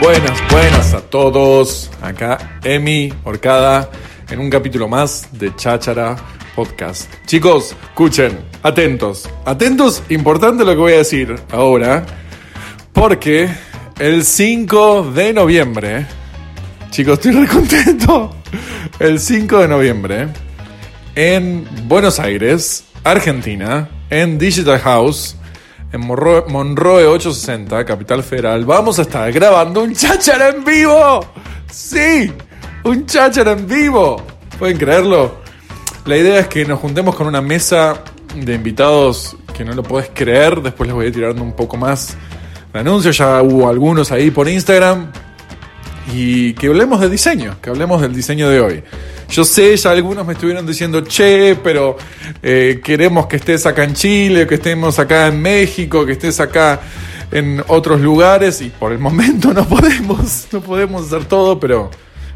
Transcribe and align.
Buenas, 0.00 0.40
buenas 0.50 0.94
a 0.94 1.00
todos. 1.00 1.90
Acá 2.00 2.60
Emi 2.62 3.12
Orcada 3.24 3.90
en 4.30 4.38
un 4.38 4.48
capítulo 4.48 4.86
más 4.86 5.28
de 5.32 5.54
Cháchara 5.56 6.14
Podcast. 6.54 7.12
Chicos, 7.26 7.74
escuchen, 7.82 8.38
atentos. 8.62 9.28
Atentos, 9.44 10.04
importante 10.08 10.64
lo 10.64 10.70
que 10.70 10.76
voy 10.76 10.92
a 10.92 10.98
decir 10.98 11.34
ahora, 11.50 12.06
porque 12.92 13.48
el 13.98 14.24
5 14.24 15.10
de 15.12 15.32
noviembre, 15.32 16.06
chicos, 16.90 17.14
estoy 17.14 17.32
re 17.32 17.48
contento. 17.48 18.36
El 19.00 19.18
5 19.18 19.58
de 19.58 19.68
noviembre, 19.68 20.28
en 21.16 21.66
Buenos 21.88 22.20
Aires, 22.20 22.84
Argentina, 23.02 23.88
en 24.10 24.38
Digital 24.38 24.78
House, 24.78 25.36
en 25.92 26.00
Monroe, 26.00 26.44
Monroe 26.48 27.06
860, 27.06 27.84
Capital 27.84 28.22
Federal, 28.22 28.64
vamos 28.64 28.98
a 28.98 29.02
estar 29.02 29.30
grabando 29.32 29.82
un 29.82 29.94
cháchara 29.94 30.48
en 30.48 30.64
vivo. 30.64 31.24
Sí, 31.70 32.32
un 32.84 33.06
cháchara 33.06 33.52
en 33.52 33.66
vivo. 33.66 34.22
¿Pueden 34.58 34.76
creerlo? 34.76 35.36
La 36.04 36.16
idea 36.16 36.40
es 36.40 36.48
que 36.48 36.64
nos 36.64 36.78
juntemos 36.80 37.14
con 37.14 37.26
una 37.26 37.40
mesa 37.40 38.02
de 38.34 38.54
invitados 38.54 39.36
que 39.56 39.64
no 39.64 39.72
lo 39.72 39.82
podés 39.82 40.10
creer. 40.12 40.60
Después 40.60 40.86
les 40.86 40.94
voy 40.94 41.06
a 41.06 41.08
ir 41.08 41.14
tirando 41.14 41.42
un 41.42 41.52
poco 41.52 41.76
más 41.76 42.16
de 42.72 42.80
anuncios. 42.80 43.16
Ya 43.16 43.42
hubo 43.42 43.68
algunos 43.68 44.12
ahí 44.12 44.30
por 44.30 44.48
Instagram. 44.48 45.10
Y 46.12 46.54
que 46.54 46.68
hablemos 46.68 47.00
de 47.00 47.10
diseño, 47.10 47.56
que 47.60 47.70
hablemos 47.70 48.00
del 48.00 48.14
diseño 48.14 48.48
de 48.48 48.60
hoy. 48.60 48.82
Yo 49.28 49.44
sé, 49.44 49.76
ya 49.76 49.90
algunos 49.90 50.26
me 50.26 50.32
estuvieron 50.32 50.66
diciendo, 50.66 51.02
che, 51.02 51.56
pero 51.56 51.96
eh, 52.42 52.80
queremos 52.82 53.26
que 53.26 53.36
estés 53.36 53.66
acá 53.66 53.84
en 53.84 53.94
Chile, 53.94 54.46
que 54.46 54.54
estemos 54.54 54.98
acá 54.98 55.26
en 55.26 55.42
México, 55.42 56.06
que 56.06 56.12
estés 56.12 56.40
acá 56.40 56.80
en 57.30 57.62
otros 57.68 58.00
lugares. 58.00 58.62
Y 58.62 58.70
por 58.70 58.92
el 58.92 58.98
momento 58.98 59.52
no 59.54 59.66
podemos, 59.66 60.48
no 60.50 60.60
podemos 60.60 61.06
hacer 61.06 61.26
todo, 61.26 61.60
pero 61.60 61.90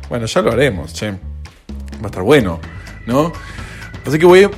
bueno, 0.08 0.26
ya 0.26 0.42
lo 0.42 0.52
haremos, 0.52 0.92
che. 0.92 1.10
Va 1.10 2.04
a 2.04 2.06
estar 2.06 2.22
bueno, 2.22 2.60
¿no? 3.06 3.32
Así 4.04 4.18
que 4.18 4.26
voy, 4.26 4.50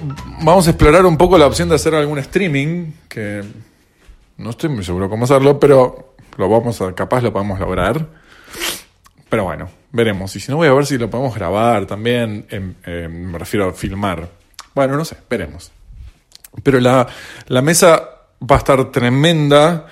vamos 0.42 0.67
a 0.67 0.70
explorar 0.70 1.05
un 1.05 1.17
poco 1.17 1.36
la 1.36 1.46
opción 1.46 1.69
de 1.69 1.74
hacer 1.74 1.94
algún 1.94 2.19
streaming, 2.19 2.92
que 3.08 3.42
no 4.39 4.50
estoy 4.50 4.70
muy 4.70 4.83
seguro 4.83 5.08
cómo 5.11 5.24
hacerlo, 5.24 5.61
pero 5.61 6.14
lo 6.36 6.48
vamos 6.48 6.80
a, 6.80 6.92
capaz 6.94 7.22
lo 7.22 7.33
podemos 7.33 7.61
lograr. 7.61 8.23
Pero 9.34 9.42
bueno, 9.42 9.68
veremos. 9.90 10.36
Y 10.36 10.38
si 10.38 10.52
no, 10.52 10.58
voy 10.58 10.68
a 10.68 10.72
ver 10.72 10.86
si 10.86 10.96
lo 10.96 11.10
podemos 11.10 11.34
grabar 11.34 11.86
también. 11.86 12.46
En, 12.50 12.77
en, 12.86 13.32
me 13.32 13.36
refiero 13.36 13.68
a 13.68 13.72
filmar. 13.72 14.28
Bueno, 14.77 14.96
no 14.96 15.04
sé, 15.04 15.16
veremos. 15.28 15.72
Pero 16.62 16.78
la, 16.78 17.04
la 17.48 17.60
mesa 17.60 18.10
va 18.40 18.55
a 18.55 18.58
estar 18.58 18.92
tremenda. 18.92 19.88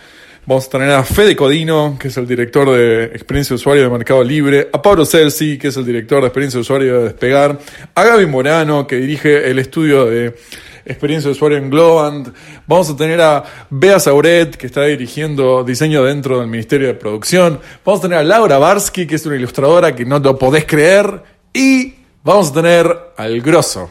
Vamos 0.47 0.69
a 0.69 0.71
tener 0.71 0.91
a 0.93 1.03
Fede 1.03 1.35
Codino, 1.35 1.97
que 1.99 2.07
es 2.07 2.17
el 2.19 2.29
director 2.29 2.71
de 2.71 3.07
experiencia 3.07 3.55
de 3.55 3.57
usuario 3.57 3.83
de 3.83 3.91
Mercado 3.91 4.23
Libre, 4.23 4.69
a 4.73 4.81
Pablo 4.81 5.05
Celsi, 5.05 5.59
que 5.59 5.67
es 5.67 5.77
el 5.77 5.87
director 5.87 6.21
de 6.21 6.29
experiencia 6.29 6.59
de 6.59 6.61
usuario 6.61 6.99
de 6.99 7.05
Despegar, 7.07 7.59
a 7.97 8.05
Gaby 8.05 8.27
Morano, 8.27 8.87
que 8.87 8.99
dirige 8.99 9.51
el 9.51 9.59
estudio 9.59 10.07
de 10.07 10.37
experiencia 10.85 11.29
de 11.29 11.33
usuario 11.33 11.59
en 11.59 11.71
Globant. 11.71 12.29
Vamos 12.67 12.91
a 12.91 12.97
tener 12.97 13.21
a 13.21 13.45
Bea 13.71 13.99
Sauret, 14.01 14.57
que 14.57 14.67
está 14.67 14.83
dirigiendo 14.85 15.65
diseño 15.65 16.05
dentro 16.05 16.39
del 16.39 16.49
Ministerio 16.49 16.89
de 16.89 16.95
Producción. 16.95 17.61
Vamos 17.85 18.01
a 18.01 18.03
tener 18.03 18.19
a 18.19 18.23
Laura 18.23 18.59
Barsky, 18.59 19.07
que 19.07 19.17
es 19.17 19.27
una 19.27 19.37
ilustradora 19.37 19.95
que 19.95 20.05
no 20.05 20.19
lo 20.19 20.39
podés 20.39 20.65
creer. 20.65 21.23
Y 21.53 21.95
vamos 22.23 22.51
a 22.51 22.55
tener 22.55 22.97
al 23.17 23.41
grosso, 23.41 23.91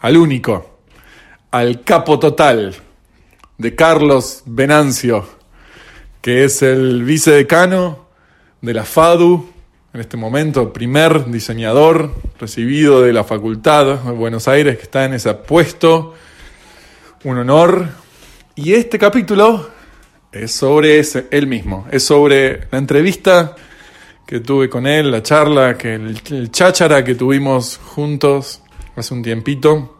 al 0.00 0.16
único, 0.16 0.80
al 1.50 1.82
capo 1.82 2.18
total 2.18 2.74
de 3.58 3.74
Carlos 3.74 4.42
Venancio, 4.46 5.26
que 6.20 6.44
es 6.44 6.62
el 6.62 7.04
vicedecano 7.04 8.06
de 8.60 8.74
la 8.74 8.84
FADU, 8.84 9.50
en 9.92 10.00
este 10.00 10.16
momento, 10.16 10.72
primer 10.72 11.26
diseñador 11.26 12.14
recibido 12.38 13.02
de 13.02 13.12
la 13.12 13.24
Facultad 13.24 14.04
de 14.04 14.12
Buenos 14.12 14.46
Aires 14.46 14.76
que 14.76 14.84
está 14.84 15.04
en 15.04 15.14
ese 15.14 15.34
puesto. 15.34 16.14
Un 17.24 17.38
honor. 17.38 17.88
Y 18.54 18.74
este 18.74 18.98
capítulo 18.98 19.68
es 20.30 20.52
sobre 20.52 21.02
él 21.30 21.46
mismo, 21.46 21.86
es 21.90 22.04
sobre 22.04 22.68
la 22.70 22.78
entrevista 22.78 23.56
que 24.26 24.40
tuve 24.40 24.70
con 24.70 24.86
él, 24.86 25.10
la 25.10 25.22
charla, 25.22 25.76
que 25.76 25.94
el, 25.94 26.20
el 26.30 26.50
cháchara 26.52 27.02
que 27.02 27.16
tuvimos 27.16 27.78
juntos 27.78 28.62
hace 28.94 29.12
un 29.12 29.22
tiempito 29.22 29.96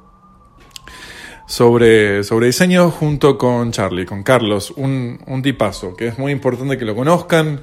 sobre, 1.47 2.23
sobre 2.23 2.47
diseño 2.47 2.93
junto 2.93 3.37
con 3.37 3.73
Charlie, 3.73 4.07
con 4.07 4.23
Carlos, 4.23 4.73
un, 4.77 5.19
un 5.27 5.43
tipazo, 5.43 5.97
que 5.97 6.07
es 6.07 6.19
muy 6.19 6.31
importante 6.31 6.79
que 6.79 6.85
lo 6.85 6.95
conozcan. 6.95 7.61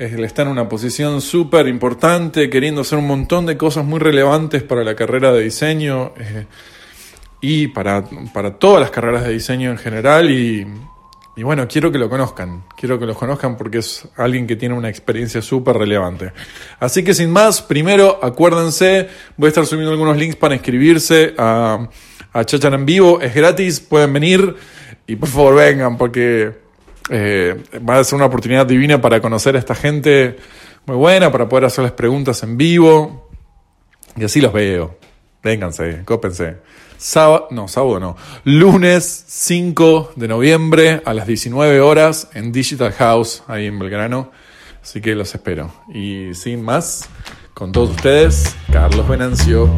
Él 0.00 0.24
está 0.24 0.40
en 0.42 0.48
una 0.48 0.66
posición 0.66 1.20
súper 1.20 1.68
importante, 1.68 2.48
queriendo 2.48 2.80
hacer 2.80 2.96
un 2.96 3.06
montón 3.06 3.44
de 3.44 3.58
cosas 3.58 3.84
muy 3.84 3.98
relevantes 3.98 4.62
para 4.62 4.82
la 4.82 4.94
carrera 4.94 5.30
de 5.30 5.42
diseño 5.42 6.14
eh, 6.16 6.46
y 7.42 7.66
para, 7.68 8.02
para, 8.32 8.54
todas 8.54 8.80
las 8.80 8.90
carreras 8.90 9.24
de 9.24 9.34
diseño 9.34 9.70
en 9.70 9.76
general. 9.76 10.30
Y, 10.30 10.66
y, 11.36 11.42
bueno, 11.42 11.68
quiero 11.68 11.92
que 11.92 11.98
lo 11.98 12.08
conozcan, 12.08 12.64
quiero 12.78 12.98
que 12.98 13.04
lo 13.04 13.14
conozcan 13.14 13.58
porque 13.58 13.76
es 13.76 14.08
alguien 14.16 14.46
que 14.46 14.56
tiene 14.56 14.74
una 14.74 14.88
experiencia 14.88 15.42
súper 15.42 15.76
relevante. 15.76 16.32
Así 16.78 17.04
que 17.04 17.12
sin 17.12 17.30
más, 17.30 17.60
primero 17.60 18.20
acuérdense, 18.22 19.06
voy 19.36 19.48
a 19.48 19.50
estar 19.50 19.66
subiendo 19.66 19.92
algunos 19.92 20.16
links 20.16 20.36
para 20.36 20.54
inscribirse 20.54 21.34
a, 21.36 21.90
a 22.32 22.44
Chachan 22.46 22.72
en 22.72 22.86
vivo, 22.86 23.20
es 23.20 23.34
gratis, 23.34 23.80
pueden 23.80 24.14
venir 24.14 24.56
y 25.06 25.16
por 25.16 25.28
favor 25.28 25.56
vengan 25.56 25.98
porque 25.98 26.69
eh, 27.10 27.62
va 27.88 27.98
a 27.98 28.04
ser 28.04 28.16
una 28.16 28.26
oportunidad 28.26 28.66
divina 28.66 29.00
para 29.00 29.20
conocer 29.20 29.56
a 29.56 29.58
esta 29.58 29.74
gente 29.74 30.36
muy 30.86 30.96
buena, 30.96 31.30
para 31.30 31.48
poder 31.48 31.64
hacerles 31.64 31.92
preguntas 31.92 32.42
en 32.42 32.56
vivo. 32.56 33.28
Y 34.16 34.24
así 34.24 34.40
los 34.40 34.52
veo. 34.52 34.96
Vénganse, 35.42 36.02
cópense. 36.04 36.58
Sábado, 36.98 37.48
no, 37.50 37.66
sábado 37.66 37.98
no. 37.98 38.16
Lunes 38.44 39.24
5 39.26 40.12
de 40.16 40.28
noviembre 40.28 41.02
a 41.04 41.14
las 41.14 41.26
19 41.26 41.80
horas 41.80 42.28
en 42.34 42.52
Digital 42.52 42.92
House, 42.92 43.42
ahí 43.48 43.66
en 43.66 43.78
Belgrano. 43.78 44.30
Así 44.82 45.00
que 45.00 45.14
los 45.14 45.34
espero. 45.34 45.72
Y 45.92 46.34
sin 46.34 46.62
más, 46.62 47.08
con 47.54 47.72
todos 47.72 47.90
ustedes, 47.90 48.54
Carlos 48.72 49.08
Venancio. 49.08 49.68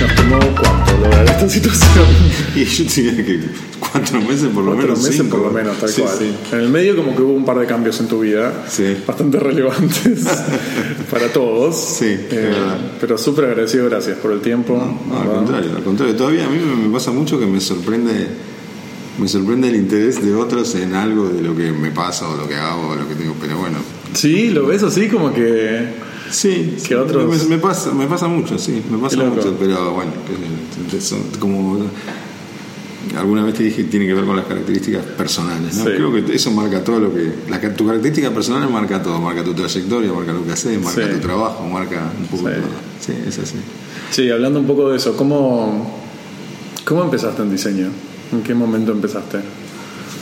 Nos 0.00 0.14
tomó 0.14 0.38
cuánto 0.60 0.96
lograr 0.96 1.24
esta 1.26 1.48
situación. 1.48 2.06
Y 2.56 2.64
yo 2.64 2.92
tenía 2.92 3.24
que 3.24 3.69
cuatro 3.92 4.20
meses 4.20 4.48
por 4.54 4.64
lo 4.64 4.72
Cuatro 4.72 4.82
menos. 4.88 4.98
meses 5.02 5.16
cinco. 5.22 5.36
por 5.38 5.46
lo 5.46 5.52
menos, 5.52 5.78
tal 5.78 5.88
Sí, 5.88 6.02
cual. 6.02 6.14
sí. 6.18 6.32
En 6.52 6.60
el 6.60 6.68
medio 6.68 6.96
como 6.96 7.14
que 7.14 7.22
hubo 7.22 7.32
un 7.32 7.44
par 7.44 7.58
de 7.58 7.66
cambios 7.66 7.98
en 8.00 8.08
tu 8.08 8.20
vida, 8.20 8.64
Sí. 8.68 8.96
bastante 9.06 9.38
relevantes 9.38 10.24
para 11.10 11.28
todos. 11.32 11.76
Sí, 11.76 12.06
Eh, 12.30 12.52
pero 13.00 13.16
súper 13.18 13.46
agradecido, 13.46 13.86
gracias 13.88 14.18
por 14.18 14.32
el 14.32 14.40
tiempo. 14.40 14.74
No, 15.08 15.18
al 15.20 15.26
contrario, 15.28 15.76
al 15.76 15.82
contrario. 15.82 16.14
Todavía 16.16 16.46
a 16.46 16.50
mí 16.50 16.58
me, 16.58 16.90
pasa 16.92 17.10
mucho 17.10 17.38
que 17.38 17.46
me 17.46 17.60
sorprende 17.60 18.28
me 19.18 19.28
sorprende 19.28 19.68
el 19.68 19.76
interés 19.76 20.24
de 20.24 20.34
otros 20.34 20.74
en 20.76 20.94
algo 20.94 21.28
de 21.28 21.42
lo 21.42 21.54
que 21.54 21.72
me 21.72 21.90
pasa 21.90 22.26
o 22.26 22.36
lo 22.36 22.48
que 22.48 22.54
hago 22.54 22.88
o 22.90 22.94
lo 22.96 23.06
que 23.06 23.14
tengo. 23.16 23.34
Pero 23.40 23.58
bueno, 23.58 23.76
Sí, 24.14 24.48
lo 24.50 24.66
ves 24.66 24.82
así 24.82 25.08
como 25.08 25.32
que... 25.34 25.88
sí, 26.30 26.76
Que 26.86 26.96
otros- 26.96 27.28
me, 27.48 27.56
me 27.56 27.58
pasa, 27.60 27.92
me 27.92 28.06
pasa 28.06 28.28
mucho, 28.28 28.56
sí, 28.58 28.82
me 28.90 28.96
pasa 28.98 29.18
mucho. 29.18 29.54
Pero 29.60 29.92
bueno, 29.92 30.12
son 31.00 31.20
como 31.38 31.78
alguna 33.16 33.44
vez 33.44 33.54
te 33.54 33.62
dije 33.64 33.84
tiene 33.84 34.06
que 34.06 34.14
ver 34.14 34.24
con 34.24 34.36
las 34.36 34.46
características 34.46 35.04
personales. 35.04 35.74
¿no? 35.76 35.84
Sí. 35.84 35.90
Creo 35.96 36.12
que 36.12 36.34
eso 36.34 36.50
marca 36.50 36.82
todo 36.84 37.00
lo 37.00 37.14
que. 37.14 37.32
La, 37.48 37.60
tu 37.74 37.86
característica 37.86 38.30
personal 38.30 38.68
marca 38.70 39.02
todo, 39.02 39.20
marca 39.20 39.42
tu 39.42 39.54
trayectoria, 39.54 40.12
marca 40.12 40.32
lo 40.32 40.44
que 40.44 40.52
haces, 40.52 40.80
marca 40.82 41.06
Sí. 41.06 41.12
tu 41.14 41.18
trabajo, 41.20 41.66
marca 41.68 42.10
un 42.18 42.26
poco 42.26 42.48
Sí. 42.48 42.54
todo. 42.54 42.70
Sí, 43.00 43.12
es 43.26 43.38
así. 43.38 43.56
Sí, 44.10 44.30
hablando 44.30 44.60
un 44.60 44.66
poco 44.66 44.90
de 44.90 44.96
eso, 44.96 45.16
¿cómo, 45.16 45.98
cómo 46.84 47.04
empezaste 47.04 47.42
en 47.42 47.50
diseño? 47.50 47.88
¿En 48.32 48.42
qué 48.42 48.54
momento 48.54 48.92
empezaste? 48.92 49.38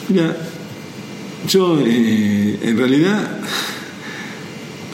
Mira, 0.08 0.36
yo 1.48 1.78
eh, 1.80 2.58
en 2.62 2.76
realidad 2.78 3.38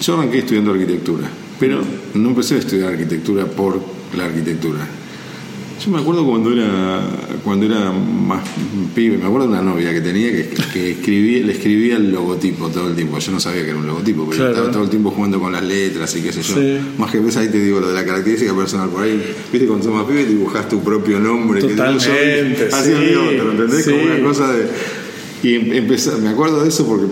yo 0.01 0.15
arranqué 0.15 0.39
estudiando 0.39 0.73
arquitectura, 0.73 1.29
pero 1.61 1.81
no 2.15 2.29
empecé 2.31 2.57
a 2.57 2.59
estudiar 2.59 2.93
arquitectura 2.93 3.45
por 3.47 3.81
la 4.17 4.25
arquitectura. 4.27 4.81
Yo 5.83 5.91
me 5.91 5.99
acuerdo 5.99 6.25
cuando 6.25 6.53
era 6.53 7.01
cuando 7.43 7.67
era 7.67 7.91
más 7.93 8.43
pibe, 8.95 9.19
me 9.19 9.27
acuerdo 9.27 9.49
de 9.49 9.53
una 9.55 9.63
novia 9.63 9.93
que 9.93 10.01
tenía 10.01 10.31
que, 10.31 10.49
que 10.73 10.91
escribía, 10.93 11.45
le 11.45 11.53
escribía 11.53 11.97
el 11.97 12.11
logotipo 12.13 12.69
todo 12.69 12.89
el 12.89 12.95
tiempo. 12.95 13.19
Yo 13.19 13.33
no 13.33 13.41
sabía 13.41 13.65
que 13.65 13.71
era 13.71 13.79
un 13.79 13.87
logotipo, 13.87 14.25
pero 14.25 14.37
Claro. 14.37 14.53
estaba 14.53 14.71
todo 14.73 14.85
el 14.85 14.89
tiempo 14.91 15.11
jugando 15.11 15.39
con 15.41 15.53
las 15.53 15.63
letras 15.65 16.15
y 16.17 16.23
qué 16.23 16.33
sé 16.33 16.43
yo. 16.43 16.55
Sí. 16.55 16.79
Más 16.97 17.11
que 17.11 17.19
ves 17.19 17.37
ahí 17.37 17.49
te 17.49 17.59
digo 17.61 17.81
lo 17.81 17.89
de 17.89 17.95
la 17.95 18.05
característica 18.05 18.55
personal 18.57 18.89
por 18.89 19.03
ahí. 19.03 19.21
Viste 19.53 19.67
cuando 19.67 19.85
sos 19.85 19.95
más 19.95 20.05
pibe 20.07 20.25
dibujás 20.25 20.69
tu 20.69 20.81
propio 20.81 21.19
nombre. 21.21 21.61
que 21.61 21.67
te- 21.69 21.75
Totalmente, 21.75 22.69
yo- 22.71 22.77
sí, 22.83 22.91
mi 22.91 23.15
otro, 23.15 23.51
¿entendés? 23.53 23.85
sí. 23.85 23.91
Como 23.91 24.03
una 24.05 24.21
cosa 24.23 24.53
de. 24.53 24.67
Y 25.43 25.55
em- 25.57 25.73
empecé, 25.75 26.13
me 26.17 26.31
acuerdo 26.31 26.63
de 26.63 26.69
eso 26.71 26.87
porque 26.87 27.07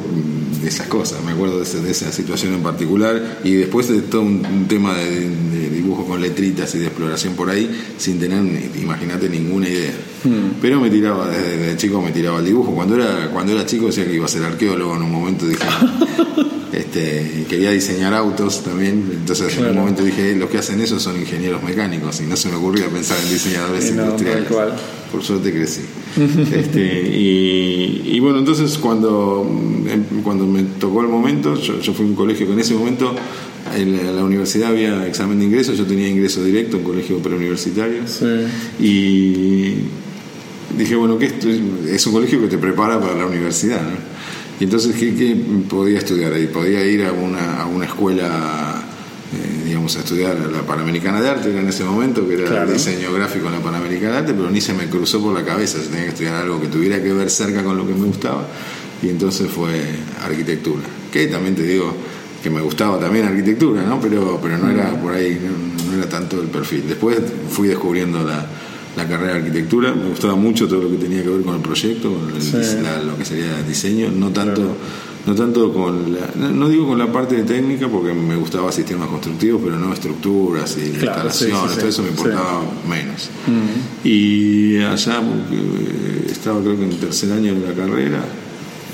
de 0.62 0.68
esas 0.68 0.86
cosas, 0.86 1.22
me 1.24 1.32
acuerdo 1.32 1.56
de, 1.58 1.64
ese- 1.64 1.80
de 1.80 1.90
esa 1.90 2.12
situación 2.12 2.54
en 2.54 2.62
particular 2.62 3.40
y 3.44 3.52
después 3.54 3.88
de 3.88 4.00
todo 4.02 4.22
un, 4.22 4.44
un 4.46 4.66
tema 4.68 4.94
de, 4.96 5.28
de 5.28 5.70
dibujo 5.70 6.06
con 6.06 6.20
letritas 6.20 6.74
y 6.74 6.78
de 6.78 6.86
exploración 6.86 7.34
por 7.34 7.50
ahí, 7.50 7.68
sin 7.98 8.18
tener, 8.20 8.40
imagínate, 8.80 9.28
ninguna 9.28 9.68
idea. 9.68 9.92
Pero 10.60 10.80
me 10.80 10.88
tiraba, 10.88 11.28
desde, 11.28 11.76
chico 11.76 12.00
me 12.00 12.12
tiraba 12.12 12.38
al 12.38 12.44
dibujo. 12.44 12.72
Cuando 12.72 12.94
era, 12.94 13.28
cuando 13.32 13.52
era 13.52 13.66
chico 13.66 13.86
decía 13.86 14.04
que 14.06 14.14
iba 14.14 14.24
a 14.26 14.28
ser 14.28 14.44
arqueólogo, 14.44 14.94
en 14.94 15.02
un 15.02 15.10
momento 15.10 15.46
dije, 15.48 15.64
este, 16.72 17.44
quería 17.48 17.70
diseñar 17.70 18.14
autos 18.14 18.62
también, 18.62 19.10
entonces 19.12 19.56
en 19.58 19.66
un 19.66 19.76
momento 19.76 20.02
dije, 20.02 20.34
los 20.34 20.48
que 20.48 20.58
hacen 20.58 20.80
eso 20.80 20.98
son 20.98 21.20
ingenieros 21.20 21.62
mecánicos, 21.62 22.20
y 22.22 22.24
no 22.24 22.36
se 22.36 22.48
me 22.48 22.56
ocurría 22.56 22.88
pensar 22.88 23.18
en 23.22 23.28
diseñadores 23.28 23.90
industriales. 23.90 24.48
Por 25.12 25.22
suerte 25.22 25.52
crecí. 25.52 25.82
este, 26.54 27.02
y, 27.14 28.18
bueno, 28.20 28.38
entonces 28.38 28.78
cuando, 28.78 29.46
em, 29.86 30.22
cuando 30.22 30.46
me 30.46 30.62
tocó 30.62 31.02
el 31.02 31.08
momento, 31.08 31.54
yo, 31.54 31.92
fui 31.92 32.06
a 32.06 32.08
un 32.08 32.14
colegio 32.14 32.46
que 32.46 32.54
en 32.54 32.60
ese 32.60 32.74
momento 32.74 33.14
en 33.76 34.16
la, 34.16 34.24
universidad 34.24 34.70
había 34.70 35.06
examen 35.06 35.38
de 35.38 35.44
ingreso, 35.44 35.74
yo 35.74 35.84
tenía 35.84 36.08
ingreso 36.08 36.42
directo 36.42 36.78
en 36.78 36.84
colegio 36.84 37.18
preuniversitario. 37.18 38.00
Y 38.80 39.74
dije, 40.78 40.96
bueno, 40.96 41.18
que 41.18 41.26
esto 41.26 41.48
es 41.50 42.06
un 42.06 42.12
colegio 42.14 42.40
que 42.40 42.48
te 42.48 42.56
prepara 42.56 42.98
para 42.98 43.14
la 43.14 43.26
universidad, 43.26 43.82
¿no? 43.82 44.11
Y 44.60 44.64
entonces, 44.64 44.94
¿qué, 44.96 45.36
podía 45.68 45.98
estudiar 45.98 46.32
ahí? 46.32 46.46
Podía 46.46 46.84
ir 46.84 47.04
a 47.04 47.12
una, 47.12 47.62
a 47.62 47.66
una 47.66 47.86
escuela, 47.86 48.82
eh, 49.32 49.64
digamos, 49.66 49.96
a 49.96 50.00
estudiar 50.00 50.38
la 50.38 50.62
Panamericana 50.62 51.20
de 51.20 51.30
Arte, 51.30 51.50
era 51.50 51.60
en 51.60 51.68
ese 51.68 51.84
momento, 51.84 52.26
que 52.26 52.34
era 52.34 52.62
el 52.62 52.72
diseño 52.72 53.12
gráfico 53.12 53.46
en 53.46 53.54
la 53.54 53.60
Panamericana 53.60 54.12
de 54.12 54.18
Arte, 54.18 54.34
pero 54.34 54.50
ni 54.50 54.60
se 54.60 54.74
me 54.74 54.88
cruzó 54.88 55.20
por 55.20 55.34
la 55.34 55.44
cabeza, 55.44 55.78
tenía 55.78 56.04
que 56.04 56.10
estudiar 56.10 56.36
algo 56.36 56.60
que 56.60 56.68
tuviera 56.68 57.02
que 57.02 57.12
ver 57.12 57.30
cerca 57.30 57.64
con 57.64 57.76
lo 57.76 57.86
que 57.86 57.94
me 57.94 58.06
gustaba, 58.06 58.46
y 59.02 59.08
entonces 59.08 59.50
fue 59.50 59.80
arquitectura, 60.24 60.82
que 61.10 61.26
también 61.26 61.56
te 61.56 61.64
digo 61.64 61.92
que 62.42 62.50
me 62.50 62.60
gustaba 62.60 62.98
también 62.98 63.26
arquitectura, 63.26 63.82
¿no? 63.82 64.00
Pero, 64.00 64.38
pero 64.42 64.58
no 64.58 64.70
era 64.70 64.90
por 65.00 65.14
ahí, 65.14 65.40
no 65.88 65.96
era 65.96 66.08
tanto 66.08 66.40
el 66.40 66.48
perfil. 66.48 66.84
Después 66.88 67.18
fui 67.48 67.68
descubriendo 67.68 68.24
la 68.24 68.44
la 68.96 69.08
carrera 69.08 69.34
de 69.34 69.38
arquitectura, 69.38 69.94
me 69.94 70.08
gustaba 70.08 70.34
mucho 70.34 70.68
todo 70.68 70.82
lo 70.82 70.90
que 70.90 70.96
tenía 70.96 71.22
que 71.22 71.28
ver 71.30 71.42
con 71.42 71.54
el 71.54 71.62
proyecto, 71.62 72.12
con 72.12 72.28
lo 72.28 73.16
que 73.16 73.24
sería 73.24 73.62
diseño, 73.62 74.10
no 74.10 74.30
tanto, 74.30 74.76
no 75.26 75.34
tanto 75.34 75.72
con 75.72 76.12
la, 76.12 76.30
no, 76.36 76.68
digo 76.68 76.86
con 76.86 76.98
la 76.98 77.10
parte 77.10 77.36
de 77.36 77.44
técnica 77.44 77.88
porque 77.88 78.12
me 78.12 78.36
gustaba 78.36 78.70
sistemas 78.70 79.08
constructivos, 79.08 79.62
pero 79.64 79.78
no 79.78 79.92
estructuras 79.92 80.76
y 80.76 80.88
instalaciones, 80.88 81.78
todo 81.78 81.88
eso 81.88 82.02
me 82.02 82.10
importaba 82.10 82.62
menos. 82.88 83.30
Y 84.04 84.78
allá 84.82 85.22
porque 85.22 86.30
estaba 86.30 86.60
creo 86.60 86.76
que 86.76 86.84
en 86.84 86.90
el 86.92 86.98
tercer 86.98 87.32
año 87.32 87.54
de 87.54 87.60
la 87.60 87.74
carrera 87.74 88.22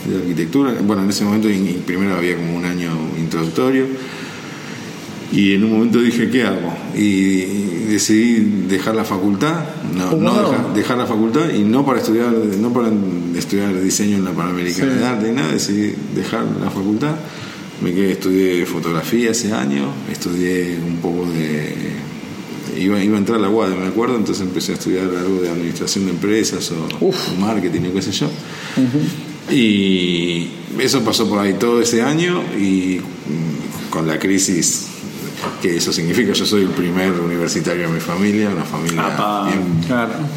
de 0.08 0.16
arquitectura, 0.16 0.74
bueno 0.82 1.02
en 1.02 1.10
ese 1.10 1.24
momento 1.24 1.48
primero 1.84 2.14
había 2.14 2.36
como 2.36 2.56
un 2.56 2.64
año 2.64 2.90
introductorio 3.18 3.86
y 5.30 5.54
en 5.54 5.64
un 5.64 5.72
momento 5.72 6.00
dije, 6.00 6.30
¿qué 6.30 6.44
hago? 6.44 6.72
Y 6.96 7.40
decidí 7.90 8.66
dejar 8.66 8.94
la 8.94 9.04
facultad, 9.04 9.62
no, 9.94 10.12
no 10.16 10.72
dejar, 10.74 10.96
la 10.96 11.06
facultad 11.06 11.50
y 11.50 11.64
no 11.64 11.84
para 11.84 11.98
estudiar, 11.98 12.32
no 12.32 12.72
para 12.72 12.90
estudiar 13.36 13.78
diseño 13.78 14.16
en 14.16 14.24
la 14.24 14.32
Panamericana 14.32 14.94
de 14.94 15.04
Arte, 15.04 15.32
nada, 15.32 15.52
decidí 15.52 15.94
dejar 16.14 16.44
la 16.62 16.70
facultad. 16.70 17.14
Me 17.82 17.92
quedé, 17.92 18.12
estudié 18.12 18.64
fotografía 18.64 19.30
ese 19.30 19.52
año, 19.52 19.92
estudié 20.10 20.78
un 20.84 20.96
poco 20.96 21.26
de. 21.30 21.74
Iba, 22.76 23.02
iba 23.02 23.16
a 23.16 23.18
entrar 23.18 23.38
a 23.38 23.42
la 23.42 23.50
UAD, 23.50 23.70
me 23.76 23.86
acuerdo, 23.86 24.16
entonces 24.16 24.46
empecé 24.46 24.72
a 24.72 24.74
estudiar 24.76 25.04
algo 25.04 25.42
de 25.42 25.50
administración 25.50 26.06
de 26.06 26.12
empresas 26.12 26.72
o, 26.72 27.12
marketing 27.38 27.90
o 27.90 27.94
qué 27.94 28.02
sé 28.02 28.12
yo. 28.12 28.28
Y 29.50 30.48
eso 30.78 31.02
pasó 31.02 31.28
por 31.28 31.38
ahí 31.38 31.54
todo 31.54 31.80
ese 31.82 32.02
año 32.02 32.42
y 32.58 33.00
con 33.90 34.06
la 34.06 34.18
crisis 34.18 34.86
que 35.60 35.76
eso 35.76 35.92
significa 35.92 36.32
yo 36.32 36.46
soy 36.46 36.62
el 36.62 36.70
primer 36.70 37.12
universitario 37.12 37.88
de 37.88 37.94
mi 37.94 38.00
familia, 38.00 38.48
una 38.50 38.64
familia 38.64 39.02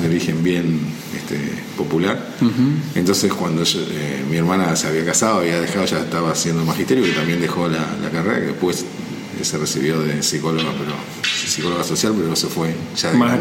de 0.01 0.07
origen 0.07 0.43
bien 0.43 0.79
este, 1.15 1.37
popular. 1.77 2.35
Entonces 2.95 3.31
cuando 3.33 3.63
eh, 3.63 4.23
mi 4.29 4.37
hermana 4.37 4.75
se 4.75 4.87
había 4.87 5.05
casado, 5.05 5.39
había 5.39 5.59
dejado, 5.59 5.85
ya 5.85 5.99
estaba 5.99 6.31
haciendo 6.31 6.63
magisterio, 6.65 7.05
y 7.05 7.11
también 7.11 7.41
dejó 7.41 7.67
la, 7.67 7.85
carrera, 8.11 8.39
que 8.39 8.47
después 8.47 8.85
eh, 9.39 9.43
se 9.43 9.57
recibió 9.57 9.99
de 10.01 10.23
psicóloga, 10.23 10.71
pero 10.77 10.93
psicóloga 11.23 11.83
social, 11.83 12.13
pero 12.17 12.35
se 12.35 12.47
fue 12.47 12.75
ya 12.95 13.11
de, 13.11 13.17
Más 13.17 13.39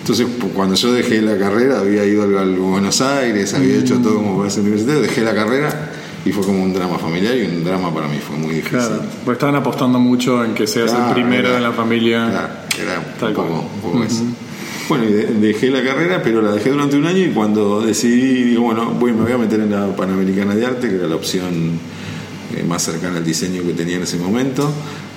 Entonces, 0.00 0.26
cuando 0.54 0.74
yo 0.74 0.92
dejé 0.92 1.22
la 1.22 1.36
carrera, 1.36 1.80
había 1.80 2.04
ido 2.04 2.22
a 2.22 2.44
Buenos 2.44 3.00
Aires, 3.00 3.54
había 3.54 3.76
hecho 3.76 3.98
todo 3.98 4.16
como 4.16 4.38
para 4.38 4.50
ser 4.50 4.62
universitario, 4.62 5.02
dejé 5.02 5.22
la 5.22 5.34
carrera 5.34 5.92
y 6.26 6.32
fue 6.32 6.44
como 6.44 6.64
un 6.64 6.72
drama 6.72 6.98
familiar 6.98 7.36
y 7.36 7.42
un 7.42 7.62
drama 7.62 7.94
para 7.94 8.08
mí, 8.08 8.18
fue 8.18 8.36
muy 8.36 8.56
difícil. 8.56 8.78
Claro, 8.78 9.02
porque 9.24 9.36
estaban 9.36 9.54
apostando 9.54 10.00
mucho 10.00 10.44
en 10.44 10.54
que 10.54 10.66
seas 10.66 10.92
el 10.92 11.14
primero 11.14 11.54
de 11.54 11.60
la 11.60 11.70
familia. 11.70 12.28
Claro, 12.68 13.02
era 13.20 13.28
un 13.28 13.34
poco, 13.34 14.02
eso. 14.04 14.24
Bueno, 14.88 15.04
y 15.04 15.12
dejé 15.40 15.70
la 15.70 15.84
carrera, 15.84 16.20
pero 16.24 16.42
la 16.42 16.50
dejé 16.50 16.70
durante 16.70 16.96
un 16.96 17.06
año 17.06 17.24
y 17.24 17.30
cuando 17.30 17.80
decidí, 17.80 18.42
digo, 18.42 18.62
bueno, 18.64 18.90
voy, 18.90 19.12
me 19.12 19.22
voy 19.22 19.32
a 19.32 19.38
meter 19.38 19.60
en 19.60 19.70
la 19.70 19.94
Panamericana 19.94 20.56
de 20.56 20.66
Arte, 20.66 20.88
que 20.88 20.96
era 20.96 21.06
la 21.06 21.14
opción 21.14 21.78
eh, 22.56 22.64
más 22.64 22.82
cercana 22.82 23.18
al 23.18 23.24
diseño 23.24 23.62
que 23.62 23.72
tenía 23.72 23.96
en 23.96 24.02
ese 24.02 24.16
momento. 24.16 24.68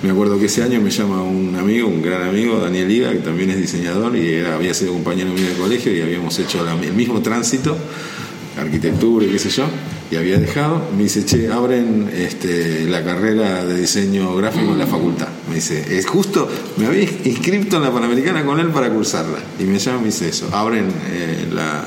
Me 0.04 0.10
acuerdo 0.10 0.38
que 0.38 0.46
ese 0.46 0.62
año 0.62 0.80
me 0.80 0.90
llama 0.90 1.24
un 1.24 1.56
amigo, 1.56 1.88
un 1.88 2.02
gran 2.02 2.22
amigo, 2.28 2.60
Daniel 2.60 2.86
Liga, 2.86 3.10
que 3.10 3.18
también 3.18 3.50
es 3.50 3.56
diseñador 3.56 4.14
y 4.16 4.34
era, 4.34 4.54
había 4.54 4.74
sido 4.74 4.92
compañero 4.92 5.32
mío 5.32 5.48
de 5.48 5.54
colegio 5.54 5.92
y 5.92 6.02
habíamos 6.02 6.38
hecho 6.38 6.64
el 6.68 6.92
mismo 6.92 7.20
tránsito, 7.20 7.76
arquitectura 8.56 9.26
y 9.26 9.30
qué 9.30 9.38
sé 9.40 9.50
yo 9.50 9.64
y 10.10 10.16
había 10.16 10.38
dejado, 10.38 10.82
me 10.96 11.04
dice, 11.04 11.24
che, 11.24 11.52
abren 11.52 12.10
este, 12.12 12.86
la 12.88 13.04
carrera 13.04 13.64
de 13.64 13.80
diseño 13.80 14.34
gráfico 14.34 14.72
en 14.72 14.78
la 14.78 14.86
facultad. 14.86 15.28
Me 15.48 15.56
dice, 15.56 15.96
es 15.96 16.06
justo, 16.06 16.48
me 16.78 16.86
había 16.86 17.02
inscrito 17.02 17.76
en 17.76 17.82
la 17.82 17.92
Panamericana 17.92 18.44
con 18.44 18.58
él 18.58 18.68
para 18.68 18.90
cursarla. 18.90 19.38
Y 19.60 19.64
me 19.64 19.78
llama 19.78 19.98
y 19.98 20.00
me 20.00 20.06
dice 20.06 20.28
eso, 20.28 20.48
abren 20.52 20.88
eh, 21.10 21.46
la, 21.52 21.84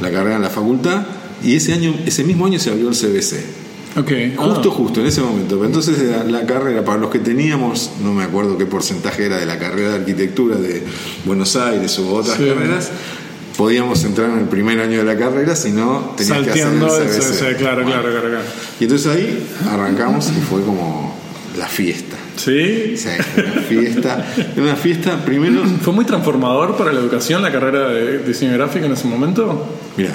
la, 0.00 0.10
carrera 0.12 0.36
en 0.36 0.42
la 0.42 0.50
facultad 0.50 1.04
y 1.42 1.56
ese 1.56 1.72
año, 1.72 1.92
ese 2.06 2.22
mismo 2.22 2.46
año 2.46 2.60
se 2.60 2.70
abrió 2.70 2.88
el 2.88 2.94
CBC. 2.94 3.60
Okay. 3.96 4.34
Justo, 4.36 4.70
ah. 4.70 4.76
justo, 4.76 5.00
en 5.00 5.06
ese 5.06 5.20
momento. 5.20 5.64
Entonces 5.64 5.98
la, 6.28 6.46
carrera, 6.46 6.84
para 6.84 6.98
los 6.98 7.10
que 7.10 7.18
teníamos, 7.18 7.90
no 8.02 8.12
me 8.12 8.22
acuerdo 8.22 8.56
qué 8.56 8.66
porcentaje 8.66 9.26
era 9.26 9.38
de 9.38 9.46
la 9.46 9.58
carrera 9.58 9.90
de 9.90 9.94
arquitectura 9.96 10.56
de 10.56 10.84
Buenos 11.24 11.56
Aires 11.56 11.98
u 11.98 12.14
otras 12.14 12.38
carreras, 12.38 12.92
podíamos 13.60 14.02
entrar 14.04 14.30
en 14.30 14.38
el 14.38 14.46
primer 14.46 14.80
año 14.80 14.96
de 14.96 15.04
la 15.04 15.18
carrera, 15.18 15.54
si 15.54 15.70
no 15.70 16.14
tenías 16.16 16.38
que 16.44 16.50
hacer 16.50 16.72
el 16.72 16.78
CBC. 16.80 17.58
claro, 17.58 17.84
claro, 17.84 18.10
claro, 18.10 18.28
claro. 18.30 18.44
Y 18.80 18.84
entonces 18.84 19.06
ahí 19.06 19.46
arrancamos 19.70 20.30
y 20.30 20.40
fue 20.40 20.62
como 20.62 21.14
la 21.58 21.66
fiesta. 21.66 22.16
¿Sí? 22.36 22.96
Sí, 22.96 23.08
una 23.36 23.60
fiesta. 23.60 24.26
una 24.56 24.76
fiesta, 24.76 25.22
primero. 25.26 25.62
¿Fue 25.82 25.92
muy 25.92 26.06
transformador 26.06 26.74
para 26.78 26.90
la 26.90 27.00
educación 27.00 27.42
la 27.42 27.52
carrera 27.52 27.88
de 27.88 28.20
diseño 28.20 28.54
gráfico 28.54 28.86
en 28.86 28.92
ese 28.92 29.06
momento? 29.06 29.66
Mira, 29.94 30.12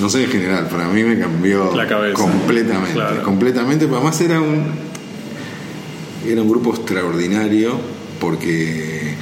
no 0.00 0.08
sé 0.08 0.22
en 0.22 0.30
general, 0.30 0.68
para 0.68 0.86
mí 0.86 1.02
me 1.02 1.18
cambió 1.18 1.74
la 1.74 1.88
cabeza, 1.88 2.14
completamente. 2.14 3.00
Completamente, 3.24 3.86
pero 3.86 3.96
además 3.96 4.20
era 4.20 4.40
un. 4.40 4.66
Era 6.24 6.40
un 6.40 6.48
grupo 6.48 6.72
extraordinario 6.72 7.80
porque 8.20 9.16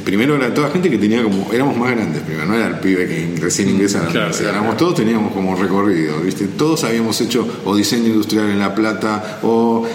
primero 0.00 0.36
era 0.36 0.52
toda 0.52 0.70
gente 0.70 0.90
que 0.90 0.98
tenía 0.98 1.22
como, 1.22 1.52
éramos 1.52 1.76
más 1.76 1.90
grandes 1.90 2.22
primero, 2.22 2.46
no 2.46 2.54
era 2.54 2.66
el 2.66 2.78
pibe 2.80 3.06
que 3.06 3.40
recién 3.40 3.68
ingresa 3.68 4.00
a 4.00 4.04
la 4.04 4.10
universidad, 4.10 4.50
éramos 4.50 4.76
todos 4.76 4.94
teníamos 4.94 5.32
como 5.32 5.56
recorrido, 5.56 6.20
¿viste? 6.20 6.46
Todos 6.48 6.84
habíamos 6.84 7.20
hecho 7.20 7.46
o 7.64 7.76
diseño 7.76 8.08
industrial 8.08 8.50
en 8.50 8.58
La 8.58 8.74
Plata, 8.74 9.40
o 9.42 9.86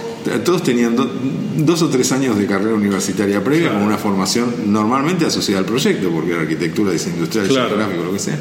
todos 0.44 0.64
tenían 0.64 0.96
dos 0.96 1.82
o 1.82 1.90
tres 1.90 2.12
años 2.12 2.38
de 2.38 2.46
carrera 2.46 2.76
universitaria 2.76 3.44
previa 3.44 3.74
con 3.74 3.82
una 3.82 3.98
formación 3.98 4.54
normalmente 4.68 5.26
asociada 5.26 5.60
al 5.60 5.66
proyecto, 5.66 6.10
porque 6.10 6.32
era 6.32 6.42
arquitectura, 6.42 6.92
diseño 6.92 7.16
industrial, 7.16 7.48
diseño 7.48 7.70
gráfico, 7.76 8.04
lo 8.04 8.14
que 8.14 8.20
sea. 8.20 8.40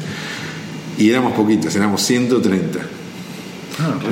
Y 0.97 1.09
éramos 1.09 1.33
poquitos, 1.33 1.75
éramos 1.75 2.01
130 2.03 3.00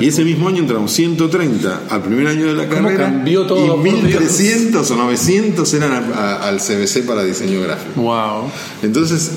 y 0.00 0.08
ese 0.08 0.24
mismo 0.24 0.48
año 0.48 0.58
entramos 0.58 0.92
130 0.92 1.82
al 1.88 2.02
primer 2.02 2.26
año 2.26 2.46
de 2.46 2.54
la 2.54 2.68
carrera. 2.68 3.04
Cambió 3.04 3.46
todo, 3.46 3.76
y 3.76 3.92
1300 3.92 4.90
o 4.90 4.96
900 4.96 5.74
eran 5.74 6.12
al 6.14 6.58
CBC 6.58 7.04
para 7.06 7.22
diseño 7.24 7.60
gráfico. 7.62 8.00
Wow. 8.00 8.50
Entonces 8.82 9.30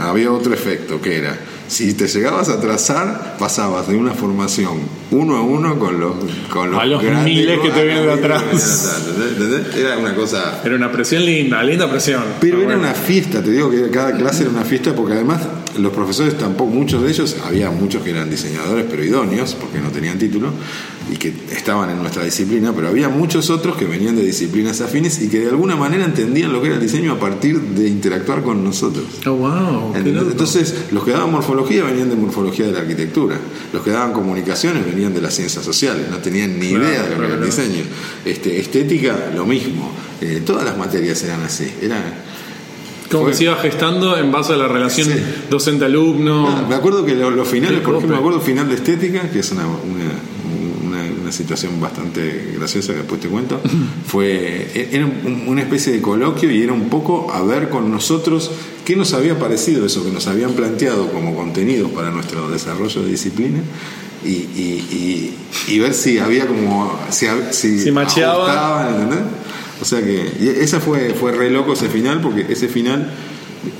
había 0.00 0.32
otro 0.32 0.54
efecto 0.54 1.00
que 1.00 1.16
era 1.16 1.38
si 1.68 1.94
te 1.94 2.08
llegabas 2.08 2.48
a 2.48 2.54
atrasar, 2.54 3.36
pasabas 3.38 3.88
de 3.88 3.96
una 3.96 4.12
formación 4.12 4.98
uno 5.10 5.36
a 5.36 5.42
uno 5.42 5.78
con 5.78 5.98
los 5.98 6.12
con 6.50 6.70
los, 6.70 6.80
a 6.80 6.84
los 6.84 7.02
miles 7.02 7.60
que 7.60 7.70
te 7.70 7.84
vienen 7.84 8.04
de 8.04 8.12
atrás. 8.12 8.42
Era 9.76 9.98
una 9.98 10.14
cosa. 10.14 10.60
Era 10.64 10.76
una 10.76 10.92
presión 10.92 11.24
linda, 11.24 11.62
linda 11.62 11.90
presión. 11.90 12.22
Pero 12.40 12.62
era 12.62 12.76
una 12.76 12.92
fiesta, 12.92 13.42
te 13.42 13.50
digo 13.50 13.70
que 13.70 13.90
cada 13.90 14.16
clase 14.16 14.42
era 14.42 14.50
una 14.50 14.64
fiesta 14.64 14.94
porque 14.94 15.14
además 15.14 15.40
los 15.78 15.92
profesores 15.92 16.36
tampoco, 16.36 16.70
muchos 16.70 17.02
de 17.02 17.10
ellos, 17.10 17.36
había 17.44 17.70
muchos 17.70 18.02
que 18.02 18.10
eran 18.10 18.28
diseñadores 18.28 18.84
pero 18.90 19.04
idóneos 19.04 19.54
porque 19.54 19.78
no 19.78 19.90
tenían 19.90 20.18
título, 20.18 20.52
y 21.12 21.16
que 21.16 21.32
estaban 21.52 21.90
en 21.90 21.98
nuestra 21.98 22.24
disciplina, 22.24 22.72
pero 22.74 22.88
había 22.88 23.08
muchos 23.08 23.50
otros 23.50 23.76
que 23.76 23.84
venían 23.84 24.16
de 24.16 24.22
disciplinas 24.22 24.80
afines 24.80 25.20
y 25.22 25.28
que 25.28 25.40
de 25.40 25.48
alguna 25.48 25.76
manera 25.76 26.04
entendían 26.04 26.52
lo 26.52 26.60
que 26.60 26.68
era 26.68 26.76
el 26.76 26.82
diseño 26.82 27.12
a 27.12 27.18
partir 27.18 27.60
de 27.60 27.88
interactuar 27.88 28.42
con 28.42 28.62
nosotros. 28.62 29.04
Oh, 29.26 29.32
wow. 29.32 29.94
Entonces, 29.94 30.74
los 30.90 31.04
que 31.04 31.12
daban 31.12 31.30
morfología 31.30 31.84
venían 31.84 32.10
de 32.10 32.16
morfología 32.16 32.66
de 32.66 32.72
la 32.72 32.80
arquitectura, 32.80 33.38
los 33.72 33.82
que 33.82 33.90
daban 33.90 34.12
comunicaciones 34.12 34.84
venían 34.84 35.14
de 35.14 35.20
las 35.20 35.34
ciencias 35.34 35.64
sociales, 35.64 36.06
no 36.10 36.18
tenían 36.18 36.58
ni 36.58 36.66
idea 36.66 37.02
de 37.02 37.10
lo 37.10 37.20
que 37.20 37.26
era 37.26 37.34
el 37.34 37.44
diseño. 37.44 37.82
Este, 38.24 38.58
estética, 38.58 39.30
lo 39.34 39.46
mismo. 39.46 39.90
Eh, 40.20 40.42
todas 40.44 40.64
las 40.64 40.76
materias 40.76 41.22
eran 41.22 41.42
así. 41.42 41.72
Eran, 41.80 42.02
como 43.10 43.26
que 43.26 43.34
se 43.34 43.44
iba 43.44 43.56
gestando 43.56 44.16
en 44.16 44.30
base 44.30 44.52
a 44.52 44.56
la 44.56 44.68
relación 44.68 45.08
docente-alumno. 45.48 46.66
me 46.68 46.74
acuerdo 46.74 47.04
que 47.04 47.14
los 47.14 47.48
finales, 47.48 47.80
por 47.80 47.94
ejemplo, 47.94 48.16
me 48.16 48.20
acuerdo 48.20 48.40
final 48.40 48.68
de 48.68 48.74
estética, 48.74 49.30
que 49.30 49.38
es 49.38 49.50
una, 49.50 49.66
una, 49.66 50.10
situación 51.32 51.80
bastante 51.80 52.54
graciosa 52.56 52.92
que 52.92 52.98
después 52.98 53.20
te 53.20 53.28
cuento, 53.28 53.60
fue 54.06 54.88
era 54.92 55.06
una 55.46 55.62
especie 55.62 55.92
de 55.92 56.00
coloquio 56.00 56.50
y 56.50 56.62
era 56.62 56.72
un 56.72 56.88
poco 56.88 57.32
a 57.32 57.42
ver 57.42 57.68
con 57.68 57.90
nosotros 57.90 58.50
qué 58.84 58.96
nos 58.96 59.12
había 59.12 59.38
parecido 59.38 59.84
eso 59.86 60.04
que 60.04 60.10
nos 60.10 60.26
habían 60.26 60.52
planteado 60.52 61.10
como 61.12 61.34
contenidos 61.34 61.90
para 61.90 62.10
nuestro 62.10 62.48
desarrollo 62.50 63.02
de 63.02 63.10
disciplina. 63.10 63.60
Y, 64.24 64.30
y, 64.30 65.36
y, 65.68 65.78
ver 65.78 65.94
si 65.94 66.18
había 66.18 66.44
como 66.44 66.98
si, 67.08 67.28
si, 67.52 67.78
si 67.78 67.92
macheaba 67.92 68.88
o 69.80 69.84
sea 69.84 70.02
que 70.02 70.60
esa 70.60 70.80
fue, 70.80 71.14
fue 71.14 71.32
re 71.32 71.50
loco 71.50 71.74
ese 71.74 71.88
final, 71.88 72.20
porque 72.20 72.46
ese 72.48 72.68
final 72.68 73.12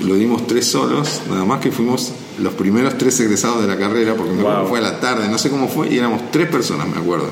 lo 0.01 0.15
dimos 0.15 0.47
tres 0.47 0.65
solos, 0.65 1.21
nada 1.29 1.45
más 1.45 1.59
que 1.59 1.71
fuimos 1.71 2.13
los 2.41 2.53
primeros 2.53 2.97
tres 2.97 3.19
egresados 3.19 3.61
de 3.61 3.67
la 3.67 3.77
carrera, 3.77 4.15
porque 4.15 4.33
fue 4.67 4.79
a 4.79 4.81
la 4.81 4.99
tarde, 4.99 5.27
no 5.29 5.37
sé 5.37 5.49
cómo 5.49 5.67
fue, 5.67 5.93
y 5.93 5.97
éramos 5.97 6.31
tres 6.31 6.49
personas, 6.49 6.87
me 6.87 6.97
acuerdo. 6.97 7.31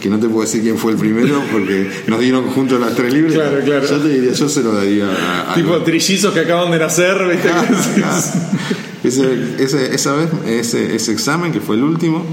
Que 0.00 0.08
no 0.08 0.18
te 0.20 0.28
puedo 0.28 0.42
decir 0.42 0.62
quién 0.62 0.78
fue 0.78 0.92
el 0.92 0.98
primero, 0.98 1.42
porque 1.52 1.90
nos 2.06 2.20
dieron 2.20 2.48
juntos 2.50 2.80
las 2.80 2.94
tres 2.94 3.12
libres. 3.12 3.34
Claro, 3.34 3.60
claro. 3.64 3.86
Yo 3.86 3.98
te 3.98 4.08
diría, 4.08 4.32
yo 4.32 4.48
se 4.48 4.62
lo 4.62 4.72
daría 4.72 5.08
a. 5.50 5.54
tipo 5.54 5.76
trillizos 5.82 6.32
que 6.32 6.40
acaban 6.40 6.70
de 6.70 6.78
nacer, 6.78 7.16
¿viste? 7.28 7.48
Ese, 9.04 9.54
ese, 9.60 9.94
esa 9.94 10.12
vez, 10.16 10.28
ese, 10.44 10.96
ese 10.96 11.12
examen, 11.12 11.52
que 11.52 11.60
fue 11.60 11.76
el 11.76 11.84
último, 11.84 12.26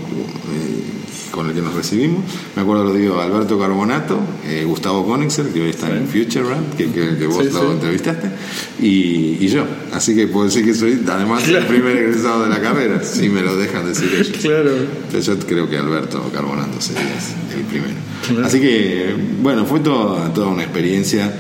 con 1.32 1.48
el 1.48 1.54
que 1.54 1.62
nos 1.62 1.74
recibimos. 1.74 2.24
Me 2.56 2.62
acuerdo 2.62 2.86
lo 2.86 2.94
digo 2.94 3.20
Alberto 3.20 3.60
Carbonato, 3.60 4.20
eh, 4.46 4.64
Gustavo 4.66 5.06
Konixer, 5.06 5.48
que 5.48 5.62
hoy 5.62 5.70
está 5.70 5.90
en 5.90 6.08
Future 6.08 6.44
Run, 6.44 6.66
que, 6.78 6.92
que, 6.92 7.28
vos 7.28 7.46
lo 7.52 7.74
entrevistaste, 7.74 8.30
y, 8.80 9.38
y, 9.40 9.48
yo. 9.48 9.66
Así 9.94 10.16
que 10.16 10.28
puedo 10.28 10.46
decir 10.46 10.66
que 10.66 10.74
soy 10.74 11.02
además 11.08 11.48
el 11.48 11.66
primer 11.66 11.98
egresado 11.98 12.44
de 12.44 12.50
la 12.50 12.62
carrera, 12.62 13.04
si 13.04 13.30
me 13.30 13.42
lo 13.42 13.56
dejan 13.58 13.86
decir 13.86 14.10
ellos. 14.14 14.38
Claro. 14.42 14.72
yo 15.20 15.40
creo 15.40 15.70
que 15.70 15.78
Alberto 15.78 16.30
Carbonato 16.34 16.80
sería 16.80 17.04
el 17.56 17.64
primero. 17.66 18.46
Así 18.46 18.60
que, 18.60 19.16
bueno, 19.42 19.66
fue 19.66 19.80
toda, 19.82 20.34
toda 20.34 20.48
una 20.48 20.64
experiencia 20.64 21.34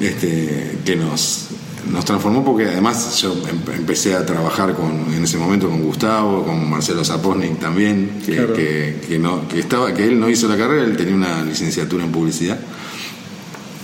este, 0.00 0.78
que 0.84 0.96
nos 0.96 1.51
nos 1.90 2.04
transformó 2.04 2.44
porque 2.44 2.66
además 2.66 3.20
yo 3.20 3.32
em, 3.48 3.74
empecé 3.76 4.14
a 4.14 4.24
trabajar 4.24 4.74
con, 4.74 5.12
en 5.12 5.24
ese 5.24 5.38
momento 5.38 5.68
con 5.68 5.82
Gustavo, 5.82 6.44
con 6.44 6.68
Marcelo 6.68 7.04
Zaposnik 7.04 7.58
también, 7.58 8.22
que, 8.24 9.00
que, 9.06 9.18
no, 9.18 9.48
que, 9.48 9.60
estaba, 9.60 9.92
que 9.92 10.06
él 10.06 10.20
no 10.20 10.28
hizo 10.28 10.48
la 10.48 10.56
carrera, 10.56 10.84
él 10.84 10.96
tenía 10.96 11.14
una 11.14 11.42
licenciatura 11.42 12.04
en 12.04 12.12
publicidad. 12.12 12.58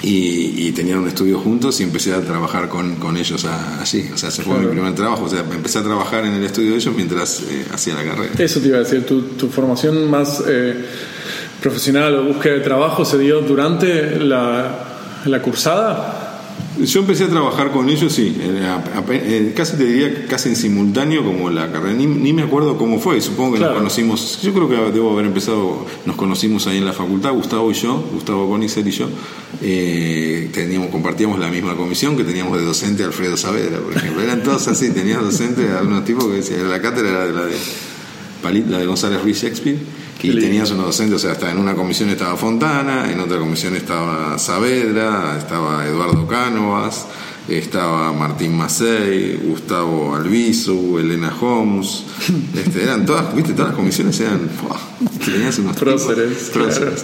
Y, 0.00 0.70
tenían 0.72 0.98
un 0.98 1.08
estudio 1.08 1.40
juntos 1.40 1.80
y 1.80 1.82
empecé 1.82 2.14
a 2.14 2.20
trabajar 2.20 2.68
con, 2.68 2.96
con 2.96 3.16
ellos 3.16 3.44
allí. 3.44 4.08
O 4.14 4.16
sea, 4.16 4.28
ese 4.28 4.42
fue 4.42 4.58
mi 4.60 4.66
primer 4.66 4.94
trabajo. 4.94 5.24
O 5.24 5.28
sea, 5.28 5.40
empecé 5.40 5.80
a 5.80 5.82
trabajar 5.82 6.24
en 6.24 6.34
el 6.34 6.44
estudio 6.44 6.70
de 6.70 6.76
ellos 6.76 6.94
mientras 6.94 7.40
eh, 7.40 7.66
hacía 7.72 7.94
la 7.94 8.04
carrera. 8.04 8.32
Eso 8.38 8.60
te 8.60 8.68
iba 8.68 8.76
a 8.76 8.80
decir, 8.80 9.04
tu, 9.04 9.22
tu 9.22 9.48
formación 9.48 10.08
más 10.08 10.40
eh, 10.46 10.84
profesional 11.60 12.14
o 12.14 12.24
búsqueda 12.24 12.54
de 12.54 12.60
trabajo 12.60 13.04
se 13.04 13.18
dio 13.18 13.40
durante 13.40 14.20
la, 14.20 14.88
la 15.24 15.42
cursada. 15.42 16.17
Yo 16.84 17.00
empecé 17.00 17.24
a 17.24 17.28
trabajar 17.28 17.72
con 17.72 17.88
ellos, 17.88 18.12
sí, 18.12 18.36
casi 19.56 19.76
te 19.76 19.84
diría 19.84 20.26
casi 20.26 20.50
en 20.50 20.56
simultáneo 20.56 21.24
como 21.24 21.50
la 21.50 21.72
carrera, 21.72 21.94
ni, 21.94 22.32
me 22.32 22.42
acuerdo 22.42 22.78
cómo 22.78 23.00
fue, 23.00 23.20
supongo 23.20 23.54
que 23.54 23.60
nos 23.60 23.74
conocimos, 23.74 24.40
yo 24.42 24.52
creo 24.52 24.68
que 24.68 24.92
debo 24.92 25.12
haber 25.12 25.26
empezado, 25.26 25.86
nos 26.06 26.14
conocimos 26.14 26.66
ahí 26.68 26.78
en 26.78 26.84
la 26.84 26.92
facultad, 26.92 27.32
Gustavo 27.32 27.70
y 27.72 27.74
yo, 27.74 28.04
Gustavo 28.12 28.46
Bonicer 28.46 28.86
y 28.86 28.92
yo, 28.92 29.08
eh, 29.60 30.50
teníamos, 30.52 30.90
compartíamos 30.90 31.40
la 31.40 31.48
misma 31.48 31.76
comisión 31.76 32.16
que 32.16 32.22
teníamos 32.22 32.56
de 32.56 32.64
docente 32.64 33.02
Alfredo 33.02 33.36
Saavedra, 33.36 33.80
por 33.80 33.96
ejemplo, 33.96 34.22
eran 34.22 34.44
todos 34.44 34.68
así, 34.68 34.90
tenías 34.90 35.20
docente, 35.20 35.68
algunos 35.70 36.04
tipos 36.04 36.26
que 36.26 36.34
decían, 36.34 36.70
la 36.70 36.80
cátedra 36.80 37.10
era 37.10 37.26
de 37.26 37.32
la 37.32 37.44
de, 37.44 38.70
la 38.70 38.78
de 38.78 38.86
González 38.86 39.20
Ruiz 39.20 39.42
Shakespeare, 39.42 39.78
y 40.20 40.40
tenías 40.40 40.70
unos 40.70 40.86
docentes, 40.86 41.16
o 41.16 41.18
sea, 41.18 41.32
hasta 41.32 41.50
en 41.50 41.58
una 41.58 41.74
comisión 41.74 42.10
estaba 42.10 42.36
Fontana, 42.36 43.10
en 43.10 43.20
otra 43.20 43.38
comisión 43.38 43.76
estaba 43.76 44.38
Saavedra, 44.38 45.36
estaba 45.38 45.86
Eduardo 45.86 46.26
Cánovas, 46.26 47.06
estaba 47.48 48.12
Martín 48.12 48.56
Macei, 48.56 49.36
Gustavo 49.36 50.16
Albizu, 50.16 50.98
Elena 50.98 51.34
Holmes, 51.40 52.04
este, 52.54 52.82
eran 52.82 53.06
todas, 53.06 53.34
viste, 53.34 53.52
todas 53.52 53.68
las 53.68 53.76
comisiones 53.76 54.18
eran, 54.20 54.50
tenías 55.24 55.58
unos 55.58 55.76
próceres, 55.76 56.50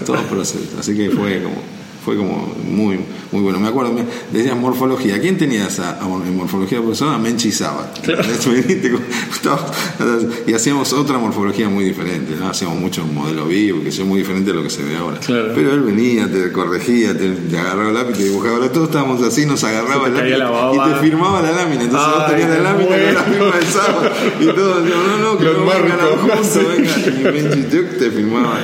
todos 0.04 0.22
próceres, 0.22 0.68
así 0.78 0.96
que 0.96 1.10
fue 1.10 1.42
como 1.42 1.83
fue 2.04 2.16
como 2.16 2.54
muy, 2.68 3.00
muy 3.32 3.40
bueno. 3.40 3.58
Me 3.58 3.68
acuerdo, 3.68 3.96
decías 4.30 4.54
morfología. 4.56 5.18
¿Quién 5.20 5.38
tenía 5.38 5.66
esa 5.66 5.98
en 6.00 6.36
morfología 6.36 6.82
persona? 6.82 7.16
Menchi 7.16 7.50
Sabat. 7.50 8.06
y 10.46 10.52
hacíamos 10.52 10.92
otra 10.92 11.16
morfología 11.18 11.70
muy 11.70 11.84
diferente, 11.84 12.34
¿no? 12.38 12.48
Hacíamos 12.48 12.78
mucho 12.78 13.06
modelo 13.06 13.46
vivo, 13.46 13.82
que 13.82 13.88
es 13.88 13.98
muy 14.00 14.20
diferente 14.20 14.50
a 14.50 14.54
lo 14.54 14.62
que 14.62 14.68
se 14.68 14.82
ve 14.82 14.96
ahora. 14.96 15.18
Pero 15.26 15.72
él 15.72 15.80
venía, 15.80 16.30
te 16.30 16.52
corregía, 16.52 17.16
te, 17.16 17.32
agarraba 17.58 17.88
el 17.88 17.94
lápiz, 17.94 18.18
te 18.18 18.24
dibujaba. 18.24 18.70
Todos 18.70 18.88
estábamos 18.88 19.22
así, 19.22 19.46
nos 19.46 19.64
agarraba 19.64 20.08
el 20.08 20.14
lápiz 20.14 20.34
y 20.74 20.78
te 20.92 20.96
firmaba 21.00 21.40
la 21.40 21.52
lámina. 21.52 21.84
Entonces 21.84 22.08
vos 22.14 22.26
tenías 22.26 22.50
la 22.50 22.60
lámina 22.60 22.90
con 22.90 23.14
la 23.14 23.22
firma 23.22 23.56
de 23.56 23.64
Sabat. 23.66 24.12
Y 24.40 24.46
todos 24.46 24.84
decíamos, 24.84 25.06
no, 25.06 25.16
no, 25.18 25.38
que 25.38 25.44
no 25.44 25.64
vengan 25.64 25.98
juntos. 26.20 26.58
Y 27.14 27.22
Menchi 27.24 27.62
te 27.98 28.10
firmaba. 28.10 28.58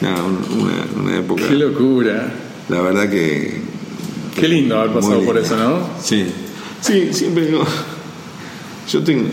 No, 0.00 0.08
una, 0.58 0.86
una 1.02 1.18
época. 1.18 1.46
Qué 1.46 1.54
locura 1.54 2.32
la 2.70 2.80
verdad 2.80 3.10
que... 3.10 3.60
Qué 4.34 4.48
lindo 4.48 4.78
haber 4.78 4.92
pasado 4.94 5.22
por 5.22 5.36
eso, 5.36 5.56
¿no? 5.56 5.80
Sí, 6.02 6.24
sí, 6.80 7.12
siempre 7.12 7.46
digo, 7.46 7.64
yo 8.88 9.02
tengo, 9.02 9.28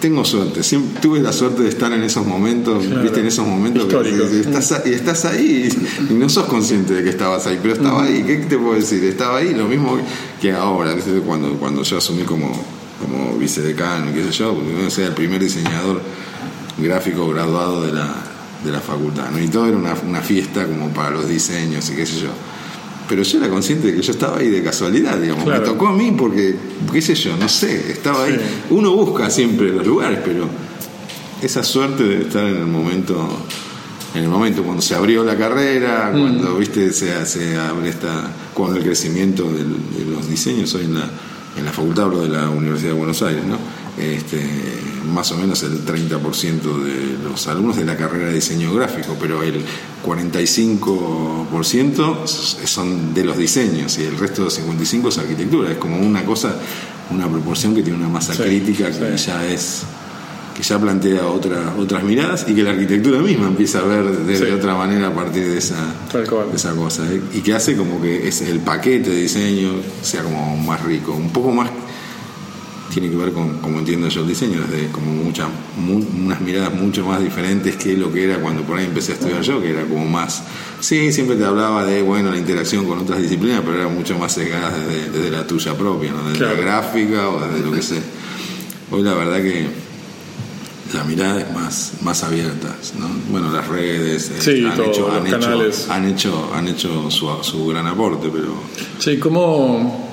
tengo 0.00 0.24
suerte, 0.24 0.60
tuve 1.00 1.20
la 1.20 1.32
suerte 1.32 1.62
de 1.62 1.70
estar 1.70 1.90
en 1.92 2.02
esos 2.02 2.26
momentos, 2.26 2.84
viste, 3.02 3.20
en 3.20 3.26
esos 3.26 3.46
momentos 3.46 3.86
que, 3.86 4.40
estás, 4.40 4.82
y 4.84 4.92
estás 4.92 5.24
ahí 5.24 5.68
y 6.10 6.12
no 6.12 6.28
sos 6.28 6.46
consciente 6.46 6.94
de 6.94 7.02
que 7.02 7.10
estabas 7.10 7.46
ahí, 7.46 7.58
pero 7.60 7.74
estaba 7.74 8.04
ahí, 8.04 8.22
¿qué 8.22 8.36
te 8.36 8.58
puedo 8.58 8.74
decir? 8.74 9.02
Estaba 9.04 9.38
ahí, 9.38 9.54
lo 9.54 9.66
mismo 9.66 9.98
que 10.40 10.52
ahora, 10.52 10.94
cuando, 11.26 11.54
cuando 11.54 11.82
yo 11.82 11.98
asumí 11.98 12.22
como, 12.22 12.52
como 13.00 13.38
vicedecano, 13.38 14.12
qué 14.12 14.24
sé 14.24 14.30
yo, 14.32 14.54
no 14.82 14.90
sé, 14.90 15.06
el 15.06 15.14
primer 15.14 15.40
diseñador 15.40 16.02
gráfico 16.78 17.28
graduado 17.28 17.82
de 17.82 17.92
la, 17.92 18.31
de 18.64 18.72
la 18.72 18.80
facultad, 18.80 19.30
¿no? 19.30 19.40
Y 19.40 19.48
todo 19.48 19.66
era 19.66 19.76
una, 19.76 19.94
una, 20.06 20.20
fiesta 20.20 20.66
como 20.66 20.88
para 20.88 21.10
los 21.10 21.28
diseños 21.28 21.88
y 21.90 21.94
qué 21.94 22.06
sé 22.06 22.20
yo. 22.20 22.30
Pero 23.08 23.22
yo 23.22 23.38
era 23.38 23.48
consciente 23.48 23.88
de 23.88 23.96
que 23.96 24.02
yo 24.02 24.12
estaba 24.12 24.38
ahí 24.38 24.48
de 24.48 24.62
casualidad, 24.62 25.18
digamos. 25.18 25.44
Me 25.46 25.60
tocó 25.60 25.88
a 25.88 25.92
mí 25.92 26.14
porque, 26.16 26.56
qué 26.92 27.02
sé 27.02 27.14
yo, 27.14 27.36
no 27.36 27.48
sé, 27.48 27.92
estaba 27.92 28.24
ahí. 28.24 28.38
Uno 28.70 28.92
busca 28.92 29.28
siempre 29.30 29.70
los 29.70 29.86
lugares, 29.86 30.20
pero 30.24 30.48
esa 31.42 31.62
suerte 31.64 32.04
de 32.04 32.22
estar 32.22 32.44
en 32.44 32.56
el 32.56 32.66
momento 32.66 33.28
en 34.14 34.24
el 34.24 34.28
momento 34.28 34.62
cuando 34.62 34.82
se 34.82 34.94
abrió 34.94 35.24
la 35.24 35.36
carrera, 35.36 36.12
mm. 36.12 36.20
cuando 36.20 36.56
viste 36.56 36.92
se, 36.92 37.24
se 37.24 37.56
abre 37.56 37.88
esta, 37.88 38.30
con 38.54 38.76
el 38.76 38.82
crecimiento 38.82 39.50
de 39.50 39.64
los 40.04 40.28
diseños 40.28 40.74
hoy 40.74 40.84
en 40.84 40.94
la, 40.94 41.08
en 41.56 41.64
la 41.64 41.72
facultad 41.72 42.10
de 42.10 42.28
la 42.28 42.50
Universidad 42.50 42.90
de 42.90 42.98
Buenos 42.98 43.22
Aires, 43.22 43.42
¿no? 43.44 43.56
Este, 44.02 44.38
más 45.04 45.30
o 45.32 45.36
menos 45.36 45.62
el 45.62 45.84
30% 45.84 46.82
de 46.82 47.18
los 47.24 47.46
alumnos 47.46 47.76
de 47.76 47.84
la 47.84 47.96
carrera 47.96 48.28
de 48.28 48.34
diseño 48.34 48.72
gráfico, 48.74 49.16
pero 49.20 49.42
el 49.42 49.62
45% 50.04 52.26
son 52.26 53.14
de 53.14 53.24
los 53.24 53.36
diseños 53.36 53.98
y 53.98 54.04
el 54.04 54.18
resto 54.18 54.44
de 54.44 54.50
55% 54.50 55.08
es 55.08 55.18
arquitectura. 55.18 55.70
Es 55.70 55.78
como 55.78 55.98
una 55.98 56.24
cosa, 56.24 56.56
una 57.10 57.28
proporción 57.28 57.74
que 57.74 57.82
tiene 57.82 57.98
una 57.98 58.08
masa 58.08 58.34
crítica 58.34 58.90
que 58.90 59.16
ya 59.16 59.46
es 59.46 59.84
que 60.54 60.62
ya 60.62 60.78
plantea 60.78 61.26
otra, 61.26 61.74
otras 61.78 62.02
miradas 62.02 62.46
y 62.46 62.54
que 62.54 62.62
la 62.62 62.70
arquitectura 62.70 63.20
misma 63.20 63.46
empieza 63.46 63.78
a 63.78 63.84
ver 63.84 64.04
de, 64.04 64.52
otra 64.52 64.74
manera 64.74 65.08
a 65.08 65.14
partir 65.14 65.48
de 65.48 65.58
esa, 65.58 65.94
de 66.12 66.56
esa 66.56 66.74
cosa. 66.74 67.10
¿eh? 67.10 67.20
Y 67.32 67.40
que 67.40 67.54
hace 67.54 67.76
como 67.76 68.00
que 68.00 68.28
es 68.28 68.42
el 68.42 68.60
paquete 68.60 69.10
de 69.10 69.16
diseño 69.16 69.72
sea 70.02 70.22
como 70.22 70.56
más 70.58 70.82
rico, 70.84 71.12
un 71.12 71.30
poco 71.30 71.52
más 71.52 71.70
tiene 72.92 73.08
que 73.10 73.16
ver 73.16 73.32
con, 73.32 73.58
como 73.58 73.78
entiendo 73.78 74.08
yo 74.08 74.20
el 74.20 74.28
diseño, 74.28 74.60
desde 74.68 74.88
como 74.88 75.12
muchas, 75.12 75.48
unas 75.78 76.40
miradas 76.40 76.74
mucho 76.74 77.04
más 77.06 77.22
diferentes 77.22 77.76
que 77.76 77.96
lo 77.96 78.12
que 78.12 78.24
era 78.24 78.38
cuando 78.38 78.62
por 78.62 78.78
ahí 78.78 78.84
empecé 78.84 79.12
a 79.12 79.14
estudiar 79.14 79.40
yo, 79.40 79.62
que 79.62 79.70
era 79.70 79.84
como 79.84 80.04
más, 80.04 80.42
sí, 80.80 81.10
siempre 81.10 81.36
te 81.36 81.44
hablaba 81.44 81.84
de, 81.86 82.02
bueno, 82.02 82.30
la 82.30 82.36
interacción 82.36 82.86
con 82.86 82.98
otras 82.98 83.22
disciplinas, 83.22 83.62
pero 83.64 83.78
era 83.78 83.88
mucho 83.88 84.18
más 84.18 84.32
sesgada 84.32 84.76
desde, 84.78 85.30
la 85.30 85.46
tuya 85.46 85.74
propia, 85.74 86.12
¿no? 86.12 86.28
desde 86.28 86.44
la 86.44 86.52
gráfica 86.52 87.30
o 87.30 87.40
desde 87.40 87.64
lo 87.64 87.72
que 87.72 87.82
sé. 87.82 88.02
Hoy 88.90 89.02
la 89.02 89.14
verdad 89.14 89.38
que 89.38 89.68
la 90.92 91.04
mirada 91.04 91.40
es 91.40 91.52
más, 91.52 91.92
más 92.02 92.22
abierta. 92.22 92.76
¿no? 92.98 93.08
Bueno, 93.30 93.50
las 93.50 93.66
redes 93.66 94.30
eh, 94.30 94.34
Sí, 94.38 94.66
han, 94.66 94.78
hecho, 94.78 95.08
los 95.08 95.16
han, 95.16 95.26
hecho, 95.26 95.88
han 95.90 96.04
hecho 96.06 96.50
han 96.54 96.68
hecho 96.68 97.10
su, 97.10 97.30
su 97.42 97.66
gran 97.68 97.86
aporte, 97.86 98.28
pero 98.30 98.54
Sí, 98.98 99.18
como 99.18 100.12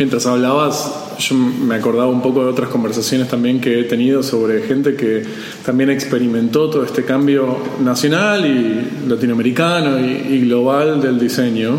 mientras 0.00 0.26
hablabas, 0.26 0.90
yo 1.20 1.34
me 1.36 1.74
acordaba 1.76 2.08
un 2.08 2.20
poco 2.22 2.42
de 2.44 2.50
otras 2.50 2.68
conversaciones 2.70 3.28
también 3.28 3.60
que 3.60 3.80
he 3.80 3.84
tenido 3.84 4.22
sobre 4.22 4.62
gente 4.62 4.94
que 4.96 5.22
también 5.64 5.90
experimentó 5.90 6.68
todo 6.70 6.84
este 6.84 7.04
cambio 7.04 7.58
nacional 7.84 8.44
y 8.46 9.08
latinoamericano 9.08 10.00
y, 10.00 10.34
y 10.34 10.40
global 10.40 11.00
del 11.00 11.18
diseño. 11.18 11.78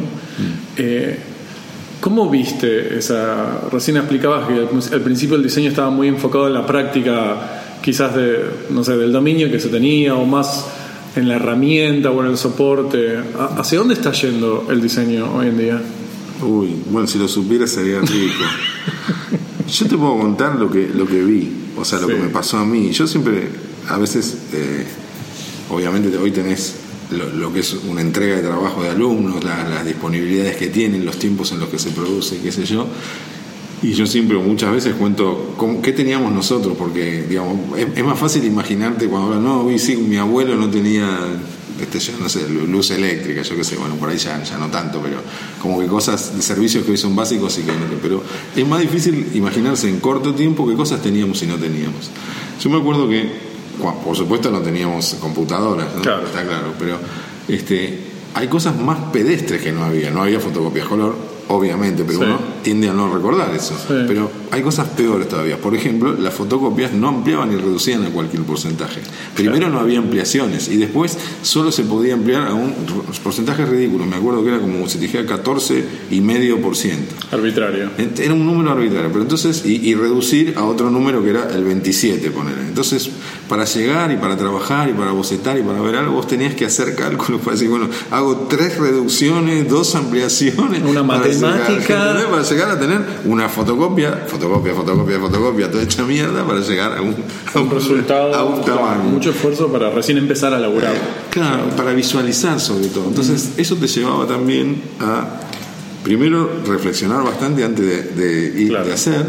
Eh, 0.78 1.18
¿Cómo 2.00 2.30
viste 2.30 2.98
esa? 2.98 3.62
Recién 3.72 3.98
explicabas 3.98 4.48
que 4.48 4.54
al, 4.96 5.02
principio 5.02 5.36
el 5.36 5.44
diseño 5.44 5.70
estaba 5.70 5.92
muy 5.92 6.08
enfocado 6.08 6.48
en 6.48 6.54
la 6.56 6.66
práctica, 6.66 7.78
quizás 7.84 8.16
de, 8.16 8.40
no 8.72 8.84
sé, 8.84 8.98
del 8.98 9.12
dominio 9.12 9.52
que 9.52 9.60
se 9.60 9.70
tenía 9.70 10.16
o 10.16 10.26
más 10.26 10.66
en 11.16 11.28
la 11.28 11.36
herramienta 11.36 12.10
o 12.10 12.24
en 12.24 12.32
el 12.32 12.38
soporte. 12.38 13.18
¿A- 13.38 13.60
¿Hacia 13.60 13.78
dónde 13.78 13.94
está 13.94 14.12
yendo 14.14 14.66
el 14.72 14.82
diseño 14.82 15.32
hoy 15.36 15.48
en 15.48 15.58
día? 15.60 15.82
Uy, 16.42 16.74
bueno, 16.90 17.08
si 17.08 17.20
lo 17.20 17.28
supiera 17.28 17.68
sería 17.68 18.00
rico. 18.00 18.10
Yo 19.72 19.86
te 19.88 19.98
puedo 19.98 20.18
contar 20.20 20.56
lo 20.56 20.70
que, 20.70 20.90
lo 20.94 21.06
que 21.08 21.22
vi, 21.24 21.50
o 21.78 21.86
sea, 21.86 22.00
lo 22.00 22.08
Sí. 22.08 22.14
que 22.14 22.20
me 22.20 22.30
pasó 22.30 22.58
a 22.58 22.66
mí. 22.66 22.92
Yo 22.92 23.08
siempre, 23.08 23.48
a 23.88 23.98
veces, 23.98 24.36
eh, 24.54 24.86
obviamente 25.70 26.18
hoy 26.18 26.32
tenés 26.32 26.76
lo, 27.12 27.30
lo 27.30 27.54
que 27.54 27.60
es 27.62 27.74
una 27.88 28.02
entrega 28.02 28.38
de 28.38 28.42
trabajo 28.42 28.84
de 28.84 28.90
alumnos, 28.90 29.44
la- 29.44 29.68
las 29.68 29.86
disponibilidades 29.86 30.58
que 30.58 30.68
tienen, 30.68 31.06
los 31.06 31.18
tiempos 31.18 31.52
en 31.52 31.60
los 31.60 31.70
que 31.70 31.80
se 31.80 31.90
produce, 31.92 32.40
qué 32.42 32.52
sé 32.52 32.66
yo. 32.66 32.88
Y 33.84 33.94
yo 33.94 34.06
siempre, 34.06 34.38
muchas 34.38 34.72
veces 34.74 34.94
cuento 34.96 35.54
cómo- 35.58 35.82
qué 35.82 35.92
teníamos 35.92 36.32
nosotros, 36.32 36.76
porque, 36.78 37.24
digamos, 37.28 37.78
es, 37.80 37.88
es 37.96 38.04
más 38.06 38.20
fácil 38.20 38.44
imaginarte 38.46 39.08
cuando 39.08 39.30
hablan, 39.30 39.44
no, 39.44 39.64
uy, 39.64 39.80
sí, 39.80 39.96
mi 39.98 40.18
abuelo 40.18 40.56
no 40.56 40.70
tenía, 40.70 41.08
este, 41.82 42.00
yo 42.00 42.14
no 42.20 42.30
sé, 42.30 42.48
lu- 42.50 42.68
luz 42.68 42.92
eléctrica, 42.92 43.42
yo 43.42 43.56
qué 43.56 43.64
sé, 43.64 43.76
bueno, 43.78 43.96
por 43.96 44.10
ahí 44.10 44.18
ya, 44.18 44.42
ya 44.44 44.58
no 44.58 44.68
tanto, 44.68 45.00
pero 45.02 45.18
como 45.62 45.80
que 45.80 45.88
cosas 45.88 46.36
de 46.36 46.42
servicios 46.42 46.86
que 46.86 46.92
hoy 46.92 46.98
son 46.98 47.16
básicos 47.16 47.58
y 47.58 47.62
que 47.64 47.72
no, 47.72 47.80
pero 48.02 48.24
es 48.56 48.68
más 48.68 48.80
difícil 48.82 49.32
imaginarse 49.34 49.90
en 49.90 50.00
corto 50.00 50.34
tiempo 50.34 50.68
qué 50.68 50.76
cosas 50.76 51.02
teníamos 51.02 51.42
y 51.44 51.48
no 51.48 51.56
teníamos. 51.58 52.10
Yo 52.62 52.70
me 52.70 52.78
acuerdo 52.80 53.08
que, 53.10 53.30
cua- 53.82 53.98
por 54.04 54.16
supuesto 54.16 54.52
no 54.52 54.60
teníamos 54.62 55.16
computadoras, 55.20 55.88
¿no? 55.96 56.02
Claro. 56.02 56.26
está 56.26 56.44
claro, 56.44 56.74
pero 56.78 56.98
este, 57.48 58.00
hay 58.34 58.48
cosas 58.48 58.78
más 58.80 58.98
pedestres 59.12 59.62
que 59.62 59.72
no 59.72 59.84
había, 59.84 60.12
no 60.12 60.22
había 60.24 60.40
fotocopias 60.40 60.88
color, 60.88 61.16
obviamente, 61.48 62.04
pero 62.06 62.20
Sí. 62.20 62.26
uno 62.26 62.40
tiende 62.64 62.90
a 62.90 62.94
no 62.94 63.14
recordar 63.14 63.54
eso. 63.56 63.74
Sí. 63.76 63.94
Pero 64.08 64.32
hay 64.52 64.62
cosas 64.62 64.88
peores 64.90 65.28
todavía. 65.28 65.58
Por 65.58 65.76
ejemplo, 65.76 66.14
las 66.14 66.34
fotocopias 66.34 66.94
no 66.94 67.10
ampliaban 67.10 67.50
ni 67.50 67.56
reducían 67.56 68.06
a 68.06 68.10
cualquier 68.10 68.44
porcentaje. 68.44 69.02
Primero 69.36 69.70
no 69.70 69.80
había 69.80 70.00
ampliaciones 70.00 70.70
y 70.70 70.78
después 70.78 71.18
solo 71.42 71.72
se 71.72 71.84
podía 71.84 72.14
ampliar 72.14 72.48
a 72.48 72.54
un 72.54 72.74
porcentaje 73.24 73.66
ridículo. 73.66 74.06
Me 74.06 74.16
acuerdo 74.18 74.44
que 74.44 74.50
era 74.50 74.60
como 74.60 74.88
si 74.88 74.98
dijera 75.00 75.26
14 75.26 75.84
y 76.12 76.22
medio 76.22 76.62
por 76.62 76.76
ciento. 76.76 77.16
Arbitrario. 77.32 77.90
Era 77.98 78.34
un 78.34 78.46
número 78.46 78.72
arbitrario, 78.72 79.10
pero 79.10 79.22
entonces, 79.24 79.64
y, 79.66 79.76
y 79.90 79.96
reducir 79.96 80.54
a 80.58 80.64
otro 80.66 80.90
número 80.90 81.24
que 81.24 81.32
era 81.32 81.50
el 81.54 81.64
27, 81.64 82.32
poner. 82.32 82.58
Entonces, 82.60 83.10
para 83.51 83.65
llegar 83.65 84.10
y 84.13 84.15
para 84.15 84.38
trabajar 84.38 84.88
y 84.88 84.93
para 84.93 85.12
bocetar 85.12 85.58
y 85.58 85.62
para 85.62 85.81
ver 85.81 85.98
algo, 85.98 86.13
vos 86.13 86.25
tenías 86.25 86.55
que 86.55 86.63
hacer 86.63 86.96
cálculos 86.96 87.41
para 87.41 87.51
decir, 87.51 87.67
bueno, 87.67 87.89
hago 88.10 88.48
tres 88.50 88.77
reducciones, 88.77 89.67
dos 89.67 89.93
ampliaciones. 89.96 90.81
Una 90.81 91.05
para 91.05 91.27
llegar, 91.27 91.60
matemática. 91.60 92.01
¿entendés? 92.12 92.27
para 92.29 92.43
llegar 92.43 92.72
a 92.72 92.79
tener 92.79 93.01
una 93.25 93.50
fotocopia, 93.50 94.24
fotocopia, 94.25 94.74
fotocopia, 94.74 95.20
fotocopia, 95.20 95.70
toda 95.70 95.84
hecha 95.84 96.03
mierda 96.03 96.48
para 96.48 96.62
llegar 96.62 96.98
a 96.98 97.01
un, 97.01 97.13
a 97.53 97.60
Un 97.60 97.70
resultado, 97.72 98.34
a 98.34 98.46
un 98.46 98.63
claro, 98.63 99.03
mucho 99.03 99.31
esfuerzo 99.31 99.67
para 99.70 99.89
recién 99.89 100.17
empezar 100.17 100.53
a 100.53 100.58
laburar. 100.58 100.93
Claro, 101.29 101.63
para 101.75 101.91
visualizar 101.91 102.58
sobre 102.62 102.88
todo. 102.88 103.03
Entonces, 103.10 103.50
eso 103.58 103.75
te 103.75 103.88
llevaba 103.88 104.25
también 104.27 104.81
a, 105.01 105.25
primero, 106.05 106.50
reflexionar 106.65 107.22
bastante 107.22 107.65
antes 107.65 107.86
de, 107.86 108.03
de 108.24 108.62
ir 108.62 108.70
Claro. 108.70 108.86
de 108.86 108.93
hacer, 108.93 109.25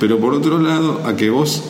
pero 0.00 0.18
por 0.18 0.32
otro 0.32 0.58
lado, 0.58 1.02
a 1.04 1.14
que 1.16 1.28
vos 1.28 1.62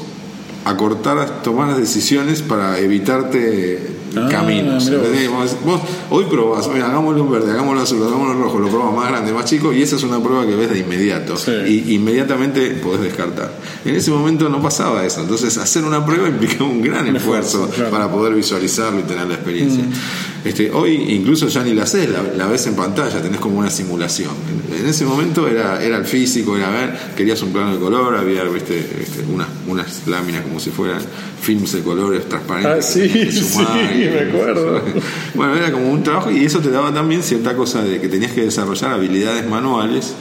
acortaras, 0.68 1.42
tomaras 1.42 1.78
decisiones 1.78 2.42
para 2.42 2.78
evitarte 2.78 3.97
Ah, 4.16 4.28
caminos. 4.30 4.90
vos. 5.30 5.56
Vos, 5.64 5.80
hoy 6.10 6.24
probás, 6.30 6.66
hagámoslo 6.66 7.24
en 7.24 7.30
verde, 7.30 7.52
hagámoslo 7.52 7.82
azul, 7.82 8.02
hagámoslo 8.02 8.34
rojo, 8.42 8.58
lo 8.58 8.68
probás 8.68 8.94
más 8.94 9.08
grande, 9.08 9.32
más 9.32 9.44
chico, 9.44 9.72
y 9.72 9.82
esa 9.82 9.96
es 9.96 10.02
una 10.02 10.22
prueba 10.22 10.46
que 10.46 10.54
ves 10.54 10.70
de 10.70 10.78
inmediato. 10.78 11.36
Sí. 11.36 11.52
Y 11.66 11.94
inmediatamente 11.94 12.70
podés 12.82 13.02
descartar. 13.02 13.52
En 13.84 13.94
ese 13.94 14.10
momento 14.10 14.48
no 14.48 14.62
pasaba 14.62 15.04
eso. 15.04 15.20
Entonces, 15.20 15.56
hacer 15.58 15.84
una 15.84 16.04
prueba 16.04 16.28
implicaba 16.28 16.64
un 16.70 16.82
gran 16.82 17.06
Un 17.08 17.16
esfuerzo, 17.16 17.64
esfuerzo, 17.64 17.74
claro. 17.74 17.90
para 17.90 18.10
poder 18.10 18.34
visualizarlo 18.34 19.00
y 19.00 19.02
tener 19.02 19.26
la 19.26 19.34
experiencia. 19.34 19.84
Este, 20.44 20.70
hoy 20.70 20.94
incluso 21.08 21.48
ya 21.48 21.62
ni 21.64 21.74
la 21.74 21.82
haces, 21.82 22.08
la, 22.08 22.22
la 22.22 22.46
ves 22.46 22.66
en 22.66 22.74
pantalla, 22.74 23.20
tenés 23.20 23.40
como 23.40 23.58
una 23.58 23.70
simulación. 23.70 24.30
En, 24.72 24.80
en 24.84 24.86
ese 24.86 25.04
momento 25.04 25.48
era, 25.48 25.82
era 25.82 25.96
el 25.96 26.04
físico, 26.04 26.56
era 26.56 26.70
ver, 26.70 26.98
querías 27.16 27.42
un 27.42 27.52
plano 27.52 27.74
de 27.74 27.78
color, 27.80 28.16
había 28.16 28.44
viste, 28.44 28.78
este, 28.78 29.24
unas, 29.32 29.48
unas 29.66 30.06
láminas 30.06 30.42
como 30.42 30.60
si 30.60 30.70
fueran 30.70 31.00
films 31.40 31.72
de 31.72 31.80
colores 31.82 32.28
transparentes. 32.28 32.86
Ah, 32.86 32.92
sí, 32.92 33.00
que 33.08 33.26
tenías 33.26 33.56
que 33.92 33.97
sí, 34.02 34.08
me 34.10 34.20
acuerdo. 34.20 34.82
Bueno, 35.34 35.54
era 35.56 35.72
como 35.72 35.90
un 35.90 36.02
trabajo 36.02 36.30
y 36.30 36.44
eso 36.44 36.60
te 36.60 36.70
daba 36.70 36.92
también 36.92 37.22
cierta 37.22 37.54
cosa 37.56 37.82
de 37.82 38.00
que 38.00 38.08
tenías 38.08 38.32
que 38.32 38.42
desarrollar 38.42 38.92
habilidades 38.92 39.48
manuales 39.48 40.14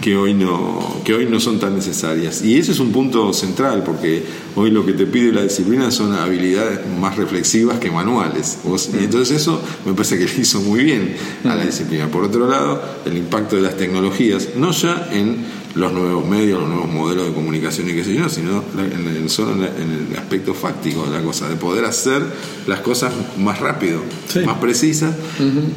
que 0.00 0.16
hoy 0.16 0.34
no 0.34 1.00
que 1.04 1.14
hoy 1.14 1.26
no 1.26 1.38
son 1.38 1.60
tan 1.60 1.76
necesarias. 1.76 2.42
Y 2.42 2.58
ese 2.58 2.72
es 2.72 2.80
un 2.80 2.90
punto 2.90 3.32
central 3.32 3.84
porque 3.84 4.24
hoy 4.56 4.70
lo 4.72 4.84
que 4.84 4.94
te 4.94 5.06
pide 5.06 5.30
la 5.30 5.42
disciplina 5.42 5.92
son 5.92 6.12
habilidades 6.12 6.80
más 7.00 7.16
reflexivas 7.16 7.78
que 7.78 7.88
manuales. 7.90 8.58
Vos- 8.64 8.90
y 9.00 9.04
entonces 9.04 9.40
eso 9.40 9.62
me 9.86 9.92
parece 9.92 10.18
que 10.18 10.24
le 10.24 10.40
hizo 10.40 10.60
muy 10.60 10.82
bien 10.82 11.14
a 11.44 11.54
la 11.54 11.64
disciplina. 11.64 12.08
Por 12.08 12.24
otro 12.24 12.48
lado 12.48 12.82
el 13.06 13.16
impacto 13.16 13.54
de 13.54 13.62
las 13.62 13.76
tecnologías 13.76 14.48
no 14.56 14.72
ya 14.72 15.08
en 15.12 15.44
los 15.74 15.92
nuevos 15.92 16.26
medios, 16.28 16.60
los 16.60 16.68
nuevos 16.68 16.90
modelos 16.90 17.26
de 17.26 17.32
comunicación 17.32 17.88
y 17.88 17.94
qué 17.94 18.04
sé 18.04 18.14
yo, 18.14 18.28
sino 18.28 18.62
en 18.78 19.06
el, 19.16 19.30
solo 19.30 19.52
en, 19.52 20.08
el 20.10 20.16
aspecto 20.18 20.52
fáctico 20.54 21.04
de 21.06 21.10
la 21.18 21.22
cosa, 21.22 21.48
de 21.48 21.56
poder 21.56 21.84
hacer 21.84 22.22
las 22.66 22.80
cosas 22.80 23.12
más 23.38 23.58
rápido, 23.60 24.00
Sí. 24.28 24.40
más 24.40 24.58
precisas 24.58 25.14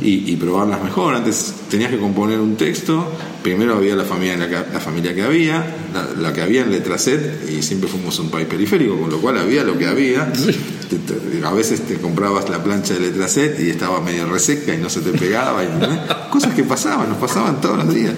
y, 0.02 0.32
y 0.32 0.36
probarlas 0.38 0.82
mejor. 0.84 1.14
Antes 1.16 1.54
tenías 1.70 1.92
que 1.92 1.98
componer 2.00 2.40
un 2.40 2.56
texto, 2.56 3.12
primero 3.44 3.76
había 3.76 3.96
la 3.96 4.06
familia, 4.06 4.38
la, 4.38 4.48
que, 4.48 4.74
la 4.74 4.80
familia 4.80 5.14
que 5.14 5.24
había, 5.24 5.76
la, 5.94 6.22
la 6.22 6.34
que 6.34 6.42
había 6.42 6.62
en 6.62 6.72
letra 6.72 6.98
set, 6.98 7.50
y 7.50 7.62
siempre 7.62 7.90
fuimos 7.90 8.18
un 8.20 8.30
país 8.30 8.48
periférico, 8.48 8.98
con 9.00 9.10
lo 9.10 9.20
cual 9.20 9.38
había 9.38 9.64
lo 9.64 9.78
que 9.78 9.88
había. 9.88 10.32
Te- 10.32 10.98
te- 11.00 11.46
a 11.46 11.52
veces 11.52 11.82
te 11.82 11.96
comprabas 11.96 12.48
la 12.50 12.64
plancha 12.64 12.94
de 12.94 13.00
letra 13.02 13.28
set 13.28 13.60
y 13.60 13.70
estaba 13.70 14.00
medio 14.02 14.26
reseca 14.28 14.74
y 14.74 14.78
no 14.78 14.90
se 14.90 15.02
te 15.02 15.12
pegaba. 15.18 15.64
y, 15.64 15.68
¿no? 15.68 16.30
Cosas 16.30 16.54
que 16.54 16.64
pasaban, 16.64 17.10
nos 17.10 17.18
pasaban 17.18 17.60
todos 17.62 17.78
los 17.84 17.94
días. 17.94 18.14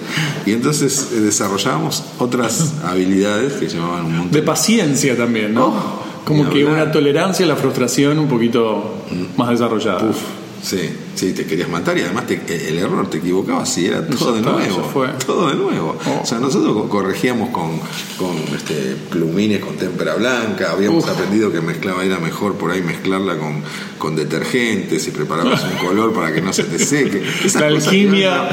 Y 0.45 0.51
entonces 0.51 1.07
eh, 1.13 1.31
desarrollábamos 1.67 2.03
otras 2.19 2.73
habilidades 2.83 3.53
que 3.53 3.67
llevaban 3.67 4.05
un 4.05 4.11
montón 4.17 4.31
De 4.31 4.41
paciencia 4.41 5.15
también, 5.17 5.53
¿no? 5.53 5.67
Oh, 5.67 6.03
Como 6.25 6.49
que 6.49 6.63
hablar. 6.63 6.83
una 6.83 6.91
tolerancia 6.91 7.45
a 7.45 7.49
la 7.49 7.55
frustración 7.55 8.19
un 8.19 8.27
poquito 8.27 8.95
más 9.37 9.49
desarrollada. 9.49 10.03
Uf, 10.03 10.17
sí, 10.61 10.89
sí, 11.17 11.33
te 11.33 11.45
querías 11.45 11.67
matar 11.69 11.97
y 11.97 12.01
además 12.01 12.25
te- 12.27 12.69
el 12.69 12.77
error 12.77 13.09
te 13.09 13.17
equivocabas 13.17 13.77
y 13.77 13.87
era 13.87 14.05
todo 14.07 14.33
de 14.35 14.41
nuevo. 14.41 14.89
fue. 14.93 15.07
Todo 15.25 15.49
de 15.49 15.55
nuevo. 15.55 15.97
Oh. 16.05 16.21
O 16.23 16.25
sea, 16.25 16.39
nosotros 16.39 16.73
co- 16.73 16.87
corregíamos 16.89 17.49
con, 17.49 17.79
con 18.17 18.37
este, 18.55 18.95
plumines 19.09 19.59
con 19.59 19.75
témpera 19.75 20.15
blanca, 20.15 20.71
habíamos 20.71 21.03
Uf. 21.03 21.09
aprendido 21.09 21.51
que 21.51 21.59
mezclaba 21.61 22.03
era 22.05 22.19
mejor 22.19 22.53
por 22.55 22.71
ahí 22.71 22.81
mezclarla 22.81 23.37
con, 23.37 23.61
con 23.97 24.15
detergentes 24.15 25.07
y 25.07 25.11
preparabas 25.11 25.63
un 25.63 25.85
color 25.87 26.13
para 26.13 26.33
que 26.33 26.41
no 26.41 26.53
se 26.53 26.63
te 26.63 26.79
seque. 26.79 27.23
Esas 27.43 27.61
La 27.61 27.67
alquimia. 27.67 28.49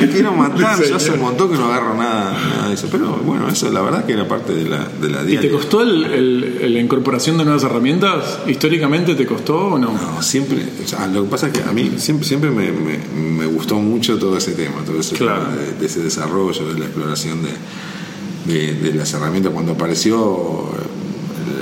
me 0.00 0.08
quiero 0.08 0.32
matar, 0.32 0.82
yo 0.88 0.96
hace 0.96 1.12
un 1.12 1.20
montón 1.20 1.50
que 1.50 1.56
no 1.56 1.66
agarro 1.66 1.94
nada, 1.94 2.32
nada 2.38 2.68
de 2.68 2.74
eso. 2.74 2.88
Pero 2.90 3.16
bueno, 3.24 3.48
eso 3.48 3.70
la 3.70 3.80
verdad 3.80 4.04
que 4.04 4.12
era 4.12 4.28
parte 4.28 4.52
de 4.54 4.68
la, 4.68 4.86
de 5.00 5.08
la 5.08 5.22
¿Y 5.22 5.26
diaria. 5.26 5.40
te 5.50 5.50
costó 5.50 5.80
el- 5.82 6.04
el- 6.04 6.74
la 6.74 6.80
incorporación 6.80 7.38
de 7.38 7.44
nuevas 7.44 7.62
herramientas? 7.64 8.40
¿Históricamente 8.46 9.14
te 9.14 9.26
costó 9.26 9.56
o 9.66 9.78
no? 9.78 9.92
No, 9.92 10.22
siempre, 10.22 10.62
o 10.84 10.88
sea, 10.88 11.06
lo 11.06 11.24
que 11.24 11.30
pasa 11.30 11.46
es 11.48 11.52
que 11.54 11.62
a 11.62 11.72
mí 11.72 11.92
siempre, 12.02 12.26
siempre 12.28 12.50
me, 12.50 12.70
me- 12.72 12.98
me 13.16 13.46
gustó 13.46 13.76
mucho 13.76 14.18
todo 14.18 14.36
ese 14.36 14.52
tema, 14.52 14.84
todo 14.84 15.00
ese 15.00 15.16
Claro. 15.16 15.44
tema 15.44 15.56
de, 15.56 15.72
de 15.72 15.86
ese 15.86 16.00
desarrollo, 16.02 16.72
de 16.72 16.78
la 16.78 16.84
exploración 16.86 17.38
de, 17.42 18.52
de- 18.52 18.74
de 18.74 18.94
las 18.94 19.12
herramientas. 19.14 19.52
Cuando 19.52 19.72
apareció 19.72 20.68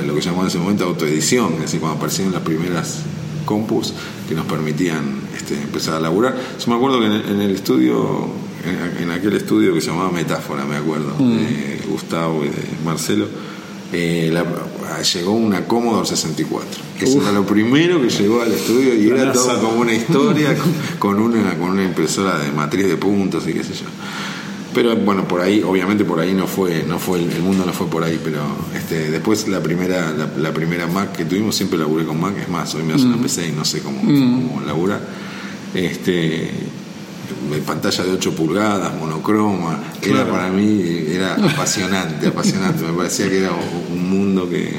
eh, 0.02 0.06
lo 0.06 0.14
que 0.14 0.20
llamó 0.20 0.42
en 0.42 0.48
ese 0.48 0.58
momento 0.58 0.84
autoedición, 0.84 1.54
es 1.54 1.60
decir, 1.62 1.80
cuando 1.80 1.98
aparecieron 1.98 2.32
las 2.32 2.42
primeras 2.42 3.00
compus 3.44 3.92
que 4.28 4.34
nos 4.34 4.46
permitían 4.46 5.20
este, 5.36 5.54
empezar 5.54 5.94
a 5.94 6.00
laburar. 6.00 6.36
Yo 6.58 6.70
me 6.70 6.76
acuerdo 6.76 7.00
que 7.00 7.06
en 7.06 7.12
el, 7.12 7.28
en 7.30 7.40
el 7.40 7.50
estudio, 7.52 8.28
en, 8.64 9.04
en 9.04 9.10
aquel 9.10 9.32
estudio 9.34 9.74
que 9.74 9.80
se 9.80 9.88
llamaba 9.88 10.10
Metáfora, 10.12 10.64
me 10.64 10.76
acuerdo, 10.76 11.14
de 11.18 11.80
Gustavo 11.88 12.44
y 12.44 12.48
de 12.48 12.62
Marcelo, 12.84 13.26
eh, 13.92 14.30
la- 14.32 14.44
llegó 15.02 15.32
una 15.32 15.66
Commodore 15.66 16.06
64. 16.06 16.68
Eso 17.00 17.22
era 17.22 17.32
lo 17.32 17.46
primero 17.46 18.00
que 18.00 18.10
llegó 18.10 18.42
al 18.42 18.52
estudio 18.52 18.94
y 18.94 19.08
era 19.08 19.32
todo 19.32 19.60
como 19.60 19.80
una 19.80 19.94
historia 19.94 20.56
con, 20.98 21.16
con 21.16 21.20
una, 21.20 21.56
con 21.56 21.70
una 21.70 21.84
impresora 21.84 22.38
de 22.38 22.52
matriz 22.52 22.86
de 22.86 22.96
puntos 22.96 23.46
y 23.48 23.52
qué 23.52 23.64
sé 23.64 23.74
yo. 23.74 23.86
Pero 24.74 24.94
bueno, 24.96 25.26
por 25.26 25.40
ahí, 25.40 25.62
obviamente 25.62 26.04
por 26.04 26.20
ahí 26.20 26.32
no 26.32 26.46
fue, 26.46 26.84
no 26.86 26.98
fue 26.98 27.18
el, 27.18 27.42
mundo 27.42 27.64
no 27.66 27.72
fue 27.72 27.88
por 27.88 28.04
ahí, 28.04 28.20
pero 28.22 28.40
este, 28.76 29.10
después 29.10 29.48
la 29.48 29.60
primera, 29.60 30.12
la, 30.38 30.52
primera 30.52 30.86
Mac 30.86 31.12
que 31.16 31.24
tuvimos 31.24 31.56
siempre 31.56 31.78
laburé 31.78 32.04
con 32.04 32.20
Mac, 32.20 32.34
es 32.40 32.48
más, 32.48 32.72
hoy 32.76 32.84
me 32.84 32.94
hace 32.94 33.06
una 33.06 33.16
mm. 33.16 33.22
PC 33.22 33.48
y 33.48 33.52
no 33.52 33.64
sé 33.64 33.80
cómo, 33.80 34.00
mm. 34.02 34.46
cómo 34.46 34.60
labura. 34.64 35.00
Este, 35.74 36.50
pantalla 37.58 38.04
de 38.04 38.12
8 38.12 38.34
pulgadas, 38.34 38.94
monocroma, 38.94 39.78
era 40.02 40.28
para 40.30 40.48
mí, 40.48 41.04
era 41.08 41.34
apasionante, 41.34 42.28
apasionante, 42.28 42.84
me 42.84 42.92
parecía 42.92 43.28
que 43.28 43.38
era 43.40 43.50
un 43.90 44.10
mundo 44.10 44.48
que, 44.48 44.78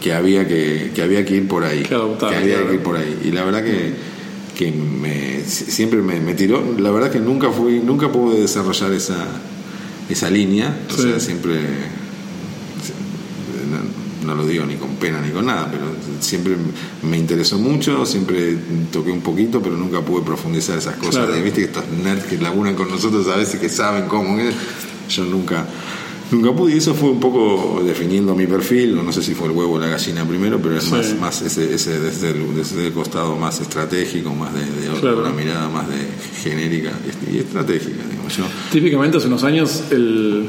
que, 0.00 0.12
había 0.12 0.46
que, 0.46 0.92
que 0.94 1.02
había 1.02 1.24
que 1.24 1.36
ir 1.36 1.48
por 1.48 1.64
ahí, 1.64 1.82
que, 1.82 1.94
había 1.94 2.66
que 2.66 2.74
ir 2.74 2.82
por 2.82 2.96
ahí. 2.96 3.20
Y 3.24 3.30
la 3.32 3.44
verdad 3.44 3.62
que 3.64 4.10
que 4.60 4.70
me, 4.72 5.42
siempre 5.46 6.02
me, 6.02 6.34
tiró. 6.34 6.62
La 6.78 6.90
verdad 6.90 7.10
que 7.10 7.18
nunca 7.18 7.50
fui, 7.50 7.80
nunca 7.80 8.12
pude 8.12 8.42
desarrollar 8.42 8.92
esa, 8.92 9.26
esa 10.10 10.28
línea. 10.28 10.76
O 10.92 11.00
sea, 11.00 11.18
siempre, 11.18 11.60
no, 14.24 14.34
lo 14.34 14.46
digo 14.46 14.64
ni 14.64 14.76
con 14.76 14.96
pena 14.96 15.20
ni 15.20 15.30
con 15.30 15.46
nada, 15.46 15.68
pero 15.70 15.84
siempre 16.20 16.56
me 17.02 17.18
interesó 17.18 17.58
mucho, 17.58 18.04
siempre 18.06 18.56
toqué 18.92 19.10
un 19.10 19.20
poquito, 19.20 19.60
pero 19.60 19.76
nunca 19.76 20.00
pude 20.00 20.22
profundizar 20.22 20.78
esas 20.78 20.96
cosas. 20.96 21.28
Viste 21.42 21.60
que 21.60 21.66
estos 21.66 21.88
nerds 21.88 22.24
que 22.24 22.38
laburan 22.38 22.74
con 22.74 22.88
nosotros 22.88 23.26
a 23.28 23.36
veces 23.36 23.60
que 23.60 23.68
saben 23.68 24.06
cómo 24.06 24.38
es. 24.38 24.54
Yo 25.08 25.24
nunca 25.24 25.66
Nunca 26.30 26.52
pude, 26.52 26.74
y 26.74 26.78
eso 26.78 26.94
fue 26.94 27.10
un 27.10 27.18
poco 27.18 27.82
definiendo 27.84 28.36
mi 28.36 28.46
perfil, 28.46 28.94
no 28.94 29.12
sé 29.12 29.20
si 29.20 29.34
fue 29.34 29.48
el 29.48 29.52
huevo 29.52 29.74
o 29.74 29.78
la 29.80 29.88
gallina 29.88 30.24
primero, 30.24 30.60
pero 30.62 30.76
es 30.76 30.88
más, 30.88 31.14
más 31.18 31.42
ese, 31.42 31.74
ese 31.74 31.98
desde, 31.98 32.30
el, 32.30 32.54
desde, 32.54 32.86
el, 32.86 32.92
costado 32.92 33.34
más 33.34 33.60
estratégico, 33.60 34.32
más 34.32 34.54
de, 34.54 34.60
de 34.60 35.12
una 35.12 35.30
mirada 35.30 35.68
más 35.68 35.88
de 35.88 36.06
genérica 36.40 36.92
y 37.32 37.38
estratégica, 37.38 38.04
digamos 38.08 38.36
yo. 38.36 38.44
Típicamente 38.70 39.16
hace 39.16 39.26
unos 39.26 39.42
años 39.42 39.82
el 39.90 40.48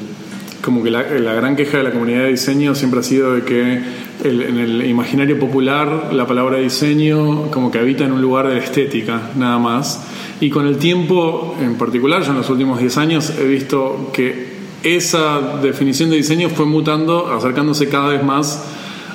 como 0.62 0.84
que 0.84 0.92
la, 0.92 1.04
la, 1.04 1.34
gran 1.34 1.56
queja 1.56 1.78
de 1.78 1.84
la 1.84 1.92
comunidad 1.92 2.24
de 2.24 2.30
diseño 2.30 2.76
siempre 2.76 3.00
ha 3.00 3.04
sido 3.04 3.34
de 3.34 3.44
que 3.44 3.82
en 4.24 4.60
el 4.60 4.86
imaginario 4.86 5.40
popular 5.40 6.10
la 6.14 6.28
palabra 6.28 6.58
diseño 6.58 7.50
como 7.50 7.72
que 7.72 7.80
habita 7.80 8.06
en 8.06 8.12
un 8.12 8.22
lugar 8.22 8.48
de 8.48 8.58
estética, 8.60 9.32
nada 9.36 9.58
más. 9.58 10.04
Y 10.40 10.50
con 10.50 10.68
el 10.68 10.78
tiempo, 10.78 11.56
en 11.60 11.76
particular, 11.76 12.24
yo 12.24 12.32
en 12.32 12.38
los 12.38 12.50
últimos 12.50 12.80
10 12.80 12.98
años 12.98 13.34
he 13.40 13.46
visto 13.46 14.10
que 14.14 14.52
esa 14.84 15.60
definición 15.62 16.10
de 16.10 16.18
diseño 16.18 16.50
fue 16.50 16.66
mutando, 16.66 17.32
acercándose 17.32 17.88
cada 17.88 18.10
vez 18.10 18.24
más 18.24 18.64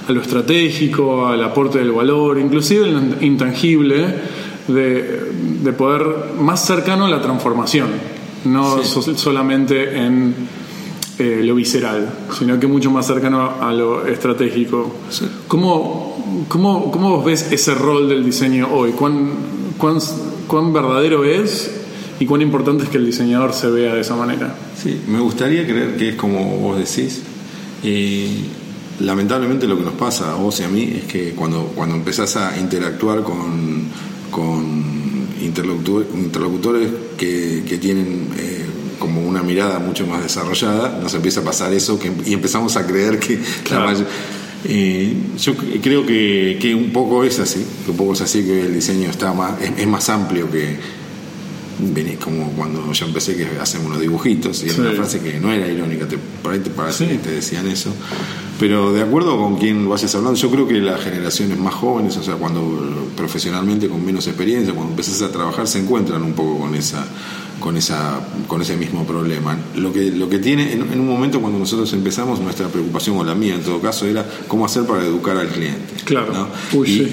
a 0.09 0.13
lo 0.13 0.21
estratégico, 0.21 1.27
al 1.27 1.43
aporte 1.43 1.79
del 1.79 1.91
valor, 1.91 2.39
inclusive 2.39 2.89
el 2.89 3.17
intangible, 3.23 4.15
de, 4.69 5.73
poder 5.77 6.07
más 6.39 6.65
cercano 6.65 7.07
a 7.07 7.09
la 7.09 7.21
transformación, 7.21 7.89
no 8.45 8.83
solamente 8.85 9.97
en 9.97 10.35
eh, 11.19 11.41
lo 11.43 11.55
visceral, 11.55 12.09
sino 12.39 12.61
que 12.61 12.67
mucho 12.67 12.91
más 12.91 13.07
cercano 13.07 13.55
a 13.61 13.73
lo 13.73 14.07
estratégico. 14.07 14.95
¿Cómo, 15.49 16.45
cómo, 16.49 16.91
cómo, 16.91 17.23
ves 17.23 17.51
ese 17.53 17.75
rol 17.75 18.09
del 18.09 18.25
diseño 18.25 18.69
hoy? 18.73 18.93
¿Cuán, 18.93 19.31
cuán, 19.79 19.99
cuán 20.47 20.73
verdadero 20.73 21.25
es 21.25 21.71
y 22.21 22.27
cuán 22.27 22.43
importante 22.43 22.85
es 22.85 22.91
que 22.91 22.99
el 22.99 23.07
diseñador 23.07 23.53
se 23.55 23.71
vea 23.71 23.95
de 23.95 24.03
esa 24.03 24.15
manera? 24.15 24.55
Sí, 24.77 25.01
me 25.09 25.21
gustaría 25.21 25.67
creer 25.67 25.97
que 25.97 26.11
es 26.11 26.17
como 26.17 26.59
vos 26.59 26.79
decís. 26.79 27.23
Y 27.83 28.45
lamentablemente 29.01 29.67
lo 29.67 29.79
que 29.79 29.85
nos 29.85 29.95
pasa 29.95 30.33
a 30.33 30.35
vos 30.37 30.61
y 30.61 30.65
a 30.65 30.69
mí 30.69 30.95
es 30.97 31.05
que 31.05 31.33
cuando, 31.33 31.73
cuando 31.75 31.95
empezás 31.95 32.37
a 32.37 32.59
interactuar 32.59 33.23
con, 33.23 33.89
con 34.31 34.97
interlocutores, 35.43 36.91
que, 37.17 37.79
tienen 37.81 38.29
eh, 38.37 38.66
como 39.17 39.29
una 39.29 39.43
mirada 39.43 39.79
mucho 39.79 40.07
más 40.07 40.23
desarrollada, 40.23 40.99
nos 41.03 41.15
empieza 41.15 41.41
a 41.41 41.45
pasar 41.45 41.73
eso 41.73 41.99
que, 41.99 42.13
y 42.27 42.35
empezamos 42.35 42.77
a 42.77 42.87
creer 42.87 43.19
que 43.19 43.41
eh, 44.65 45.15
yo 45.39 45.55
creo 45.83 46.05
que, 46.05 46.59
que, 46.61 46.75
un 46.75 46.93
poco 46.93 47.25
es 47.25 47.39
así, 47.39 47.65
que 47.85 47.91
un 47.93 47.97
poco 47.97 48.13
es 48.13 48.21
así 48.21 48.45
que 48.45 48.63
el 48.63 48.75
diseño 48.75 49.09
está 49.09 49.33
más, 49.33 49.55
es 49.61 49.87
más 49.87 50.09
amplio 50.11 50.51
que, 50.51 50.77
como 52.23 52.51
cuando 52.53 52.93
yo 52.93 53.07
empecé 53.07 53.37
que 53.37 53.47
hacen 53.61 53.87
unos 53.87 54.01
dibujitos 54.01 54.63
y 54.65 54.71
era 54.71 54.83
una 54.83 54.93
frase 54.93 55.21
que 55.21 55.41
no 55.41 55.51
era 55.51 55.67
irónica, 55.67 56.07
te, 56.07 56.19
por 56.43 56.53
ahí 56.53 56.61
te 56.61 56.71
parece 56.71 57.09
que 57.09 57.17
te 57.17 57.31
decían 57.31 57.67
eso. 57.69 57.93
Pero 58.59 58.93
de 58.93 59.03
acuerdo 59.03 59.39
con 59.39 59.57
quien 59.57 59.89
vayas 59.89 60.15
hablando, 60.15 60.39
yo 60.39 60.51
creo 60.51 60.67
que 60.67 60.75
las 60.75 61.01
generaciones 61.03 61.59
más 61.59 61.75
jóvenes, 61.75 62.17
o 62.17 62.23
sea, 62.23 62.35
cuando 62.35 63.07
profesionalmente 63.17 63.89
con 63.89 64.05
menos 64.05 64.27
experiencia, 64.27 64.75
cuando 64.75 64.93
empezás 64.93 65.23
a 65.23 65.31
trabajar, 65.31 65.67
se 65.69 65.79
encuentran 65.79 66.23
un 66.23 66.33
poco 66.33 66.59
con 66.59 66.75
esa 66.75 67.07
con, 67.61 67.77
esa, 67.77 68.21
con 68.47 68.63
ese 68.63 68.77
mismo 68.77 69.07
problema. 69.07 69.57
Lo 69.77 69.93
que, 69.93 70.11
lo 70.11 70.29
que 70.29 70.39
tiene, 70.39 70.73
en, 70.73 70.83
un 70.83 71.07
momento 71.07 71.41
cuando 71.41 71.59
nosotros 71.59 71.93
empezamos, 71.93 72.41
nuestra 72.41 72.69
preocupación, 72.69 73.17
o 73.17 73.25
la 73.25 73.35
mía 73.35 73.55
en 73.55 73.63
todo 73.63 73.81
caso, 73.81 74.07
era 74.07 74.25
cómo 74.47 74.65
hacer 74.65 74.85
para 74.85 75.05
educar 75.05 75.37
al 75.37 75.49
cliente. 75.49 75.95
Claro. 76.05 76.49
y, 76.85 77.13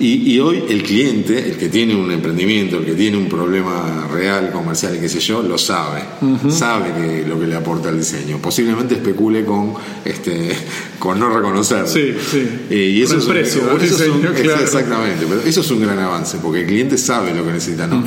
y, 0.00 0.40
hoy 0.40 0.64
el 0.68 0.82
cliente, 0.82 1.50
el 1.50 1.56
que 1.56 1.68
tiene 1.68 1.94
un 1.94 2.10
emprendimiento, 2.10 2.78
el 2.78 2.84
que 2.84 2.94
tiene 2.94 3.16
un 3.16 3.28
problema 3.28 4.08
real, 4.12 4.50
comercial 4.50 4.98
qué 5.00 5.08
sé 5.08 5.20
yo, 5.20 5.42
lo 5.42 5.58
sabe. 5.58 6.02
Sabe 6.48 6.92
que, 6.94 7.26
lo 7.28 7.38
que 7.38 7.46
le 7.46 7.56
aporta 7.56 7.90
el 7.90 7.98
diseño. 7.98 8.38
Posiblemente 8.38 8.94
especule 8.94 9.44
con, 9.44 9.74
este, 10.04 10.50
con 10.98 11.18
no 11.18 11.30
reconocerlo. 11.30 11.86
Sí, 11.86 12.14
sí. 12.30 12.48
Eh, 12.70 12.94
y 12.96 13.02
eso, 13.02 13.18
es, 13.18 13.24
precio, 13.24 13.62
Exactamente, 13.72 15.26
pero 15.28 15.42
eso 15.42 15.60
es 15.60 15.70
un 15.70 15.80
gran 15.80 15.98
avance, 15.98 16.38
porque 16.42 16.60
el 16.60 16.66
cliente 16.66 16.98
sabe 16.98 17.34
lo 17.34 17.44
que 17.44 17.52
necesita. 17.52 17.86
No, 17.86 18.02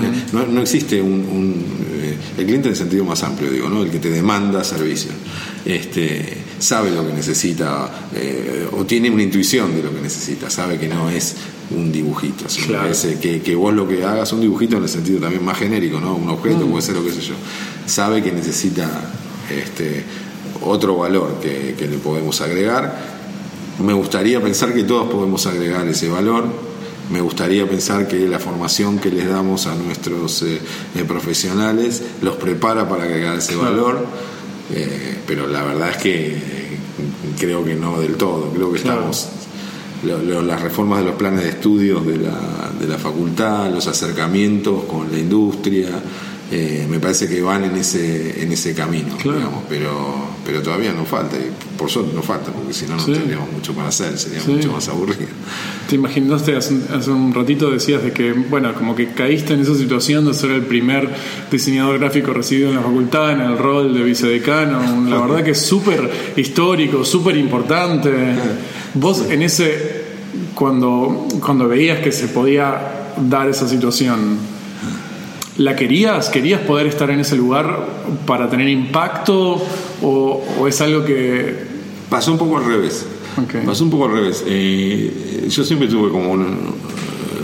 no, 0.48 0.62
existe 0.62 1.02
un 1.02 1.51
eh, 1.54 2.18
el 2.38 2.46
cliente 2.46 2.68
en 2.68 2.74
el 2.74 2.78
sentido 2.78 3.06
más 3.06 3.24
amplio, 3.24 3.50
digo, 3.50 3.70
¿no? 3.70 3.84
El 3.84 3.90
que 3.90 4.00
te 4.00 4.10
demanda 4.10 4.64
servicio. 4.64 5.12
Este, 5.66 6.38
sabe 6.60 6.92
lo 6.92 7.06
que 7.06 7.14
necesita 7.14 8.08
eh, 8.16 8.68
o 8.72 8.86
tiene 8.86 9.10
una 9.10 9.24
intuición 9.24 9.76
de 9.76 9.84
lo 9.84 9.94
que 9.94 10.02
necesita, 10.02 10.50
sabe 10.50 10.78
que 10.78 10.88
no 10.88 11.10
es 11.10 11.36
un 11.72 11.92
dibujito, 11.92 12.46
que, 13.22 13.42
que, 13.42 13.56
vos 13.56 13.74
lo 13.74 13.88
que 13.88 14.04
hagas 14.04 14.34
un 14.34 14.42
dibujito 14.42 14.78
en 14.78 14.84
el 14.84 14.90
sentido 14.90 15.20
también 15.20 15.44
más 15.44 15.58
genérico, 15.58 16.00
¿no? 16.00 16.16
Un 16.16 16.30
objeto, 16.30 16.66
mm. 16.66 16.72
puede 16.72 16.82
ser 16.82 16.96
lo 16.96 17.04
que 17.04 17.12
sé 17.12 17.22
yo. 17.22 17.36
Sabe 17.86 18.22
que 18.22 18.32
necesita 18.32 18.90
este, 19.50 20.04
otro 20.64 20.98
valor 20.98 21.40
que, 21.42 21.76
que 21.78 21.88
le 21.88 21.98
podemos 21.98 22.42
agregar. 22.42 23.22
Me 23.84 23.94
gustaría 23.94 24.42
pensar 24.42 24.74
que 24.74 24.84
todos 24.84 25.10
podemos 25.10 25.46
agregar 25.48 25.88
ese 25.88 26.10
valor 26.10 26.71
me 27.12 27.22
gustaría 27.22 27.68
pensar 27.68 28.08
que 28.08 28.28
la 28.28 28.40
formación 28.40 28.98
que 29.00 29.10
les 29.10 29.28
damos 29.28 29.68
a 29.68 29.76
nuestros 29.76 30.42
eh, 30.44 30.60
eh, 30.96 31.04
profesionales 31.04 32.02
los 32.22 32.38
prepara 32.38 32.88
para 32.88 33.04
agregar 33.04 33.38
ese 33.38 33.56
valor, 33.56 34.06
eh, 34.74 35.18
pero 35.28 35.48
la 35.48 35.64
verdad 35.64 35.92
es 35.92 35.98
que 35.98 36.36
creo 37.40 37.64
que 37.66 37.76
no 37.76 38.00
del 38.00 38.16
todo, 38.16 38.52
creo 38.52 38.72
que 38.72 38.78
estamos 38.78 39.28
las 40.04 40.62
reformas 40.62 41.00
de 41.00 41.06
los 41.06 41.16
planes 41.16 41.44
de 41.44 41.50
estudios 41.50 42.06
de 42.06 42.18
la, 42.18 42.72
de 42.80 42.88
la 42.88 42.98
facultad, 42.98 43.70
los 43.72 43.86
acercamientos 43.86 44.86
con 44.86 45.12
la 45.12 45.20
industria, 45.20 45.90
eh, 46.54 46.86
me 46.90 47.00
parece 47.00 47.30
que 47.30 47.42
van 47.42 47.64
en 47.64 47.78
ese, 47.78 48.44
en 48.44 48.52
ese 48.52 48.74
camino, 48.74 49.16
digamos, 49.24 49.64
pero, 49.70 50.28
pero 50.46 50.62
todavía 50.62 50.92
no 50.92 51.06
falta, 51.06 51.38
y 51.38 51.50
por 51.78 51.90
suerte 51.90 52.12
no 52.14 52.22
falta, 52.22 52.52
porque 52.52 52.74
si 52.74 52.86
no, 52.88 52.98
no 52.98 53.06
tendríamos 53.06 53.50
mucho 53.54 53.74
para 53.74 53.88
hacer, 53.88 54.18
sería 54.18 54.42
mucho 54.46 54.74
más 54.74 54.90
aburrido. 54.90 55.30
¿Te 55.88 55.96
imaginaste 55.96 56.58
hace, 56.58 56.74
un 57.10 57.34
ratito 57.34 57.72
decías 57.72 58.04
de 58.04 58.12
que, 58.12 58.34
bueno, 58.34 58.74
como 58.74 58.98
que 58.98 59.14
caíste 59.14 59.54
en 59.54 59.62
esa 59.62 59.76
situación 59.76 60.26
de 60.26 60.34
ser 60.34 60.52
el 60.52 60.64
primer 60.64 61.08
diseñador 61.50 62.00
gráfico 62.00 62.34
recibido 62.34 62.68
en 62.68 62.76
la 62.76 62.82
facultad, 62.82 63.32
en 63.32 63.40
el 63.40 63.58
rol 63.58 63.94
de 63.94 64.04
vicedecano, 64.04 65.06
la 65.10 65.22
verdad 65.22 65.46
que 65.46 65.52
es 65.52 65.62
súper 65.62 66.12
histórico, 66.36 67.06
súper 67.06 67.38
importante. 67.38 68.12
Vos 68.96 69.26
en 69.30 69.42
ese, 69.42 70.04
cuando, 70.54 71.30
cuando 71.40 71.70
veías 71.70 72.00
que 72.00 72.12
se 72.12 72.28
podía 72.28 73.14
dar 73.30 73.48
esa 73.48 73.70
situación, 73.70 74.51
¿La 75.58 75.76
querías? 75.76 76.30
¿Querías 76.30 76.62
poder 76.62 76.88
estar 76.88 77.10
en 77.10 77.20
ese 77.20 77.36
lugar 77.36 77.88
para 78.26 78.50
tener 78.50 78.70
impacto? 78.70 79.62
¿O, 80.02 80.68
es 80.68 80.82
algo 80.82 81.04
que.? 81.04 81.72
Pasó 82.10 82.32
un 82.32 82.38
poco 82.38 82.58
al 82.58 82.66
revés. 82.66 83.06
Pasó 83.66 83.84
un 83.84 83.90
poco 83.90 84.06
al 84.06 84.14
revés. 84.14 84.44
Eh, 84.48 85.48
yo 85.50 85.64
siempre 85.64 85.88
tuve 85.88 86.10
como 86.10 86.32
un, 86.32 86.76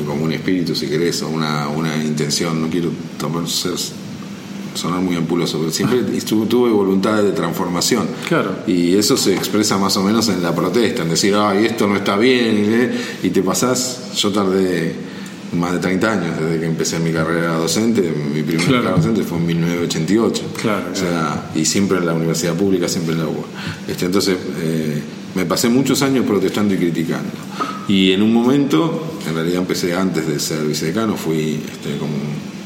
como 0.06 0.24
un 0.24 0.32
espíritu, 0.32 0.76
si 0.76 0.88
querés, 0.88 1.22
o 1.22 1.30
una, 1.30 1.68
una 1.68 1.96
intención, 1.98 2.62
no 2.62 2.70
quiero 2.70 2.90
ser, 3.46 3.74
sonar 4.74 5.02
muy 5.02 5.16
ampuloso, 5.16 5.58
pero 5.60 5.72
siempre 5.72 6.00
tuve 6.02 6.72
voluntad 6.72 7.22
de 7.24 7.32
transformación. 7.32 8.08
Claro. 8.28 8.58
Y 8.68 8.96
eso 8.96 9.18
se 9.18 9.34
expresa 9.34 9.78
más 9.78 9.98
o 9.98 10.04
menos 10.04 10.30
en 10.30 10.42
la 10.42 10.56
protesta, 10.56 11.04
en 11.04 11.10
decir, 11.10 11.36
ay, 11.36 11.66
esto 11.66 11.88
no 11.88 11.96
está 11.96 12.18
bien, 12.18 12.92
y 13.24 13.30
te 13.30 13.42
pasás, 13.42 14.14
yo 14.16 14.32
tardé 14.32 14.96
más 15.54 15.74
de 15.74 15.80
30 15.80 16.12
años 16.12 16.40
desde 16.40 16.60
que 16.60 16.66
empecé 16.66 17.00
mi 17.00 17.12
carrera 17.12 17.56
docente. 17.56 18.02
Mi 18.34 18.44
primer 18.44 18.66
carrera 18.66 18.92
docente 18.92 19.24
fue 19.24 19.38
en 19.38 19.46
1988. 19.48 20.44
Claro, 20.62 20.86
o 20.92 20.96
sea, 20.96 21.52
y 21.56 21.66
siempre 21.66 21.98
en 21.98 22.06
la 22.06 22.14
universidad 22.14 22.54
pública, 22.54 22.88
siempre 22.88 23.14
en 23.14 23.20
la 23.20 23.28
UBA. 23.28 23.46
Este, 23.88 24.06
entonces, 24.06 24.38
eh, 24.62 25.02
me 25.36 25.46
pasé 25.46 25.70
muchos 25.70 26.02
años 26.02 26.26
protestando 26.26 26.74
y 26.74 26.78
criticando. 26.78 27.30
Y 27.88 28.12
en 28.12 28.22
un 28.22 28.34
momento, 28.34 29.20
en 29.28 29.36
realidad 29.36 29.60
empecé 29.60 29.96
antes 29.96 30.28
de 30.28 30.40
ser 30.40 30.66
vicedecano, 30.66 31.16
fui 31.16 31.62
este, 31.72 31.98
como, 31.98 32.14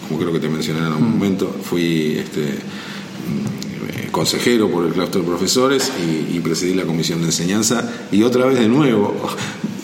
como 0.07 0.19
creo 0.19 0.33
que 0.33 0.39
te 0.39 0.49
mencioné 0.49 0.79
en 0.79 0.85
algún 0.85 1.11
momento, 1.11 1.55
fui 1.63 2.17
este, 2.17 2.41
mm, 2.41 4.09
consejero 4.11 4.69
por 4.69 4.85
el 4.85 4.93
claustro 4.93 5.21
de 5.21 5.27
profesores 5.27 5.91
y, 5.99 6.37
y 6.37 6.39
presidí 6.39 6.73
la 6.73 6.85
comisión 6.85 7.19
de 7.19 7.27
enseñanza 7.27 7.89
y 8.11 8.23
otra 8.23 8.45
vez 8.45 8.59
de 8.59 8.67
nuevo 8.67 9.15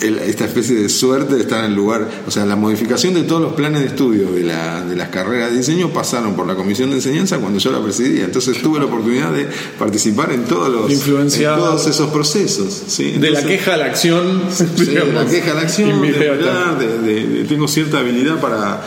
el- 0.02 0.20
esta 0.20 0.46
especie 0.46 0.76
de 0.76 0.90
suerte 0.90 1.36
de 1.36 1.42
estar 1.42 1.60
en 1.64 1.72
el 1.72 1.76
lugar, 1.76 2.08
o 2.28 2.32
sea, 2.32 2.46
la 2.46 2.56
modificación 2.56 3.14
de 3.16 3.24
todos 3.24 3.42
los 3.42 3.54
planes 3.54 3.82
de 3.82 3.88
estudio 3.88 4.32
de, 4.32 4.44
la, 4.44 4.82
de 4.84 4.96
las 4.96 5.10
carreras 5.10 5.52
de 5.52 5.58
diseño 5.58 5.90
pasaron 5.90 6.36
por 6.36 6.46
la 6.46 6.56
comisión 6.56 6.90
de 6.92 6.98
enseñanza 6.98 7.38
cuando 7.40 7.60
yo 7.60 7.72
la 7.72 7.82
presidía, 7.82 8.26
entonces 8.26 8.62
tuve 8.62 8.80
la 8.80 8.86
oportunidad 8.86 9.32
de 9.32 9.48
participar 9.80 10.32
en 10.32 10.44
todos 10.46 10.70
los 10.70 10.92
en 10.92 11.30
todos 11.58 11.88
esos 11.88 12.10
procesos, 12.12 12.84
¿sí? 12.88 13.14
De 13.14 13.32
la 13.32 13.40
Entonces- 13.40 13.46
queja 13.48 13.74
a 13.74 13.78
la 13.78 13.86
acción. 13.86 14.42
Sí, 14.52 14.66
de 14.86 15.06
la 15.14 15.26
queja 15.26 15.52
a 15.52 15.56
la 15.56 15.62
acción, 15.62 16.02
de- 16.02 16.98
de- 17.02 17.28
de- 17.28 17.44
tengo 17.46 17.68
cierta 17.68 18.00
habilidad 18.00 18.40
para 18.40 18.82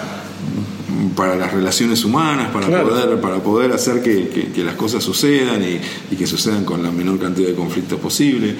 para 1.16 1.36
las 1.36 1.52
relaciones 1.52 2.04
humanas, 2.04 2.50
para 2.52 2.66
Claro. 2.66 2.88
poder 2.88 3.20
para 3.20 3.42
poder 3.42 3.72
hacer 3.72 4.02
que, 4.02 4.28
que- 4.28 4.48
que 4.52 4.64
las 4.64 4.74
cosas 4.74 5.02
sucedan 5.02 5.62
y, 5.62 5.80
y 6.12 6.16
que 6.16 6.26
sucedan 6.26 6.64
con 6.64 6.82
la 6.82 6.90
menor 6.90 7.18
cantidad 7.18 7.48
de 7.48 7.54
conflictos 7.54 7.98
posible. 8.00 8.54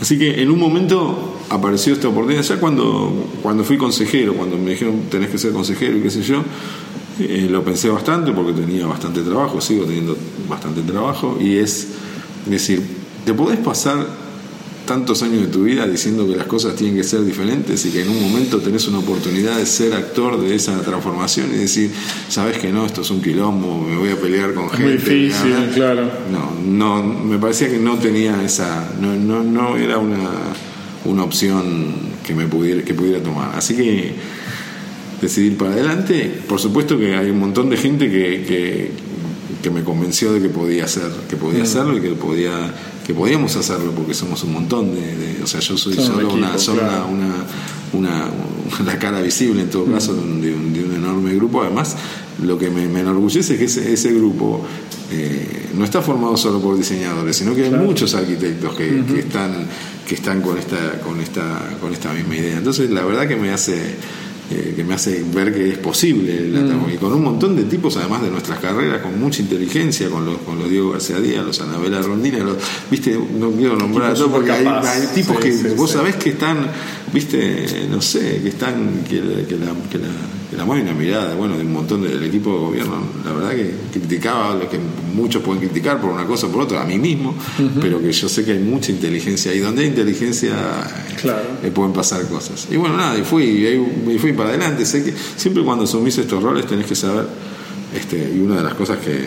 Así 0.00 0.18
que 0.18 0.42
en 0.42 0.50
un 0.50 0.58
momento 0.58 1.38
apareció 1.50 1.92
esta 1.92 2.08
oportunidad, 2.08 2.42
ya 2.42 2.58
cuando, 2.60 3.30
cuando 3.42 3.64
fui 3.64 3.76
consejero, 3.78 4.34
cuando 4.34 4.56
me 4.58 4.72
dijeron 4.72 5.02
tenés 5.10 5.30
que 5.30 5.38
ser 5.38 5.52
consejero 5.52 5.96
y 5.96 6.00
qué 6.02 6.10
sé 6.10 6.22
yo, 6.22 6.42
eh, 7.20 7.46
lo 7.48 7.62
pensé 7.62 7.88
bastante 7.88 8.32
porque 8.32 8.52
tenía 8.52 8.86
bastante 8.86 9.22
trabajo, 9.22 9.60
sigo 9.60 9.84
teniendo 9.84 10.16
bastante 10.48 10.82
trabajo, 10.82 11.38
y 11.40 11.56
es 11.58 11.88
decir, 12.46 12.82
te 13.24 13.32
podés 13.34 13.58
pasar 13.58 14.04
tantos 14.86 15.22
años 15.22 15.40
de 15.42 15.46
tu 15.48 15.64
vida 15.64 15.86
diciendo 15.86 16.26
que 16.28 16.36
las 16.36 16.46
cosas 16.46 16.76
tienen 16.76 16.96
que 16.96 17.04
ser 17.04 17.24
diferentes 17.24 17.84
y 17.86 17.90
que 17.90 18.02
en 18.02 18.08
un 18.08 18.20
momento 18.20 18.58
tenés 18.58 18.86
una 18.86 18.98
oportunidad 18.98 19.56
de 19.56 19.66
ser 19.66 19.94
actor 19.94 20.40
de 20.40 20.54
esa 20.54 20.80
transformación 20.82 21.50
y 21.54 21.58
decir, 21.58 21.90
sabes 22.28 22.58
que 22.58 22.70
no, 22.72 22.84
esto 22.86 23.00
es 23.00 23.10
un 23.10 23.22
quilombo, 23.22 23.80
me 23.82 23.96
voy 23.96 24.10
a 24.10 24.16
pelear 24.16 24.54
con 24.54 24.66
Es 24.66 24.70
gente. 24.72 24.84
muy 24.84 24.92
difícil, 24.94 25.50
bla, 25.50 25.58
bla". 25.60 25.74
claro. 25.74 26.10
No, 26.30 26.52
no, 26.62 27.02
me 27.02 27.38
parecía 27.38 27.68
que 27.70 27.78
no 27.78 27.96
tenía 27.98 28.42
esa, 28.44 28.90
no, 29.00 29.14
no, 29.14 29.42
no 29.42 29.76
era 29.76 29.98
una, 29.98 30.30
una 31.04 31.24
opción 31.24 31.94
que 32.26 32.34
me 32.34 32.46
pudiera, 32.46 32.82
que 32.82 32.94
pudiera 32.94 33.22
tomar. 33.22 33.52
Así 33.56 33.74
que 33.74 34.12
decidí 35.20 35.48
ir 35.48 35.56
para 35.56 35.72
adelante. 35.72 36.40
Por 36.48 36.60
supuesto 36.60 36.98
que 36.98 37.14
hay 37.16 37.30
un 37.30 37.38
montón 37.38 37.70
de 37.70 37.76
gente 37.76 38.10
que, 38.10 38.44
que, 38.46 38.90
que 39.64 39.70
me 39.70 39.82
convenció 39.82 40.32
de 40.32 40.40
que 40.40 40.48
podía 40.50 40.84
hacer, 40.84 41.10
que 41.28 41.36
podía 41.36 41.62
hacerlo 41.64 41.96
y 41.96 42.00
que 42.02 42.10
podía, 42.10 42.52
que 43.06 43.14
podíamos 43.14 43.56
hacerlo 43.56 43.92
porque 43.92 44.12
somos 44.14 44.44
un 44.44 44.52
montón 44.52 44.94
de, 44.94 45.00
de- 45.16 45.42
o 45.42 45.46
sea, 45.46 45.60
yo 45.60 45.76
soy 45.78 45.94
Son 45.94 46.04
solo 46.06 46.32
una, 46.34 46.54
claro. 46.54 47.08
una, 47.08 47.34
una, 47.94 48.24
una- 48.28 48.30
la 48.84 48.98
cara 48.98 49.20
visible 49.22 49.62
en 49.62 49.70
todo 49.70 49.86
caso 49.86 50.12
de 50.14 50.20
un, 50.20 50.40
de 50.42 50.52
un- 50.54 50.72
de 50.74 50.84
un 50.84 50.94
enorme 50.94 51.34
grupo. 51.34 51.62
Además, 51.62 51.96
lo 52.42 52.58
que 52.58 52.68
me, 52.70 52.86
me 52.88 53.00
enorgullece 53.00 53.54
es 53.54 53.58
que 53.58 53.64
ese, 53.64 53.92
ese 53.92 54.12
grupo 54.12 54.64
eh, 55.10 55.70
no 55.74 55.84
está 55.84 56.02
formado 56.02 56.36
solo 56.36 56.60
por 56.60 56.76
diseñadores, 56.76 57.34
sino 57.36 57.54
que 57.54 57.64
hay 57.64 57.70
muchos 57.70 58.14
arquitectos 58.14 58.74
que, 58.76 59.02
que 59.06 59.20
están 59.20 59.66
que 60.06 60.14
están 60.16 60.42
con 60.42 60.58
esta 60.58 61.00
con 61.00 61.18
esta 61.20 61.76
con 61.80 61.92
esta 61.92 62.12
misma 62.12 62.36
idea. 62.36 62.58
Entonces, 62.58 62.90
la 62.90 63.02
verdad 63.04 63.26
que 63.26 63.36
me 63.36 63.50
hace 63.50 63.94
eh, 64.50 64.74
que 64.76 64.84
me 64.84 64.94
hace 64.94 65.24
ver 65.32 65.54
que 65.54 65.70
es 65.70 65.78
posible 65.78 66.48
la 66.48 66.60
y 66.92 66.96
con 66.98 67.12
un 67.14 67.24
montón 67.24 67.56
de 67.56 67.62
tipos 67.64 67.96
además 67.96 68.22
de 68.22 68.30
nuestras 68.30 68.58
carreras 68.58 69.00
con 69.00 69.18
mucha 69.18 69.40
inteligencia 69.40 70.10
con 70.10 70.26
los 70.26 70.36
con 70.38 70.58
los 70.58 70.68
Diego 70.68 70.90
García 70.90 71.18
Díaz 71.18 71.44
los 71.46 71.60
Anabela 71.60 72.02
Rondina 72.02 72.38
los 72.38 72.56
viste 72.90 73.18
no 73.38 73.50
quiero 73.52 73.76
nombrar 73.76 74.10
a 74.10 74.14
todos 74.14 74.30
porque 74.30 74.52
hay, 74.52 74.66
tipos 75.14 75.36
Sí, 75.36 75.42
que 75.42 75.52
sí, 75.52 75.68
vos 75.76 75.90
sí. 75.90 75.96
sabés 75.96 76.16
que 76.16 76.30
están 76.30 76.68
viste 77.12 77.86
no 77.90 78.02
sé 78.02 78.40
que 78.42 78.48
están 78.50 79.02
que, 79.08 79.16
que 79.48 79.56
la 79.56 79.72
que 79.90 79.98
la 79.98 80.08
la 80.56 80.64
mueven 80.64 80.86
una 80.88 80.94
mirada 80.96 81.34
bueno 81.34 81.56
de 81.56 81.62
un 81.64 81.72
montón 81.72 82.02
del 82.02 82.22
equipo 82.24 82.52
de 82.52 82.58
gobierno 82.58 82.96
la 83.24 83.32
verdad 83.32 83.50
que 83.50 83.74
criticaba 83.92 84.54
lo 84.54 84.68
que 84.68 84.78
muchos 85.14 85.42
pueden 85.42 85.60
criticar 85.62 86.00
por 86.00 86.10
una 86.10 86.24
cosa 86.26 86.46
o 86.46 86.50
por 86.50 86.62
otra 86.62 86.82
a 86.82 86.84
mí 86.84 86.98
mismo 86.98 87.34
pero 87.80 88.00
que 88.00 88.12
yo 88.12 88.28
sé 88.28 88.44
que 88.44 88.52
hay 88.52 88.58
mucha 88.58 88.90
inteligencia 88.92 89.52
y 89.54 89.58
donde 89.60 89.82
hay 89.82 89.88
inteligencia 89.88 90.52
eh, 90.52 91.14
Claro. 91.20 91.42
eh, 91.62 91.70
pueden 91.70 91.92
pasar 91.94 92.26
cosas. 92.28 92.66
Y 92.70 92.76
bueno, 92.76 92.96
nada, 92.98 93.16
y 93.18 93.22
fui, 93.22 93.44
y 93.44 94.10
y 94.12 94.18
fui 94.18 94.32
para 94.34 94.50
adelante. 94.50 94.84
Sé 94.84 95.02
que 95.04 95.14
siempre 95.36 95.62
cuando 95.64 95.84
asumís 95.84 96.18
estos 96.18 96.42
roles 96.42 96.66
tenés 96.66 96.84
que 96.86 96.94
saber, 96.94 97.26
este, 97.96 98.30
y 98.36 98.40
una 98.40 98.56
de 98.56 98.62
las 98.62 98.74
cosas 98.74 98.98
que 98.98 99.26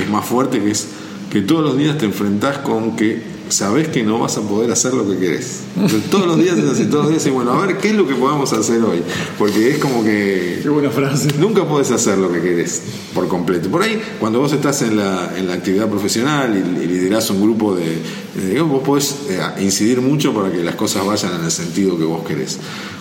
es 0.00 0.08
más 0.08 0.24
fuerte, 0.24 0.60
que 0.60 0.70
es 0.70 0.86
que 1.30 1.42
todos 1.42 1.62
los 1.62 1.76
días 1.76 1.98
te 1.98 2.06
enfrentás 2.06 2.58
con 2.58 2.96
que 2.96 3.22
sabés 3.50 3.88
que 3.88 4.02
no 4.02 4.18
vas 4.18 4.36
a 4.38 4.42
poder 4.42 4.70
hacer 4.70 4.94
lo 4.94 5.08
que 5.08 5.18
querés. 5.18 5.60
Entonces, 5.76 6.10
todos 6.10 6.26
los 6.26 6.38
días 6.38 6.56
es 6.58 6.64
así, 6.70 6.84
todos 6.84 7.04
los 7.04 7.10
días 7.12 7.26
y 7.26 7.30
bueno, 7.30 7.52
a 7.52 7.66
ver 7.66 7.78
qué 7.78 7.88
es 7.90 7.94
lo 7.94 8.06
que 8.06 8.14
podamos 8.14 8.52
hacer 8.52 8.80
hoy. 8.82 9.02
Porque 9.38 9.70
es 9.70 9.78
como 9.78 10.02
que 10.04 10.60
Qué 10.62 10.68
buena 10.68 10.90
frase. 10.90 11.28
Nunca 11.38 11.66
podés 11.66 11.90
hacer 11.90 12.18
lo 12.18 12.30
que 12.32 12.40
querés 12.40 12.82
por 13.14 13.26
completo. 13.28 13.68
Por 13.70 13.82
ahí, 13.82 14.00
cuando 14.18 14.40
vos 14.40 14.52
estás 14.52 14.82
en 14.82 14.96
la, 14.96 15.36
en 15.36 15.46
la 15.48 15.54
actividad 15.54 15.88
profesional 15.88 16.54
y, 16.56 16.82
y 16.84 16.86
liderás 16.86 17.30
un 17.30 17.40
grupo 17.42 17.74
de, 17.74 17.98
de- 18.34 18.60
vos 18.62 18.82
podés 18.82 19.14
eh, 19.30 19.40
incidir 19.62 20.00
mucho 20.00 20.32
para 20.34 20.50
que 20.52 20.62
las 20.62 20.74
cosas 20.76 21.04
vayan 21.06 21.34
en 21.40 21.44
el 21.44 21.50
sentido 21.50 21.96
que 21.98 22.04
vos 22.04 22.26
querés. 22.26 22.58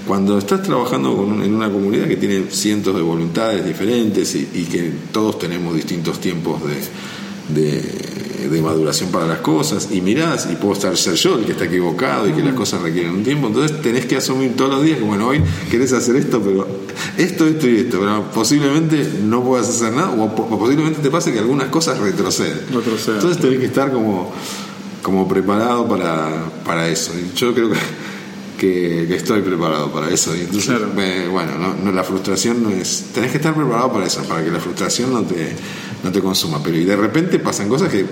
Cuando 0.07 0.37
estás 0.39 0.63
trabajando 0.63 1.15
con 1.15 1.31
un- 1.33 1.43
en 1.43 1.53
una 1.53 1.69
comunidad 1.71 2.07
que 2.07 2.15
tiene 2.15 2.45
cientos 2.49 2.95
de 2.95 3.01
voluntades 3.01 3.65
diferentes 3.65 4.33
y, 4.35 4.47
y 4.53 4.63
que 4.65 4.91
todos 5.11 5.37
tenemos 5.37 5.75
distintos 5.75 6.19
tiempos 6.19 6.61
de, 6.63 7.61
de, 7.61 7.81
de 8.47 8.61
maduración 8.61 9.09
para 9.11 9.25
las 9.27 9.39
cosas 9.39 9.89
y 9.91 10.01
mirás 10.01 10.47
y 10.51 10.55
puedo 10.55 10.73
estar 10.73 10.95
ser 10.95 11.15
yo 11.15 11.35
el 11.39 11.45
que 11.45 11.51
está 11.53 11.65
equivocado 11.65 12.29
y 12.29 12.33
que 12.33 12.43
las 12.43 12.53
cosas 12.53 12.81
requieren 12.81 13.11
un 13.13 13.23
tiempo 13.23 13.47
entonces 13.47 13.81
tenés 13.81 14.05
que 14.05 14.15
asumir 14.17 14.55
todos 14.55 14.71
los 14.71 14.83
días 14.83 14.97
que 14.99 15.03
bueno 15.03 15.27
hoy 15.27 15.41
querés 15.69 15.91
hacer 15.93 16.15
esto 16.15 16.41
pero 16.41 16.67
esto 17.17 17.47
esto 17.47 17.67
y 17.67 17.77
esto 17.77 17.97
pero 17.99 18.23
posiblemente 18.31 19.07
no 19.23 19.43
puedas 19.43 19.67
hacer 19.69 19.91
nada 19.93 20.11
o, 20.11 20.35
po- 20.35 20.47
o 20.49 20.59
posiblemente 20.59 21.01
te 21.01 21.09
pase 21.09 21.33
que 21.33 21.39
algunas 21.39 21.67
cosas 21.69 21.97
retroceden 21.99 22.59
entonces 23.15 23.41
tenés 23.41 23.59
que 23.59 23.65
estar 23.65 23.91
como 23.91 24.31
como 25.01 25.27
preparado 25.27 25.87
para, 25.87 26.45
para 26.65 26.87
eso 26.89 27.11
y 27.17 27.35
yo 27.37 27.53
creo 27.53 27.69
que 27.71 27.77
que, 28.59 29.05
que 29.07 29.15
estoy 29.15 29.41
preparado 29.41 29.89
para 29.89 30.09
eso 30.09 30.35
y 30.35 30.41
entonces 30.41 30.65
Claro. 30.65 30.89
eh, 30.97 31.29
bueno 31.31 31.57
no, 31.57 31.75
no, 31.75 31.91
la 31.93 32.03
frustración 32.03 32.61
no 32.61 32.69
es 32.71 33.05
tenés 33.13 33.31
que 33.31 33.37
estar 33.37 33.55
preparado 33.55 33.93
para 33.93 34.05
eso 34.05 34.21
para 34.23 34.43
que 34.43 34.51
la 34.51 34.59
frustración 34.59 35.13
no 35.13 35.21
te 35.21 35.53
no 36.03 36.11
te 36.11 36.19
consuma 36.19 36.61
pero 36.61 36.75
y 36.77 36.83
de 36.83 36.97
repente 36.97 37.39
pasan 37.39 37.69
cosas 37.69 37.89
que 37.89 38.05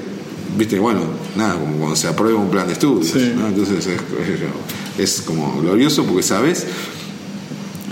viste 0.57 0.77
bueno 0.79 1.01
nada 1.35 1.59
como 1.59 1.77
cuando 1.77 1.95
se 1.95 2.07
aprueba 2.07 2.39
un 2.39 2.49
plan 2.49 2.67
de 2.67 2.73
estudios 2.73 3.07
Sí. 3.11 3.33
¿no? 3.35 3.47
entonces 3.47 3.87
es, 4.97 5.21
como 5.21 5.59
glorioso 5.61 6.03
porque 6.05 6.23
sabes 6.23 6.65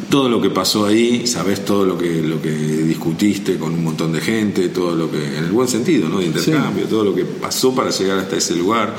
todo 0.09 0.29
lo 0.29 0.39
que 0.41 0.49
pasó 0.49 0.85
ahí, 0.85 1.25
sabes 1.25 1.65
todo 1.65 1.85
lo 1.85 1.97
que 1.97 2.21
lo 2.21 2.41
que 2.41 2.51
discutiste 2.51 3.57
con 3.57 3.73
un 3.73 3.83
montón 3.83 4.11
de 4.13 4.21
gente, 4.21 4.69
todo 4.69 4.95
lo 4.95 5.09
que 5.11 5.17
en 5.37 5.43
el 5.45 5.51
buen 5.51 5.67
sentido, 5.67 6.07
¿no? 6.09 6.19
De 6.19 6.27
intercambio, 6.27 6.85
todo 6.85 7.03
lo 7.03 7.15
que 7.15 7.25
pasó 7.25 7.73
para 7.73 7.89
llegar 7.89 8.19
hasta 8.19 8.35
ese 8.37 8.55
lugar, 8.55 8.95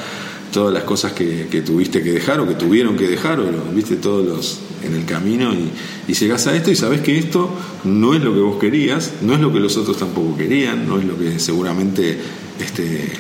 todas 0.53 0.75
las 0.75 0.83
cosas 0.85 1.12
que, 1.12 1.47
que 1.51 1.62
tuviste 1.62 2.03
que 2.03 2.12
dejar 2.12 2.40
o 2.40 2.49
que 2.49 2.55
tuvieron 2.55 2.97
que 2.97 3.09
dejar 3.09 3.38
o 3.40 3.45
lo- 3.51 3.64
viste 3.75 3.97
todos 3.97 4.27
los 4.27 4.59
en 4.83 4.95
el 4.95 5.05
camino 5.05 5.53
y, 5.55 5.71
y 6.11 6.14
llegás 6.14 6.47
a 6.49 6.57
esto 6.57 6.71
y 6.71 6.77
sabes 6.77 7.01
que 7.01 7.19
esto 7.19 7.51
no 7.85 8.14
es 8.14 8.23
lo 8.23 8.35
que 8.35 8.40
vos 8.40 8.59
querías, 8.59 9.12
no 9.23 9.35
es 9.35 9.40
lo 9.40 9.53
que 9.53 9.61
los 9.61 9.77
otros 9.77 9.97
tampoco 9.99 10.37
querían, 10.37 10.87
no 10.88 10.99
es 10.99 11.05
lo 11.07 11.16
que 11.16 11.38
seguramente 11.38 12.19
este 12.61 13.11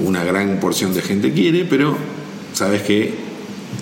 una 0.00 0.24
gran 0.24 0.58
porción 0.60 0.94
de 0.94 1.02
gente 1.02 1.32
quiere, 1.32 1.64
pero 1.64 1.96
sabes 2.52 2.82
que 2.82 3.14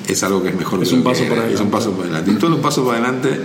es 0.08 0.22
algo 0.22 0.42
que 0.42 0.50
es 0.50 0.54
mejor 0.56 0.82
Es 0.82 0.88
que 0.90 0.94
un 0.96 1.02
paso 1.02 1.22
que 1.22 1.28
para 1.28 1.42
era, 1.44 1.50
es 1.54 1.60
un 1.60 1.66
adelante. 1.66 1.72
paso 1.76 1.90
para 1.92 2.02
adelante. 2.08 2.30
Y 2.32 2.34
todos 2.36 2.50
los 2.50 2.60
pasos 2.60 2.84
para 2.86 2.98
adelante 2.98 3.40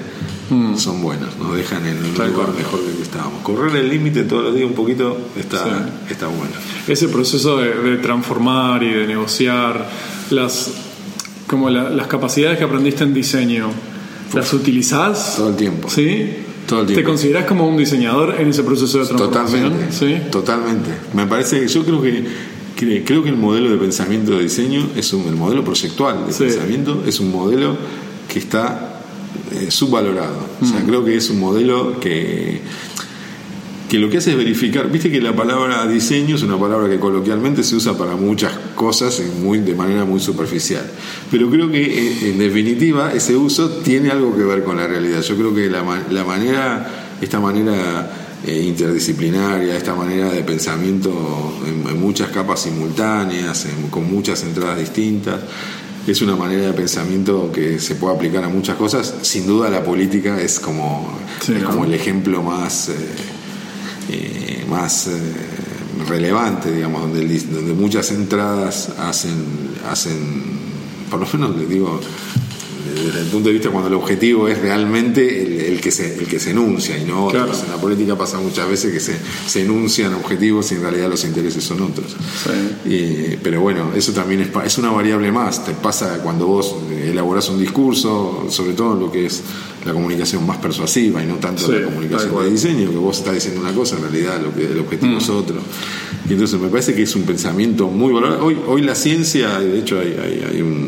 son 0.77 1.01
buenos, 1.01 1.37
nos 1.37 1.55
dejan 1.55 1.85
en 1.85 1.97
un 1.97 2.11
lugar 2.13 2.29
cual. 2.31 2.53
mejor 2.57 2.81
que 2.81 3.01
estábamos. 3.01 3.41
Correr 3.41 3.73
el 3.77 3.89
límite 3.89 4.23
todos 4.23 4.43
los 4.43 4.55
días 4.55 4.67
un 4.67 4.73
poquito 4.75 5.17
está, 5.39 5.63
Sí. 5.63 5.71
está 6.11 6.27
bueno. 6.27 6.51
ese 6.87 7.07
proceso 7.07 7.57
de, 7.57 7.73
de 7.73 7.97
transformar 7.97 8.83
y 8.83 8.89
de 8.89 9.07
negociar 9.07 9.87
las 10.29 10.71
como 11.47 11.69
la- 11.69 11.89
las 11.89 12.07
capacidades 12.07 12.57
que 12.57 12.63
aprendiste 12.65 13.03
en 13.03 13.13
diseño 13.13 13.69
las 14.33 14.53
utilizás 14.53 15.35
Todo 15.37 15.49
el 15.49 15.55
tiempo. 15.55 15.89
sí 15.89 16.29
Todo 16.67 16.81
el 16.81 16.87
te 16.87 16.93
tiempo. 16.95 17.11
consideras 17.11 17.45
como 17.45 17.67
un 17.67 17.77
diseñador 17.77 18.35
en 18.39 18.49
ese 18.49 18.63
proceso 18.63 18.99
de 18.99 19.05
transformación 19.05 19.63
Totalmente. 19.71 19.93
sí 19.93 20.29
Totalmente. 20.31 20.89
Me 21.13 21.27
parece 21.27 21.59
que 21.61 21.67
yo 21.69 21.83
creo 21.85 22.01
que- 22.01 22.25
creo 23.05 23.23
que 23.23 23.29
el 23.29 23.37
modelo 23.37 23.69
de 23.69 23.77
pensamiento 23.77 24.31
de 24.37 24.43
diseño 24.43 24.89
es 24.95 25.13
un 25.13 25.27
el 25.27 25.35
modelo 25.35 25.63
proyectual 25.63 26.25
de 26.27 26.33
Sí. 26.33 26.43
pensamiento 26.45 27.03
es 27.05 27.19
un 27.19 27.31
modelo 27.31 27.75
que 28.31 28.39
está 28.39 29.01
eh, 29.53 29.71
subvalorado. 29.71 30.37
O 30.61 30.65
sea, 30.65 30.83
creo 30.85 31.03
que 31.05 31.15
es 31.17 31.29
un 31.29 31.39
modelo 31.39 31.99
que 31.99 32.61
que 33.89 33.99
lo 33.99 34.09
que 34.09 34.19
hace 34.19 34.31
es 34.31 34.37
verificar, 34.37 34.89
viste 34.89 35.11
que 35.11 35.19
la 35.19 35.35
palabra 35.35 35.85
diseño 35.85 36.37
es 36.37 36.43
una 36.43 36.57
palabra 36.57 36.89
que 36.89 36.97
coloquialmente 36.97 37.61
se 37.61 37.75
usa 37.75 37.97
para 37.97 38.15
muchas 38.15 38.53
cosas 38.73 39.19
y 39.19 39.41
muy, 39.43 39.57
de 39.59 39.75
manera 39.75 40.05
muy 40.05 40.21
superficial, 40.21 40.89
pero 41.29 41.49
creo 41.49 41.69
que 41.69 41.81
eh, 41.83 42.29
en 42.29 42.37
definitiva 42.39 43.11
ese 43.13 43.35
uso 43.35 43.67
tiene 43.83 44.09
algo 44.09 44.33
que 44.33 44.43
ver 44.43 44.63
con 44.63 44.77
la 44.77 44.87
realidad. 44.87 45.21
Yo 45.23 45.35
creo 45.35 45.53
que 45.53 45.69
la, 45.69 45.83
la 46.09 46.23
manera, 46.23 47.17
esta 47.19 47.41
manera 47.41 48.20
eh, 48.45 48.61
interdisciplinaria, 48.67 49.75
esta 49.77 49.93
manera 49.95 50.29
de 50.31 50.43
pensamiento 50.43 51.11
en, 51.65 51.87
en 51.87 51.99
muchas 52.01 52.29
capas 52.29 52.61
simultáneas, 52.61 53.65
en- 53.65 53.89
con 53.89 54.11
muchas 54.11 54.43
entradas 54.43 54.79
distintas, 54.79 55.39
es 56.07 56.21
una 56.23 56.35
manera 56.35 56.65
de 56.65 56.73
pensamiento 56.73 57.51
que 57.51 57.79
se 57.79 57.93
puede 57.95 58.15
aplicar 58.15 58.43
a 58.43 58.49
muchas 58.49 58.75
cosas. 58.77 59.13
Sin 59.21 59.45
duda 59.45 59.69
la 59.69 59.83
política 59.83 60.39
es 60.41 60.59
como, 60.59 61.11
Sí, 61.41 61.53
es 61.53 61.61
¿no? 61.61 61.69
como 61.69 61.85
el 61.85 61.93
ejemplo 61.93 62.41
más, 62.41 62.89
eh, 62.89 62.95
eh, 64.09 64.65
más 64.67 65.07
eh, 65.07 65.11
relevante, 66.09 66.71
digamos, 66.73 67.01
donde, 67.03 67.39
donde 67.41 67.73
muchas 67.73 68.09
entradas 68.11 68.89
hacen, 68.97 69.31
hacen, 69.89 70.43
por 71.11 71.19
lo 71.19 71.27
menos 71.33 71.55
les 71.57 71.69
digo, 71.69 71.99
desde 72.93 73.21
el 73.21 73.27
punto 73.27 73.47
de 73.49 73.53
vista 73.53 73.69
cuando 73.69 73.87
el 73.87 73.93
objetivo 73.95 74.47
es 74.47 74.59
realmente 74.59 75.43
el, 75.43 75.61
el 75.73 75.81
que, 75.81 75.91
se, 75.91 76.17
el 76.17 76.27
que 76.27 76.39
se 76.39 76.51
enuncia 76.51 76.97
y 76.97 77.05
no 77.05 77.27
Claro. 77.29 77.45
otros. 77.51 77.63
En 77.63 77.71
la 77.71 77.77
política 77.77 78.17
pasa 78.17 78.39
muchas 78.39 78.69
veces 78.69 78.93
que 78.93 78.99
se, 78.99 79.15
se 79.47 79.61
enuncian 79.61 80.13
objetivos 80.13 80.71
y 80.71 80.75
en 80.75 80.81
realidad 80.81 81.09
los 81.09 81.23
intereses 81.23 81.63
son 81.63 81.81
otros. 81.81 82.11
Sí. 82.11 82.49
Eh, 82.85 83.39
pero 83.41 83.61
bueno, 83.61 83.91
eso 83.95 84.11
también 84.11 84.41
es, 84.41 84.49
es 84.65 84.77
una 84.77 84.91
variable 84.91 85.31
más. 85.31 85.65
Te 85.65 85.71
pasa 85.73 86.19
cuando 86.23 86.47
vos 86.47 86.75
eh, 86.91 87.09
elaborás 87.11 87.49
un 87.49 87.59
discurso, 87.59 88.45
sobre 88.49 88.73
todo 88.73 88.95
lo 88.95 89.11
que 89.11 89.25
es 89.25 89.41
la 89.85 89.93
comunicación 89.93 90.45
más 90.45 90.57
persuasiva 90.57 91.23
y 91.23 91.27
no 91.27 91.35
tanto 91.35 91.65
Sí, 91.65 91.71
la 91.71 91.85
comunicación 91.85 92.43
de 92.43 92.51
diseño, 92.51 92.89
que 92.91 92.97
vos 92.97 93.17
estás 93.17 93.33
diciendo 93.33 93.61
una 93.61 93.73
cosa, 93.73 93.95
en 93.95 94.03
realidad 94.03 94.39
lo 94.41 94.53
que, 94.53 94.65
el 94.65 94.79
objetivo 94.79 95.17
es 95.17 95.29
otro. 95.29 95.55
Y 96.29 96.33
entonces 96.33 96.59
me 96.59 96.67
parece 96.69 96.93
que 96.93 97.01
es 97.03 97.15
un 97.15 97.23
pensamiento 97.23 97.87
muy 97.87 98.13
valorado. 98.13 98.45
Hoy, 98.45 98.57
hoy 98.67 98.81
la 98.83 98.93
ciencia, 98.95 99.59
de 99.59 99.79
hecho 99.79 99.99
hay, 99.99 100.15
hay, 100.23 100.45
hay 100.53 100.61
un... 100.61 100.87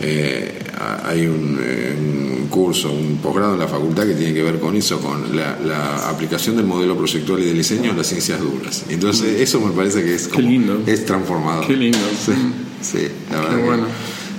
eh, 0.00 0.57
hay 1.04 1.26
un, 1.26 1.58
eh, 1.62 1.94
un 2.40 2.46
curso, 2.48 2.90
un 2.92 3.18
posgrado 3.22 3.54
en 3.54 3.60
la 3.60 3.68
facultad 3.68 4.06
que 4.06 4.14
tiene 4.14 4.32
que 4.34 4.42
ver 4.42 4.58
con 4.60 4.76
eso, 4.76 5.00
con 5.00 5.34
la, 5.36 5.58
la 5.64 6.08
aplicación 6.08 6.56
del 6.56 6.66
modelo 6.66 6.96
proyectual 6.96 7.40
y 7.42 7.46
del 7.46 7.56
diseño 7.58 7.90
en 7.90 7.96
las 7.96 8.06
ciencias 8.06 8.40
duras. 8.40 8.84
Entonces, 8.88 9.40
eso 9.40 9.60
me 9.60 9.72
parece 9.72 10.02
que 10.04 10.14
es, 10.14 10.28
Qué 10.28 10.42
lindo. 10.42 10.82
es 10.86 11.04
transformador. 11.04 11.66
Qué 11.66 11.76
lindo. 11.76 11.98
Sí, 12.24 12.32
sí, 12.82 13.08
la 13.30 13.40
verdad. 13.40 13.50
Qué 13.50 13.56
que 13.62 13.66
bueno. 13.68 13.86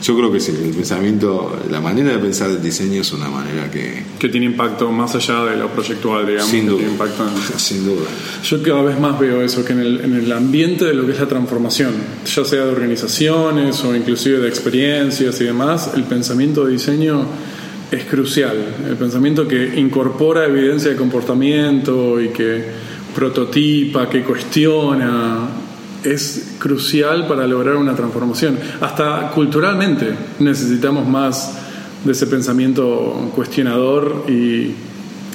Yo 0.01 0.15
creo 0.15 0.31
que 0.31 0.39
sí, 0.39 0.53
el 0.63 0.73
pensamiento, 0.73 1.59
la 1.69 1.81
manera 1.81 2.11
de 2.13 2.19
pensar 2.19 2.49
el 2.49 2.61
diseño 2.61 3.01
es 3.01 3.11
una 3.11 3.27
manera 3.29 3.69
que, 3.69 4.03
Que 4.17 4.29
tiene 4.29 4.45
impacto 4.45 4.89
más 4.91 5.13
allá 5.15 5.43
de 5.45 5.57
lo 5.57 5.67
proyectual, 5.69 6.25
digamos. 6.25 6.49
sin 6.49 6.61
que 6.61 6.67
duda, 6.69 6.77
tiene 6.77 6.91
impacto 6.93 7.23
en- 7.27 7.59
sin 7.59 7.85
duda. 7.85 8.05
Yo 8.43 8.63
cada 8.63 8.81
vez 8.83 8.97
más 8.99 9.19
veo 9.19 9.41
eso, 9.41 9.65
que 9.65 9.73
en 9.73 9.79
el, 9.79 9.99
en 10.01 10.15
el 10.15 10.31
ambiente 10.31 10.85
de 10.85 10.93
lo 10.93 11.05
que 11.05 11.11
es 11.11 11.19
la 11.19 11.27
transformación, 11.27 11.91
ya 12.25 12.45
sea 12.45 12.65
de 12.65 12.71
organizaciones 12.71 13.83
o 13.83 13.93
inclusive 13.95 14.39
de 14.39 14.47
experiencias 14.47 15.41
y 15.41 15.43
demás, 15.43 15.91
el 15.95 16.03
pensamiento 16.05 16.65
de 16.65 16.71
diseño 16.73 17.25
es 17.91 18.05
crucial. 18.05 18.55
El 18.87 18.95
pensamiento 18.95 19.47
que 19.47 19.77
incorpora 19.79 20.45
evidencia 20.45 20.91
de 20.91 20.95
comportamiento 20.95 22.21
y 22.21 22.29
que 22.29 22.63
prototipa, 23.15 24.09
que 24.09 24.21
cuestiona, 24.23 25.49
es 26.03 26.55
crucial 26.59 27.27
para 27.27 27.45
lograr 27.47 27.75
una 27.75 27.95
transformación. 27.95 28.57
Hasta 28.81 29.31
culturalmente 29.31 30.13
necesitamos 30.39 31.07
más 31.07 31.53
de 32.03 32.11
ese 32.11 32.27
pensamiento 32.27 33.31
cuestionador 33.35 34.25
y 34.27 34.71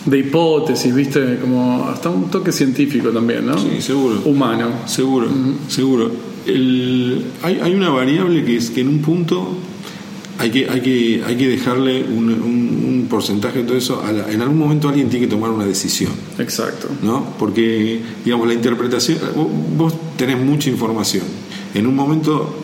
de 0.06 0.18
hipótesis, 0.18 0.94
¿viste? 0.94 1.38
Como 1.40 1.88
hasta 1.88 2.10
un 2.10 2.30
toque 2.30 2.52
científico 2.52 3.08
también, 3.10 3.46
¿no? 3.46 3.58
Sí, 3.58 3.80
seguro. 3.80 4.20
Humano. 4.24 4.68
Seguro, 4.86 5.28
seguro. 5.68 6.10
El- 6.46 7.24
hay, 7.42 7.58
hay 7.62 7.74
una 7.74 7.88
variable 7.90 8.44
que 8.44 8.56
es 8.56 8.70
que 8.70 8.82
en 8.82 8.88
un 8.88 8.98
punto 9.00 9.56
hay 10.38 10.50
que, 10.50 10.68
hay 10.68 10.80
que, 10.80 11.22
hay 11.26 11.36
que 11.36 11.48
dejarle 11.48 12.02
un, 12.04 12.28
un- 12.30 12.84
un 13.02 13.06
porcentaje 13.08 13.60
de 13.60 13.64
todo 13.64 13.76
eso. 13.76 14.02
a 14.02 14.12
la- 14.12 14.30
en 14.30 14.40
algún 14.42 14.58
momento 14.58 14.88
alguien 14.88 15.08
tiene 15.08 15.26
que 15.26 15.30
tomar 15.30 15.50
una 15.50 15.64
decisión. 15.66 16.12
Exacto. 16.38 16.88
¿no? 17.02 17.34
Porque, 17.38 18.00
digamos, 18.24 18.46
la 18.48 18.54
interpretación, 18.54 19.18
vos, 19.36 19.46
vos 19.76 19.94
tenés 20.16 20.38
mucha 20.38 20.68
información. 20.70 21.24
En 21.74 21.86
un 21.86 21.94
momento 21.94 22.60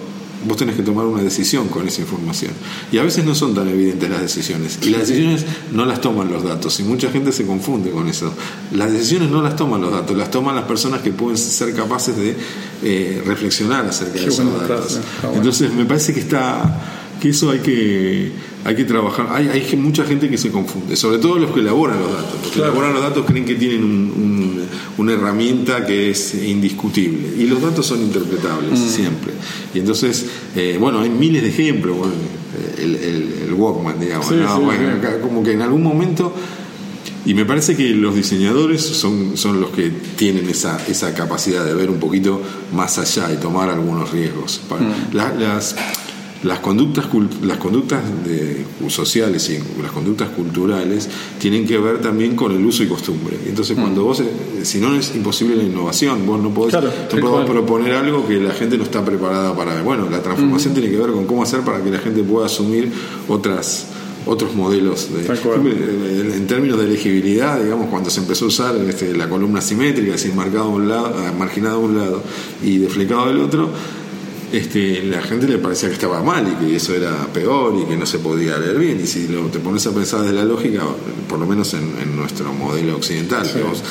vos 0.46 0.56
tenés 0.56 0.74
que 0.74 0.82
tomar 0.82 1.04
una 1.04 1.22
decisión 1.22 1.68
con 1.68 1.86
esa 1.86 2.00
información. 2.00 2.52
Y 2.90 2.96
a 2.96 3.02
veces 3.02 3.24
no 3.26 3.34
son 3.34 3.54
tan 3.54 3.68
evidentes 3.68 4.08
las 4.08 4.22
decisiones. 4.22 4.78
Y 4.82 4.88
las 4.88 5.00
decisiones 5.06 5.44
no 5.72 5.84
las 5.84 6.00
toman 6.00 6.32
los 6.32 6.42
datos. 6.42 6.80
Y 6.80 6.82
mucha 6.84 7.10
gente 7.10 7.30
se 7.30 7.44
confunde 7.44 7.90
con 7.90 8.08
eso. 8.08 8.32
Las 8.72 8.90
decisiones 8.90 9.30
no 9.30 9.42
las 9.42 9.54
toman 9.54 9.82
los 9.82 9.92
datos, 9.92 10.16
las 10.16 10.30
toman 10.30 10.54
las 10.56 10.64
personas 10.64 11.02
que 11.02 11.10
pueden 11.12 11.36
ser 11.36 11.74
capaces 11.74 12.16
de 12.16 12.34
eh, 12.82 13.22
reflexionar 13.26 13.84
acerca 13.86 14.14
de 14.18 14.26
esos 14.28 14.46
datos. 14.50 14.66
frase, 14.66 15.00
bueno. 15.22 15.36
Entonces 15.36 15.74
me 15.74 15.84
parece 15.84 16.14
que 16.14 16.20
está 16.20 16.99
que 17.20 17.28
eso 17.30 17.50
hay 17.50 17.58
que 17.60 18.32
hay 18.64 18.74
que 18.74 18.84
trabajar 18.84 19.28
hay, 19.30 19.48
hay 19.48 19.76
mucha 19.76 20.04
gente 20.04 20.28
que 20.28 20.36
se 20.38 20.50
confunde 20.50 20.96
sobre 20.96 21.18
todo 21.18 21.38
los 21.38 21.50
que 21.52 21.60
elaboran 21.60 21.98
los 22.00 22.10
datos 22.12 22.34
los 22.42 22.50
que 22.50 22.54
Claro. 22.58 22.72
elaboran 22.72 22.92
los 22.94 23.02
datos 23.02 23.24
creen 23.26 23.44
que 23.44 23.54
tienen 23.54 23.84
un- 23.84 23.90
un- 24.16 24.60
una 24.98 25.12
herramienta 25.12 25.86
que 25.86 26.10
es 26.10 26.34
indiscutible 26.34 27.28
y 27.38 27.46
los 27.46 27.60
datos 27.62 27.86
son 27.86 28.00
interpretables 28.02 28.78
Mm. 28.78 28.88
siempre 28.88 29.32
y 29.74 29.78
entonces 29.78 30.26
eh, 30.56 30.76
bueno 30.80 31.00
hay 31.00 31.10
miles 31.10 31.42
de 31.42 31.48
ejemplos 31.50 31.96
bueno, 31.96 32.12
el, 32.78 32.96
el- 32.96 33.34
el 33.48 33.52
Walkman 33.54 34.00
digamos 34.00 34.26
Sí, 34.28 34.34
¿no? 34.34 34.56
sí, 34.56 34.62
Bueno, 34.64 34.82
sí. 34.90 34.98
acá 35.06 35.20
como 35.20 35.42
que 35.42 35.52
en 35.52 35.62
algún 35.62 35.82
momento 35.82 36.34
y 37.26 37.34
me 37.34 37.44
parece 37.44 37.76
que 37.76 37.90
los 37.90 38.14
diseñadores 38.14 38.80
son, 38.82 39.36
son 39.36 39.60
los 39.60 39.70
que 39.70 39.90
tienen 40.16 40.48
esa, 40.48 40.80
esa 40.88 41.12
capacidad 41.14 41.64
de 41.66 41.74
ver 41.74 41.90
un 41.90 41.98
poquito 41.98 42.40
más 42.74 42.98
allá 42.98 43.30
y 43.30 43.36
tomar 43.36 43.68
algunos 43.68 44.10
riesgos. 44.10 44.62
La- 45.12 45.32
las, 45.34 45.76
las 46.42 46.60
conductas, 46.60 47.06
las 47.42 47.58
conductas 47.58 48.00
de- 48.24 48.64
sociales 48.88 49.48
y 49.50 49.82
las 49.82 49.92
conductas 49.92 50.30
culturales 50.30 51.08
tienen 51.38 51.66
que 51.66 51.78
ver 51.78 52.00
también 52.00 52.34
con 52.34 52.50
el 52.52 52.64
uso 52.64 52.82
y 52.82 52.86
costumbre. 52.86 53.36
Entonces, 53.46 53.76
cuando 53.78 54.04
vos, 54.04 54.20
eh, 54.20 54.26
si 54.64 54.78
no 54.78 54.94
es 54.94 55.14
imposible 55.14 55.54
la 55.56 55.62
innovación, 55.64 56.24
vos 56.26 56.40
no 56.40 56.50
podés, 56.50 56.70
Claro, 56.70 56.90
no 57.14 57.20
podés 57.30 57.50
proponer 57.50 57.92
algo 57.94 58.26
que 58.26 58.38
la 58.40 58.52
gente 58.52 58.76
no 58.78 58.84
está 58.84 59.04
preparada 59.04 59.54
para 59.54 59.74
ver. 59.74 59.84
Bueno, 59.84 60.08
la 60.10 60.22
transformación 60.22 60.74
tiene 60.74 60.90
que 60.90 60.96
ver 60.96 61.10
con 61.12 61.26
cómo 61.26 61.42
hacer 61.42 61.60
para 61.60 61.82
que 61.84 61.90
la 61.90 61.98
gente 61.98 62.22
pueda 62.22 62.46
asumir 62.46 62.90
otras 63.28 63.86
otros 64.26 64.54
modelos 64.54 65.08
de, 65.14 65.24
en 66.36 66.46
términos 66.46 66.78
de 66.78 66.84
elegibilidad, 66.84 67.58
digamos, 67.58 67.88
cuando 67.88 68.10
se 68.10 68.20
empezó 68.20 68.44
a 68.44 68.48
usar 68.48 68.76
este, 68.76 69.16
la 69.16 69.28
columna 69.30 69.62
simétrica, 69.62 70.14
es 70.14 70.22
decir, 70.22 70.34
marcado 70.36 70.64
a 70.64 70.68
un 70.68 70.88
lado, 70.88 71.08
eh, 71.26 71.32
marginado 71.38 71.76
a 71.76 71.78
un 71.78 71.96
lado 71.96 72.22
y 72.62 72.76
deflecado 72.78 73.28
del 73.28 73.38
otro, 73.38 73.70
este, 74.52 75.02
la 75.04 75.22
gente 75.22 75.46
le 75.46 75.58
parecía 75.58 75.88
que 75.88 75.94
estaba 75.94 76.22
mal 76.22 76.46
y 76.46 76.64
que 76.64 76.76
eso 76.76 76.94
era 76.94 77.26
peor 77.32 77.74
y 77.82 77.88
que 77.88 77.96
no 77.96 78.06
se 78.06 78.18
podía 78.18 78.58
leer 78.58 78.78
bien. 78.78 79.00
Y 79.02 79.06
si 79.06 79.28
lo, 79.28 79.46
te 79.46 79.58
pones 79.58 79.86
a 79.86 79.94
pensar 79.94 80.22
de 80.22 80.32
la 80.32 80.44
lógica, 80.44 80.82
por 81.28 81.38
lo 81.38 81.46
menos 81.46 81.72
en, 81.74 81.94
en 82.02 82.16
nuestro 82.16 82.52
modelo 82.52 82.96
occidental, 82.96 83.50
que 83.52 83.62
vos 83.62 83.82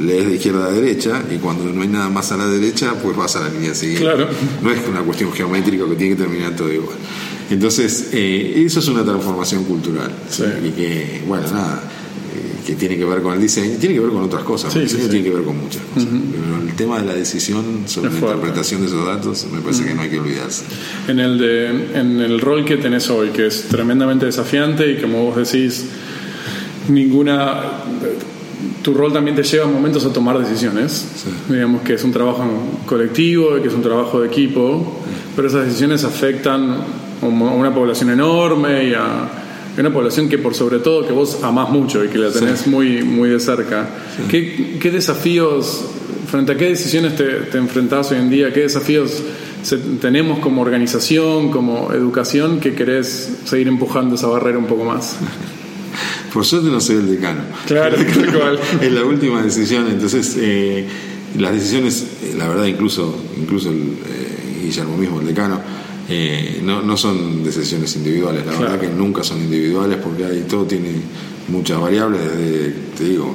lees 0.00 0.26
de 0.26 0.34
izquierda 0.34 0.66
a 0.66 0.70
derecha 0.70 1.22
y 1.32 1.36
cuando 1.36 1.64
no 1.72 1.82
hay 1.82 1.88
nada 1.88 2.08
más 2.08 2.30
a 2.32 2.36
la 2.36 2.46
derecha, 2.46 2.94
pues 3.02 3.16
vas 3.16 3.36
a 3.36 3.40
la 3.40 3.48
línea 3.48 3.74
siguiente. 3.74 4.04
Claro. 4.04 4.28
No 4.62 4.70
es 4.70 4.80
una 4.88 5.00
cuestión 5.02 5.32
geométrica 5.32 5.84
que 5.88 5.94
tiene 5.94 6.16
que 6.16 6.22
terminar 6.22 6.54
todo 6.54 6.72
igual. 6.72 6.96
Entonces, 7.50 8.08
eh, 8.12 8.64
eso 8.66 8.80
es 8.80 8.88
una 8.88 9.04
transformación 9.04 9.64
cultural. 9.64 10.10
Sí. 10.28 10.44
Y 10.64 10.70
que, 10.70 11.22
bueno, 11.26 11.46
nada, 11.52 11.82
que 12.66 12.74
tiene 12.74 12.96
que 12.96 13.04
ver 13.04 13.22
con 13.22 13.32
el 13.34 13.40
diseño, 13.40 13.76
tiene 13.78 13.94
que 13.94 14.00
ver 14.00 14.10
con 14.10 14.22
otras 14.24 14.42
cosas. 14.42 14.72
Sí, 14.72 14.80
el 14.80 14.84
diseño 14.86 15.02
sí, 15.02 15.06
sí. 15.06 15.12
tiene 15.12 15.28
que 15.28 15.34
ver 15.36 15.44
con 15.44 15.58
muchas 15.58 15.82
cosas. 15.94 16.08
Pero 16.10 16.68
el 16.68 16.74
tema 16.74 16.98
de 16.98 17.06
la 17.06 17.14
decisión 17.14 17.84
sobre 17.86 18.10
la 18.10 18.16
interpretación 18.16 18.80
de 18.80 18.88
esos 18.88 19.06
datos, 19.06 19.46
me 19.52 19.60
parece 19.60 19.84
que 19.84 19.94
no 19.94 20.02
hay 20.02 20.10
que 20.10 20.18
olvidarse. 20.18 20.64
En 21.06 21.20
el, 21.20 21.38
de, 21.38 21.98
en 21.98 22.20
el 22.20 22.40
rol 22.40 22.64
que 22.64 22.76
tenés 22.76 23.08
hoy, 23.08 23.28
que 23.28 23.46
es 23.46 23.68
tremendamente 23.68 24.26
desafiante 24.26 24.90
y 24.90 25.00
como 25.00 25.22
vos 25.22 25.36
decís, 25.36 25.86
ninguna... 26.88 27.84
Tu 28.82 28.94
rol 28.94 29.12
también 29.12 29.36
te 29.36 29.42
lleva 29.42 29.66
momentos 29.66 30.04
a 30.06 30.12
tomar 30.12 30.38
decisiones. 30.38 31.06
Digamos 31.48 31.82
que 31.82 31.94
es 31.94 32.04
un 32.04 32.12
trabajo 32.12 32.44
colectivo, 32.86 33.60
que 33.60 33.68
es 33.68 33.74
un 33.74 33.82
trabajo 33.82 34.20
de 34.20 34.28
equipo, 34.28 35.02
pero 35.34 35.48
esas 35.48 35.66
decisiones 35.66 36.04
afectan 36.04 36.78
a 37.22 37.26
una 37.26 37.74
población 37.74 38.10
enorme 38.10 38.88
y 38.88 38.94
a 38.94 39.44
a 39.45 39.45
una 39.82 39.92
población 39.92 40.28
que 40.28 40.38
por 40.38 40.54
sobre 40.54 40.78
todo 40.78 41.06
que 41.06 41.12
vos 41.12 41.38
amás 41.42 41.70
mucho 41.70 42.04
y 42.04 42.08
que 42.08 42.18
la 42.18 42.30
tenés 42.30 42.66
muy, 42.66 43.02
muy 43.02 43.28
de 43.30 43.40
cerca. 43.40 43.88
¿Qué, 44.28 44.78
qué 44.80 44.90
desafíos, 44.90 45.84
frente 46.30 46.52
a 46.52 46.56
qué 46.56 46.66
decisiones 46.66 47.14
te, 47.16 47.24
te 47.24 47.58
enfrentás 47.58 48.10
hoy 48.12 48.18
en 48.18 48.30
día? 48.30 48.52
¿Qué 48.52 48.60
desafíos 48.60 49.22
se- 49.62 49.76
tenemos 50.00 50.38
como 50.38 50.62
organización, 50.62 51.50
como 51.50 51.92
educación, 51.92 52.60
que 52.60 52.74
querés 52.74 53.38
seguir 53.44 53.68
empujando 53.68 54.14
esa 54.14 54.28
barrera 54.28 54.58
un 54.58 54.66
poco 54.66 54.84
más? 54.84 55.16
Por 56.32 56.44
suerte 56.44 56.68
no 56.68 56.80
soy 56.80 56.96
el 56.96 57.10
decano. 57.10 57.40
Claro, 57.66 57.96
tal 57.96 58.32
cual. 58.38 58.60
es 58.82 58.92
la 58.92 59.04
última 59.04 59.42
decisión. 59.42 59.86
Entonces, 59.90 60.36
eh, 60.38 60.86
las 61.38 61.52
decisiones, 61.54 62.06
eh, 62.22 62.34
la 62.36 62.48
verdad, 62.48 62.64
incluso, 62.66 63.14
incluso 63.40 63.70
el, 63.70 63.76
eh, 63.78 64.62
Guillermo 64.64 64.96
mismo, 64.98 65.20
el 65.20 65.26
decano, 65.28 65.60
eh, 66.08 66.60
no, 66.62 66.82
no 66.82 66.96
son 66.96 67.42
decisiones 67.44 67.94
individuales. 67.96 68.44
La 68.46 68.52
Claro. 68.52 68.72
verdad 68.72 68.80
que 68.80 68.88
nunca 68.94 69.22
son 69.24 69.38
individuales 69.40 69.98
porque 70.02 70.24
ahí 70.24 70.44
todo 70.48 70.64
tiene 70.64 70.90
muchas 71.48 71.80
variables. 71.80 72.20
Desde, 72.22 72.70
te 72.96 73.04
digo, 73.04 73.34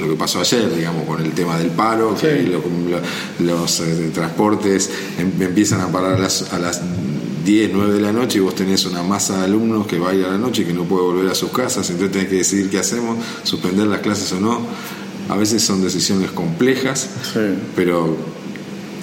lo 0.00 0.08
que 0.08 0.14
pasó 0.16 0.40
ayer, 0.40 0.74
digamos, 0.74 1.04
con 1.04 1.20
el 1.20 1.32
tema 1.32 1.58
del 1.58 1.68
paro, 1.70 2.14
que 2.18 2.42
lo- 2.44 2.62
lo- 2.62 3.52
los 3.54 3.80
eh, 3.80 4.10
transportes 4.14 4.90
em- 5.18 5.32
empiezan 5.42 5.80
a 5.80 5.88
parar 5.92 6.14
a 6.14 6.18
las, 6.18 6.52
a 6.52 6.58
las 6.58 6.80
10, 7.44 7.70
9 7.72 7.94
de 7.94 8.00
la 8.00 8.12
noche 8.12 8.38
y 8.38 8.40
vos 8.40 8.54
tenés 8.54 8.84
una 8.86 9.02
masa 9.02 9.38
de 9.38 9.44
alumnos 9.44 9.86
que 9.86 9.98
va 9.98 10.10
a 10.10 10.14
ir 10.14 10.24
a 10.24 10.28
la 10.30 10.38
noche 10.38 10.62
y 10.62 10.64
que 10.66 10.72
no 10.74 10.84
puede 10.84 11.02
volver 11.04 11.30
a 11.30 11.34
sus 11.34 11.50
casas, 11.50 11.88
entonces 11.90 12.12
tenés 12.12 12.28
que 12.28 12.36
decidir 12.36 12.70
qué 12.70 12.78
hacemos, 12.78 13.16
suspender 13.42 13.86
las 13.88 14.00
clases 14.00 14.30
o 14.32 14.40
no. 14.40 14.60
A 15.28 15.36
veces 15.36 15.62
son 15.62 15.82
decisiones 15.82 16.30
complejas, 16.32 17.08
Sí. 17.32 17.40
pero 17.76 18.16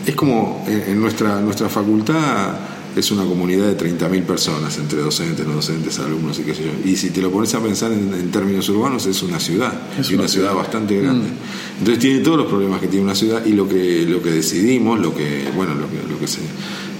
es 0.05 0.15
como 0.15 0.63
en, 0.67 0.83
en 0.93 1.01
nuestra, 1.01 1.39
nuestra 1.41 1.67
facultad 1.69 2.53
es 2.97 3.11
una 3.11 3.23
comunidad 3.23 3.67
de 3.67 3.77
30.000 3.77 4.23
personas, 4.23 4.77
entre 4.77 5.01
docentes, 5.01 5.45
no 5.45 5.53
docentes, 5.53 5.99
alumnos 5.99 6.39
y 6.39 6.43
qué 6.43 6.55
sé 6.55 6.63
yo. 6.63 6.89
Y 6.89 6.95
si 6.95 7.11
te 7.11 7.21
lo 7.21 7.31
pones 7.31 7.53
a 7.53 7.61
pensar 7.61 7.91
en, 7.91 8.31
términos 8.31 8.67
urbanos, 8.69 9.05
es 9.05 9.21
una 9.21 9.39
ciudad, 9.39 9.73
y 10.09 10.15
una, 10.15 10.27
ciudad, 10.27 10.53
bastante 10.53 10.99
grande. 10.99 11.27
Mm. 11.27 11.79
Entonces 11.79 11.99
tiene 11.99 12.19
todos 12.21 12.37
los 12.37 12.47
problemas 12.47 12.81
que 12.81 12.87
tiene 12.87 13.05
una 13.05 13.15
ciudad 13.15 13.45
y 13.45 13.53
lo 13.53 13.67
que, 13.67 14.05
lo 14.05 14.21
que 14.21 14.31
decidimos, 14.31 14.99
lo 14.99 15.13
que, 15.13 15.47
bueno, 15.55 15.75
lo 15.75 15.87
que, 15.89 15.97
lo 16.09 16.19
que, 16.19 16.27
se, 16.27 16.39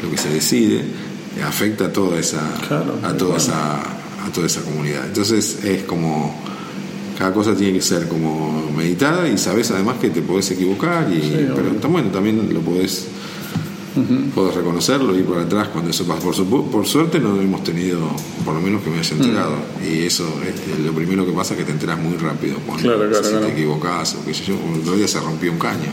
lo 0.03 0.11
que 0.11 0.17
se 0.17 0.29
decide, 0.29 0.83
afecta 1.45 1.85
a 1.85 1.93
toda 1.93 2.19
esa, 2.19 2.41
a 3.03 3.17
toda 3.17 3.37
esa, 3.37 3.81
a 3.81 4.31
toda 4.33 4.47
esa 4.47 4.61
comunidad. 4.61 5.05
Entonces 5.07 5.63
es 5.63 5.83
como 5.83 6.35
cada 7.17 7.33
cosa 7.33 7.55
tiene 7.55 7.73
que 7.73 7.81
ser 7.81 8.07
como 8.07 8.69
meditada 8.75 9.27
y 9.27 9.39
sabes 9.39 9.71
además 9.71 9.97
que 9.99 10.11
te 10.11 10.21
podés 10.21 10.51
equivocar 10.51 11.11
y 11.11 11.49
pero 11.55 11.89
bueno 11.89 12.09
también 12.11 12.53
lo 12.53 12.59
podés 12.59 13.07
puedo 14.33 14.51
reconocerlo, 14.51 15.15
ir 15.17 15.25
por 15.25 15.39
atrás 15.39 15.69
cuando 15.69 15.91
eso 15.91 16.05
pasa. 16.05 16.21
Por, 16.21 16.65
por 16.65 16.85
suerte 16.85 17.19
no 17.19 17.39
hemos 17.39 17.63
tenido, 17.63 17.99
por 18.43 18.53
lo 18.53 18.61
menos 18.61 18.81
que 18.81 18.89
me 18.89 18.99
haya 18.99 19.15
enterado. 19.15 19.55
Y 19.85 20.05
eso, 20.05 20.25
es 20.45 20.79
lo 20.79 20.91
primero 20.91 21.25
que 21.25 21.31
pasa 21.31 21.53
es 21.53 21.59
que 21.59 21.65
te 21.65 21.71
enteras 21.71 21.99
muy 21.99 22.17
rápido 22.17 22.57
cuando 22.65 22.91
te 23.09 23.51
equivocás 23.51 24.15
o 24.15 24.25
qué 24.25 24.33
sé 24.33 24.45
yo. 24.45 24.55
Otro 24.79 24.95
día 24.95 25.07
se 25.07 25.19
rompió 25.19 25.51
un 25.51 25.59
caño, 25.59 25.91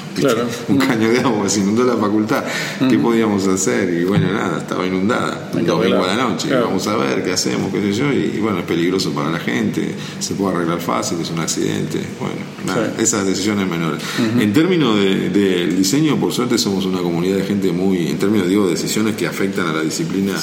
un 0.68 0.78
caño 0.78 1.10
de 1.10 1.20
agua, 1.20 1.48
se 1.48 1.60
inundó 1.60 1.84
la 1.84 1.96
facultad. 1.96 2.44
¿Qué 2.88 2.98
podíamos 2.98 3.46
hacer? 3.46 3.92
Y 3.94 4.04
bueno, 4.04 4.32
nada, 4.32 4.58
estaba 4.58 4.86
inundada. 4.86 5.50
Un 5.52 5.66
domingo 5.66 6.04
a 6.04 6.08
la 6.08 6.16
noche, 6.16 6.54
vamos 6.54 6.86
a 6.86 6.96
ver 6.96 7.24
qué 7.24 7.32
hacemos, 7.32 7.72
qué 7.72 7.80
sé 7.80 7.92
yo. 7.92 8.12
Y, 8.12 8.38
bueno, 8.40 8.60
es 8.60 8.64
peligroso 8.64 9.12
para 9.12 9.30
la 9.30 9.38
gente, 9.38 9.94
se 10.18 10.34
puede 10.34 10.56
arreglar 10.56 10.80
fácil, 10.80 11.18
es 11.20 11.30
un 11.30 11.38
accidente. 11.38 12.00
Bueno, 12.18 12.36
nada, 12.66 12.94
esas 12.98 13.26
decisiones 13.26 13.68
menores. 13.68 14.02
En 14.38 14.52
términos 14.52 14.96
del 14.96 15.32
de, 15.32 15.66
diseño, 15.66 16.16
por 16.16 16.32
suerte 16.32 16.58
somos 16.58 16.84
una 16.86 17.00
comunidad 17.00 17.36
de 17.36 17.44
gente 17.44 17.72
muy 17.72 17.93
en 18.10 18.18
términos 18.18 18.48
digo, 18.48 18.66
de 18.66 18.72
decisiones 18.72 19.16
que 19.16 19.26
afectan 19.26 19.66
a 19.66 19.72
la 19.72 19.82
disciplina 19.82 20.34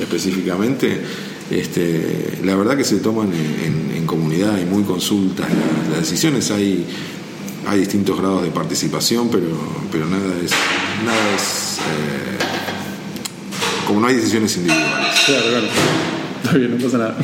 específicamente, 0.00 1.00
este, 1.50 2.38
la 2.44 2.54
verdad 2.56 2.76
que 2.76 2.84
se 2.84 2.98
toman 2.98 3.32
en, 3.32 3.88
comunidad, 4.06 4.58
y 4.58 4.64
muy 4.64 4.84
consultas 4.84 5.46
las, 5.90 6.00
decisiones, 6.00 6.50
hay, 6.50 6.86
hay 7.66 7.80
distintos 7.80 8.18
grados 8.18 8.42
de 8.42 8.50
participación, 8.50 9.28
pero, 9.28 9.46
pero 9.92 10.06
nada 10.06 10.34
es, 10.42 10.52
nada 11.04 11.34
es 11.36 11.76
eh, 11.76 12.38
como 13.86 14.00
no 14.00 14.06
hay 14.06 14.16
decisiones 14.16 14.56
individuales. 14.56 15.14
Claro, 15.26 15.44
claro. 15.50 15.66
Está 16.42 16.56
bien, 16.56 16.70
no 16.70 16.82
pasa 16.82 16.98
nada. 16.98 17.18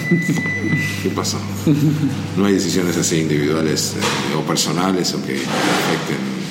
¿Qué 1.03 1.09
pasa? 1.09 1.39
No 2.37 2.45
hay 2.45 2.53
decisiones 2.55 2.97
así 2.99 3.21
individuales 3.21 3.95
eh, 3.97 4.37
o 4.37 4.43
personales 4.43 5.15
o 5.15 5.25
que 5.25 5.37
afecten 5.37 6.44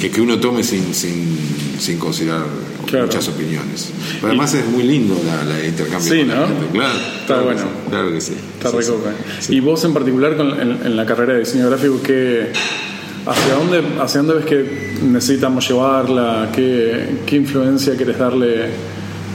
que, 0.00 0.10
que 0.10 0.20
uno 0.20 0.38
tome 0.40 0.62
sin, 0.62 0.94
sin, 0.94 1.36
sin 1.78 1.98
considerar 1.98 2.46
muchas 2.82 3.28
opiniones. 3.28 3.92
Pero 4.14 4.28
además 4.28 4.54
es 4.54 4.66
muy 4.66 4.82
lindo 4.82 5.14
la, 5.24 5.66
intercambio. 5.66 6.12
Sí, 6.12 6.24
¿no? 6.24 6.46
Claro, 6.72 6.98
está 7.20 7.40
bueno. 7.42 7.62
claro 7.88 8.12
que 8.12 8.20
sí. 8.20 8.34
Está 8.58 8.70
sí, 9.40 9.54
Y 9.54 9.60
vos 9.60 9.84
en 9.84 9.92
particular 9.92 10.36
con, 10.36 10.58
en, 10.58 10.96
la 10.96 11.04
carrera 11.04 11.34
de 11.34 11.40
diseño 11.40 11.68
gráfico, 11.68 12.00
¿qué, 12.02 12.50
hacia, 13.26 13.54
dónde, 13.54 13.82
¿hacia 14.00 14.22
dónde 14.22 14.34
ves 14.34 14.46
que 14.46 14.96
necesitamos 15.02 15.68
llevarla? 15.68 16.50
¿Qué, 16.54 17.18
qué 17.26 17.36
influencia 17.36 17.96
querés 17.96 18.18
darle 18.18 18.70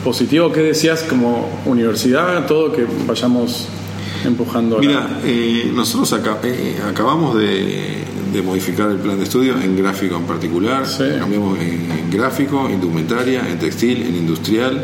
positivo? 0.03 0.51
¿Qué 0.51 0.61
decías 0.61 1.03
como 1.03 1.61
universidad? 1.65 2.45
Todo 2.47 2.73
que 2.73 2.85
vayamos 3.05 3.67
empujando. 4.25 4.79
Mira, 4.79 5.19
eh, 5.23 5.71
nosotros 5.73 6.11
eh, 6.43 6.75
acabamos 6.89 7.37
de 7.37 8.03
de 8.35 8.41
modificar 8.41 8.89
el 8.89 8.97
plan 8.97 9.17
de 9.17 9.23
estudio 9.23 9.59
en 9.59 9.75
gráfico 9.77 10.15
en 10.15 10.23
particular. 10.23 10.83
Cambiamos 11.19 11.59
en, 11.59 12.09
gráfico, 12.11 12.69
indumentaria, 12.69 13.47
en 13.49 13.57
textil, 13.57 14.03
en 14.03 14.15
industrial 14.15 14.83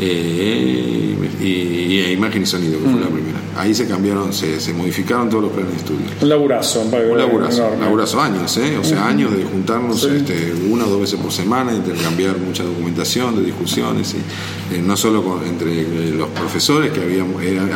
eh, 0.00 1.16
y, 1.40 2.00
en 2.00 2.12
imagen 2.12 2.42
y 2.42 2.46
sonido, 2.46 2.78
que 2.78 2.88
fue 2.88 3.00
la 3.00 3.08
mm. 3.08 3.12
primera. 3.12 3.38
Ahí 3.56 3.74
se 3.74 3.88
cambiaron, 3.88 4.32
se, 4.32 4.60
se, 4.60 4.72
modificaron 4.72 5.28
todos 5.28 5.44
los 5.44 5.52
planes 5.52 5.72
de 5.72 5.78
estudio. 5.78 6.06
Un 6.20 6.28
laburazo, 6.28 6.80
un 6.82 7.18
laburazo, 7.18 7.70
laburazo 7.80 8.20
años, 8.20 8.56
¿eh? 8.58 8.78
o 8.78 8.84
sea, 8.84 9.06
años 9.06 9.36
de 9.36 9.44
juntarnos 9.44 10.04
este, 10.04 10.54
una 10.70 10.86
o 10.86 10.90
dos 10.90 11.00
veces 11.00 11.18
por 11.18 11.32
semana, 11.32 11.74
intercambiar 11.74 12.38
mucha 12.38 12.62
documentación, 12.62 13.36
de 13.36 13.42
discusiones, 13.42 14.14
y, 14.14 14.74
eh, 14.74 14.82
no 14.84 14.96
solo 14.96 15.24
con, 15.24 15.44
entre 15.44 16.12
los 16.12 16.28
profesores, 16.28 16.92
que 16.92 17.02
había, 17.02 17.24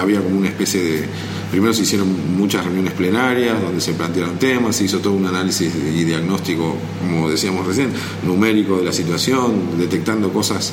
había 0.00 0.20
como 0.20 0.38
una 0.38 0.48
especie 0.48 0.82
de 0.82 1.08
Primero 1.52 1.74
se 1.74 1.82
hicieron 1.82 2.08
muchas 2.34 2.64
reuniones 2.64 2.94
plenarias 2.94 3.60
donde 3.60 3.82
se 3.82 3.92
plantearon 3.92 4.38
temas, 4.38 4.74
se 4.74 4.84
hizo 4.84 5.00
todo 5.00 5.12
un 5.12 5.26
análisis 5.26 5.70
y 5.74 6.02
diagnóstico, 6.02 6.74
como 6.98 7.28
decíamos 7.28 7.66
recién, 7.66 7.90
numérico 8.24 8.78
de 8.78 8.86
la 8.86 8.92
situación, 8.92 9.76
detectando 9.76 10.32
cosas 10.32 10.72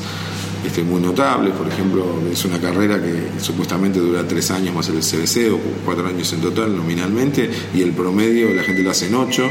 este, 0.65 0.83
muy 0.83 1.01
notables. 1.01 1.53
Por 1.53 1.67
ejemplo, 1.67 2.05
es 2.31 2.43
una 2.45 2.59
carrera 2.59 3.01
que 3.01 3.41
supuestamente 3.41 3.99
dura 3.99 4.27
tres 4.27 4.51
años 4.51 4.73
más 4.75 4.89
el 4.89 4.99
CBC, 4.99 5.53
o 5.53 5.59
cuatro 5.85 6.07
años 6.07 6.31
en 6.33 6.41
total 6.41 6.75
nominalmente, 6.75 7.49
y 7.73 7.81
el 7.81 7.91
promedio 7.91 8.53
la 8.53 8.63
gente 8.63 8.83
lo 8.83 8.91
hace 8.91 9.07
en 9.07 9.15
ocho. 9.15 9.43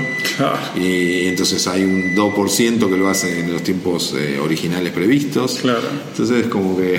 Y 0.77 1.27
entonces 1.27 1.67
hay 1.67 1.85
un 1.85 2.15
2% 2.15 2.89
que 2.89 2.97
lo 2.97 3.09
hace 3.09 3.41
en 3.41 3.53
los 3.53 3.63
tiempos 3.63 4.15
eh, 4.17 4.39
originales 4.43 4.93
previstos. 4.93 5.59
Claro. 5.61 5.89
Entonces, 6.13 6.45
es 6.45 6.47
como 6.47 6.77
que 6.77 6.99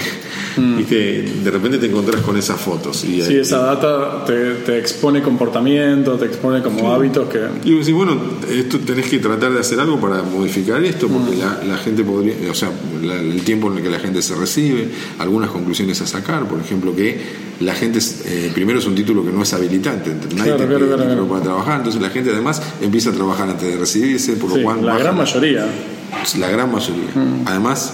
Mm. 0.60 1.43
de 1.43 1.51
repente 1.51 1.78
te 1.78 1.88
encontrás 1.88 2.22
con 2.22 2.38
esas 2.38 2.60
fotos. 2.60 3.03
Y, 3.03 3.22
sí, 3.22 3.36
esa 3.38 3.60
data 3.60 4.26
te, 4.26 4.78
expone 4.78 5.22
comportamiento, 5.22 6.16
te 6.16 6.26
expone 6.26 6.62
como 6.62 6.91
hábitos 6.91 7.30
que... 7.30 7.39
Y 7.64 7.91
bueno, 7.91 8.18
esto 8.49 8.80
tenés 8.80 9.10
que 9.10 9.20
tratar 9.20 9.53
de 9.53 9.60
hacer 9.60 9.80
algo 9.80 9.99
para 9.99 10.22
modificar 10.24 10.84
esto, 10.84 11.07
porque 11.07 11.36
mm. 11.36 11.68
la, 11.68 11.78
gente 11.78 12.03
podría, 12.03 12.34
o 12.49 12.53
sea, 12.53 12.72
el 13.01 13.41
tiempo 13.41 13.72
en 13.72 13.78
el 13.78 13.84
que 13.84 13.89
la 13.89 13.99
gente 14.00 14.22
se 14.22 14.36
recibe, 14.36 14.89
algunas 15.20 15.50
conclusiones 15.50 16.02
a 16.02 16.08
sacar, 16.08 16.47
por 16.47 16.60
ejemplo, 16.60 16.95
que 16.95 17.20
la 17.60 17.74
gente, 17.74 18.00
eh, 18.26 18.52
primero 18.54 18.80
es 18.80 18.86
un 18.86 18.95
título 18.95 19.24
que 19.24 19.32
no 19.32 19.43
es 19.43 19.54
habilitante, 19.54 20.16
nadie 20.36 20.54
te 20.54 20.66
claro, 20.66 21.28
para 21.28 21.41
trabajar, 21.41 21.78
entonces 21.78 22.02
la 22.02 22.10
gente 22.10 22.32
además 22.32 22.62
empieza 22.82 23.10
a 23.10 23.14
trabajar 23.14 23.50
antes 23.50 23.72
de 23.72 23.78
recibirse, 23.78 24.34
por 24.34 24.56
lo 24.56 24.64
cual... 24.64 24.86
La 24.86 24.97
gran 24.97 25.18
mayoría. 25.18 25.66
La 26.39 26.50
gran 26.50 26.72
mayoría. 26.72 27.12
Mm. 27.14 27.43
Además 27.45 27.93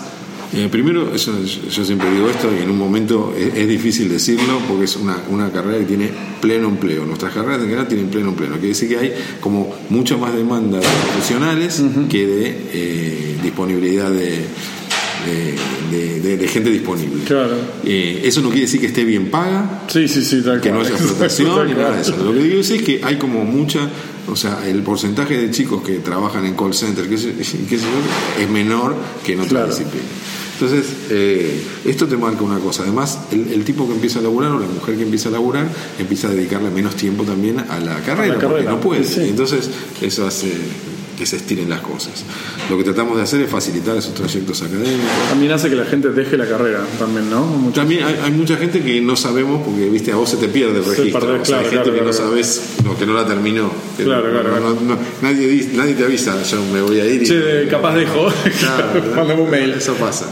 eh, 0.53 0.69
primero, 0.71 1.13
eso, 1.13 1.33
yo 1.43 1.83
siempre 1.83 2.09
digo 2.11 2.29
esto 2.29 2.49
y 2.57 2.63
en 2.63 2.69
un 2.69 2.77
momento 2.77 3.33
es, 3.37 3.67
difícil 3.67 4.07
decirlo 4.07 4.59
porque 4.69 4.85
es 4.85 4.95
una, 4.95 5.17
una, 5.29 5.51
carrera 5.51 5.79
que 5.79 5.85
tiene 5.85 6.09
pleno 6.39 6.69
empleo. 6.69 7.05
Nuestras 7.05 7.33
carreras 7.33 7.59
en 7.59 7.65
general 7.65 7.87
tienen 7.89 8.07
pleno 8.07 8.29
empleo. 8.29 8.51
Quiere 8.51 8.69
decir 8.69 8.87
que 8.87 8.97
hay 8.97 9.13
como 9.41 9.75
mucha 9.89 10.15
más 10.15 10.33
demanda 10.33 10.79
de 10.79 10.85
profesionales 10.85 11.83
que 12.09 12.25
de 12.25 12.57
eh, 12.73 13.37
disponibilidad 13.43 14.09
de, 14.09 14.45
de, 15.25 16.47
gente 16.47 16.69
disponible. 16.69 17.23
Claro. 17.23 17.55
Eh, 17.83 18.21
eso 18.23 18.41
no 18.41 18.49
quiere 18.49 18.65
decir 18.65 18.79
que 18.79 18.87
esté 18.87 19.03
bien 19.03 19.29
paga, 19.29 19.83
sí, 19.87 20.07
sí, 20.07 20.23
sí, 20.23 20.43
que 20.61 20.71
no 20.71 20.81
haya 20.81 20.89
explotación, 20.95 21.67
ni 21.67 21.73
nada 21.73 21.95
de 21.95 22.01
eso. 22.01 22.15
Lo 22.17 22.33
que 22.33 22.43
digo 22.43 22.61
es 22.61 22.71
que 22.81 23.01
hay 23.03 23.17
como 23.17 23.43
mucha, 23.43 23.89
o 24.27 24.35
sea, 24.35 24.67
el 24.67 24.83
porcentaje 24.83 25.37
de 25.37 25.51
chicos 25.51 25.83
que 25.83 25.99
trabajan 25.99 26.45
en 26.45 26.55
call 26.55 26.73
center 26.73 27.07
que, 27.07 27.15
es 27.15 28.49
menor 28.49 28.95
que 29.23 29.33
en 29.33 29.41
otras 29.41 29.69
disciplinas. 29.69 30.09
Entonces, 30.59 30.85
eh, 31.09 31.61
esto 31.83 32.07
te 32.07 32.15
marca 32.15 32.41
una 32.41 32.59
cosa. 32.59 32.83
Además, 32.83 33.19
el, 33.31 33.65
tipo 33.65 33.85
que 33.87 33.93
empieza 33.93 34.19
a 34.19 34.21
laburar 34.21 34.51
o 34.51 34.59
la 34.59 34.67
mujer 34.67 34.95
que 34.95 35.03
empieza 35.03 35.27
a 35.27 35.33
laburar 35.33 35.67
empieza 35.99 36.29
a 36.29 36.31
dedicarle 36.31 36.69
menos 36.69 36.95
tiempo 36.95 37.25
también 37.25 37.59
a 37.59 37.77
la 37.79 37.99
carrera, 38.01 38.39
porque 38.39 38.63
no 38.63 38.79
puede. 38.79 39.03
Entonces, 39.27 39.69
eso 40.01 40.25
hace 40.25 40.53
que 41.17 41.25
se 41.25 41.37
estiren 41.37 41.69
las 41.69 41.81
cosas. 41.81 42.23
Lo 42.69 42.77
que 42.77 42.83
tratamos 42.83 43.17
de 43.17 43.23
hacer 43.23 43.41
es 43.41 43.49
facilitar 43.49 43.97
esos 43.97 44.13
trayectos 44.13 44.61
académicos. 44.61 45.29
También 45.29 45.51
hace 45.51 45.69
que 45.69 45.75
la 45.75 45.85
gente 45.85 46.09
deje 46.09 46.37
la 46.37 46.47
carrera, 46.47 46.85
también, 46.99 47.29
¿no? 47.29 47.71
también 47.73 48.03
hay, 48.03 48.31
mucha 48.31 48.57
gente 48.57 48.81
que 48.81 49.01
no 49.01 49.15
sabemos, 49.15 49.61
porque 49.65 49.89
viste, 49.89 50.11
a 50.11 50.15
vos 50.15 50.29
se 50.29 50.37
te 50.37 50.47
pierde 50.47 50.79
el 50.79 50.85
registro. 50.85 51.35
hay 51.35 51.65
gente 51.65 51.91
que 51.91 52.01
no 52.01 52.13
sabes, 52.13 52.75
no, 52.83 52.97
que 52.97 53.05
no 53.05 53.13
la 53.13 53.25
terminó. 53.25 53.71
Claro, 53.97 54.29
claro. 54.29 54.87
nadie, 55.21 55.69
nadie 55.73 55.93
te 55.93 56.03
avisa, 56.03 56.41
yo 56.43 56.61
me 56.73 56.81
voy 56.81 56.99
a 56.99 57.05
ir. 57.05 57.23
Y, 57.23 57.25
che, 57.25 57.67
capaz 57.69 57.95
dejo. 57.95 58.27
Claro, 58.59 59.43
un 59.43 59.49
mail. 59.49 59.71
Eso 59.71 59.93
pasa. 59.93 60.31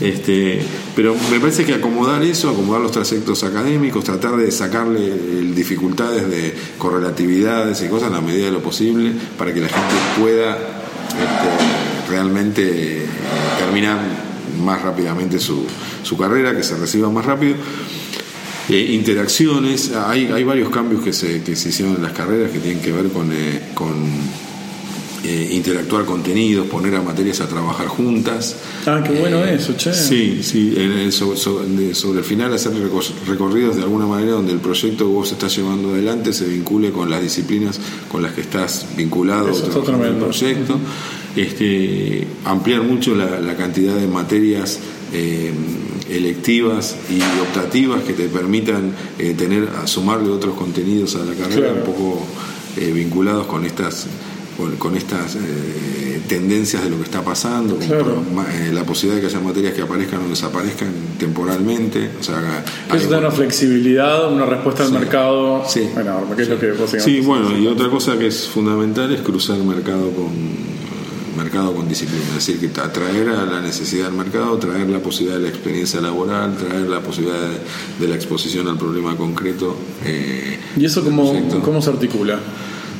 este, 0.00 0.60
pero 0.96 1.14
me 1.30 1.38
parece 1.40 1.64
que 1.64 1.74
acomodar 1.74 2.22
eso, 2.22 2.50
acomodar 2.50 2.80
los 2.80 2.92
trayectos 2.92 3.44
académicos, 3.44 4.04
tratar 4.04 4.36
de 4.36 4.50
sacarle 4.50 5.12
dificultades 5.54 6.28
de 6.28 6.54
correlatividades 6.78 7.82
y 7.82 7.88
cosas 7.88 8.10
a 8.10 8.14
la 8.14 8.20
medida 8.20 8.46
de 8.46 8.52
lo 8.52 8.60
posible 8.60 9.12
para 9.38 9.52
que 9.52 9.60
la 9.60 9.68
gente 9.68 9.94
pueda 10.18 10.23
pueda 10.24 10.56
este, 10.56 12.10
realmente 12.10 13.02
eh, 13.02 13.06
terminar 13.58 13.98
más 14.58 14.80
rápidamente 14.80 15.38
su, 15.38 15.66
su, 16.02 16.16
carrera, 16.16 16.56
que 16.56 16.62
se 16.62 16.78
reciba 16.78 17.10
más 17.10 17.26
rápido. 17.26 17.56
Eh, 18.70 18.92
interacciones, 18.92 19.92
hay, 19.92 20.28
hay 20.32 20.42
varios 20.42 20.70
cambios 20.70 21.04
que 21.04 21.12
se, 21.12 21.42
que 21.42 21.54
se 21.54 21.68
hicieron 21.68 21.96
en 21.96 22.02
las 22.04 22.12
carreras 22.12 22.50
que 22.50 22.58
tienen 22.58 22.80
que 22.80 22.90
ver 22.90 23.10
con, 23.10 23.30
eh, 23.34 23.72
con 23.74 24.02
eh, 25.24 25.50
interactuar 25.52 26.04
contenidos, 26.04 26.66
poner 26.66 26.94
a 26.94 27.02
materias 27.02 27.40
a 27.40 27.48
trabajar 27.48 27.86
juntas. 27.86 28.56
Ah, 28.86 29.02
qué 29.02 29.18
bueno 29.18 29.44
eh, 29.44 29.54
eso, 29.54 29.74
che. 29.76 29.92
Sí, 29.92 30.42
sí, 30.42 30.74
sobre, 31.10 32.18
el 32.18 32.24
final 32.24 32.52
hacer 32.52 32.72
recorridos 33.26 33.76
de 33.76 33.82
alguna 33.82 34.06
manera 34.06 34.32
donde 34.32 34.52
el 34.52 34.60
proyecto 34.60 35.06
que 35.06 35.12
vos 35.12 35.32
estás 35.32 35.56
llevando 35.56 35.90
adelante 35.94 36.32
se 36.32 36.46
vincule 36.46 36.90
con 36.90 37.08
las 37.10 37.22
disciplinas 37.22 37.80
con 38.10 38.22
las 38.22 38.32
que 38.32 38.42
estás 38.42 38.86
vinculado 38.96 39.48
en 39.48 40.04
el 40.04 40.14
proyecto. 40.16 40.78
este, 41.36 42.26
ampliar 42.44 42.82
mucho 42.82 43.14
la, 43.14 43.56
cantidad 43.56 43.94
de 43.94 44.06
materias 44.06 44.78
eh, 45.12 45.52
electivas 46.10 46.96
y 47.10 47.20
optativas 47.40 48.02
que 48.02 48.12
te 48.12 48.28
permitan 48.28 48.92
eh, 49.18 49.34
tener 49.36 49.68
a 49.82 49.86
sumarle 49.86 50.30
otros 50.30 50.54
contenidos 50.54 51.16
a 51.16 51.20
la 51.24 51.32
carrera 51.34 51.72
Claro. 51.72 51.74
un 51.76 51.82
poco 51.84 52.26
eh, 52.76 52.92
vinculados 52.92 53.46
con 53.46 53.64
estas 53.64 54.06
con, 54.56 54.76
con 54.76 54.96
estas 54.96 55.36
eh, 55.36 56.20
tendencias 56.28 56.82
de 56.84 56.90
lo 56.90 56.96
que 56.98 57.02
está 57.04 57.22
pasando, 57.22 57.76
con 57.76 57.86
Claro. 57.86 58.22
eh, 58.52 58.70
la 58.72 58.84
posibilidad 58.84 59.20
de 59.22 59.28
que 59.28 59.34
haya 59.34 59.44
materias 59.44 59.74
que 59.74 59.82
aparezcan 59.82 60.20
o 60.24 60.28
desaparezcan 60.28 60.92
temporalmente, 61.18 62.10
o 62.20 62.22
sea, 62.22 62.64
eso 62.94 63.08
da 63.10 63.18
una 63.18 63.30
flexibilidad, 63.30 64.32
una 64.32 64.46
respuesta 64.46 64.84
al 64.84 64.88
Sí. 64.90 64.94
mercado 64.94 65.62
Sí. 65.68 65.80
enorme, 65.98 66.36
que 66.36 66.42
es 66.42 66.48
lo 66.48 66.58
que 66.58 66.72
vos 66.72 66.90
Sí, 66.98 67.20
bueno, 67.20 67.56
y 67.58 67.66
otra 67.66 67.88
cosa 67.90 68.18
que 68.18 68.26
es 68.28 68.46
fundamental 68.48 69.12
es 69.12 69.20
cruzar 69.22 69.58
mercado 69.58 70.10
con 70.10 70.74
mercado 71.36 71.74
con 71.74 71.88
disciplina, 71.88 72.22
es 72.38 72.46
decir, 72.46 72.60
que 72.60 72.80
atraer 72.80 73.28
a 73.30 73.44
la 73.44 73.60
necesidad 73.60 74.04
del 74.06 74.14
mercado, 74.14 74.56
traer 74.56 74.88
la 74.88 75.00
posibilidad 75.00 75.36
de 75.38 75.42
la 75.42 75.48
experiencia 75.48 76.00
laboral, 76.00 76.56
traer 76.56 76.88
la 76.88 77.00
posibilidad 77.00 77.40
de, 77.40 77.58
de 77.98 78.08
la 78.08 78.14
exposición 78.14 78.68
al 78.68 78.78
problema 78.78 79.16
concreto. 79.16 79.76
eh, 80.04 80.58
¿Y 80.76 80.84
eso 80.84 81.02
cómo, 81.02 81.32
cómo 81.64 81.82
se 81.82 81.90
articula? 81.90 82.38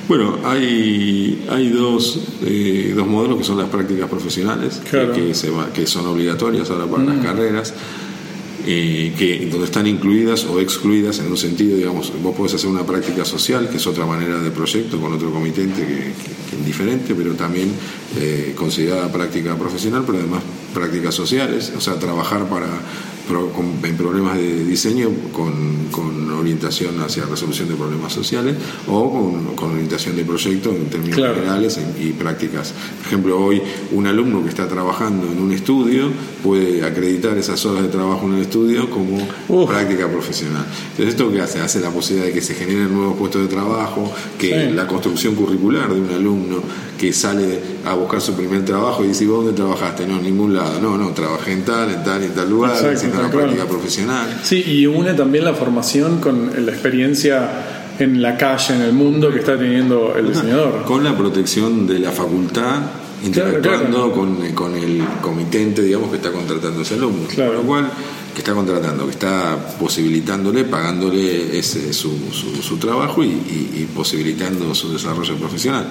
Bueno, 0.09 0.39
hay, 0.45 1.45
hay 1.51 1.69
dos, 1.71 2.19
eh, 2.45 2.93
dos 2.95 3.07
modelos 3.07 3.39
que 3.39 3.45
son 3.45 3.57
las 3.59 3.69
prácticas 3.69 4.09
profesionales, 4.09 4.81
que- 4.85 4.91
Claro. 4.91 5.13
que, 5.15 5.35
se 5.35 5.51
va- 5.51 5.73
que 5.73 5.87
son 5.87 6.07
obligatorias 6.07 6.71
ahora 6.71 6.87
para 6.87 7.05
las 7.05 7.25
carreras, 7.25 7.73
eh, 8.67 9.13
que, 9.19 9.47
donde 9.51 9.67
están 9.67 9.87
incluidas 9.87 10.45
o 10.47 10.59
excluidas 10.59 11.19
en 11.19 11.27
un 11.27 11.37
sentido, 11.37 11.77
digamos, 11.77 12.13
vos 12.23 12.35
podés 12.35 12.55
hacer 12.55 12.71
una 12.71 12.85
práctica 12.87 13.25
social, 13.25 13.69
que 13.69 13.77
es 13.77 13.87
otra 13.87 14.07
manera 14.07 14.41
de 14.41 14.51
proyecto 14.51 14.99
con 15.01 15.13
otro 15.13 15.31
comitente 15.31 15.83
que, 15.83 15.87
que- 15.97 16.35
es 16.61 16.65
diferente, 16.67 17.15
pero 17.15 17.33
también 17.35 17.69
eh, 18.17 18.53
considerada 18.57 19.11
práctica 19.13 19.57
profesional, 19.57 20.05
pero 20.07 20.19
además 20.19 20.43
prácticas 20.73 21.15
sociales, 21.15 21.73
o 21.77 21.81
sea, 21.81 21.99
trabajar 21.99 22.49
para 22.49 22.69
en 23.85 23.97
problemas 23.97 24.37
de 24.37 24.65
diseño 24.65 25.09
con, 25.33 25.87
con 25.91 26.31
orientación 26.31 27.01
hacia 27.01 27.25
resolución 27.25 27.69
de 27.69 27.75
problemas 27.75 28.13
sociales 28.13 28.55
o 28.87 29.11
con, 29.11 29.57
con 29.57 29.71
orientación 29.73 30.15
de 30.17 30.25
proyecto 30.25 30.71
en 30.71 30.87
términos 30.91 31.17
Claro. 31.17 31.35
generales 31.37 31.79
y, 31.99 32.09
y 32.09 32.13
prácticas. 32.13 32.73
Por 32.99 33.07
ejemplo, 33.07 33.41
hoy 33.43 33.63
un 33.93 34.07
alumno 34.07 34.43
que 34.43 34.51
está 34.51 34.69
trabajando 34.69 35.27
en 35.31 35.41
un 35.41 35.53
estudio 35.53 36.09
puede 36.43 36.85
acreditar 36.85 37.37
esas 37.39 37.65
horas 37.65 37.83
de 37.85 37.89
trabajo 37.89 38.27
en 38.27 38.35
el 38.35 38.43
estudio 38.43 38.91
como 38.91 39.27
Uf. 39.49 39.71
práctica 39.71 40.07
profesional. 40.11 40.67
Entonces, 40.91 41.15
¿esto 41.15 41.33
qué 41.33 41.41
hace? 41.41 41.61
Hace 41.61 41.81
la 41.81 41.91
posibilidad 41.91 42.27
de 42.27 42.35
que 42.35 42.43
se 42.43 42.55
generen 42.55 42.93
nuevos 42.93 43.17
puestos 43.17 43.43
de 43.43 43.49
trabajo, 43.49 44.13
que 44.39 44.69
Sí. 44.69 44.75
la 44.75 44.87
construcción 44.87 45.35
curricular 45.35 45.93
de 45.93 46.01
un 46.01 46.11
alumno 46.11 46.57
que 46.99 47.13
sale 47.13 47.59
a 47.87 47.95
buscar 47.95 48.21
su 48.21 48.35
primer 48.35 48.65
trabajo 48.65 49.05
y 49.05 49.09
dice, 49.09 49.25
¿y 49.25 49.27
vos 49.27 49.45
dónde 49.45 49.53
trabajaste? 49.61 50.07
No, 50.07 50.17
en 50.17 50.23
ningún 50.25 50.55
lado. 50.55 50.81
No, 50.81 50.97
no, 50.97 51.11
trabajé 51.13 51.53
en 51.53 51.65
tal, 51.65 51.91
en 51.91 52.03
tal, 52.05 52.23
en 52.23 52.33
tal 52.35 52.49
lugar, 52.51 52.73
Exacto, 52.73 52.97
haciendo 52.97 53.21
una 53.21 53.31
práctica 53.31 53.65
profesional. 53.67 54.41
Sí, 54.43 54.63
y 54.67 54.87
une 54.87 55.15
también 55.15 55.45
la 55.45 55.55
formación 55.55 56.21
con 56.21 56.51
la 56.65 56.73
experiencia 56.73 57.51
en 57.99 58.21
la 58.23 58.37
calle, 58.37 58.75
en 58.75 58.83
el 58.83 58.93
mundo 58.93 59.31
que 59.33 59.39
está 59.39 59.57
teniendo 59.59 60.15
el 60.17 60.29
diseñador. 60.33 60.83
Con 60.85 61.05
la 61.05 61.17
protección 61.17 61.87
de 61.87 61.99
la 62.01 62.11
facultad, 62.11 62.81
interactuando 63.25 64.13
claro. 64.13 64.13
Con, 64.13 64.53
con 64.53 64.75
el 64.77 65.03
comitente, 65.21 65.83
digamos, 65.83 66.11
que 66.11 66.17
está 66.17 66.31
contratando 66.33 66.81
a 66.81 66.83
ese 66.83 66.95
alumno. 66.95 67.27
Claro. 67.29 67.55
Lo 67.55 67.63
cual, 67.63 67.91
que 68.35 68.41
está 68.41 68.53
contratando, 68.53 69.05
que 69.05 69.13
está 69.13 69.57
posibilitándole, 69.79 70.65
pagándole 70.65 71.57
ese, 71.57 71.93
su, 71.93 72.11
su, 72.33 72.61
su 72.63 72.77
trabajo 72.79 73.23
y, 73.23 73.29
y- 73.29 73.71
y 73.83 73.89
posibilitando 73.95 74.75
su 74.75 74.93
desarrollo 74.93 75.37
profesional. 75.37 75.87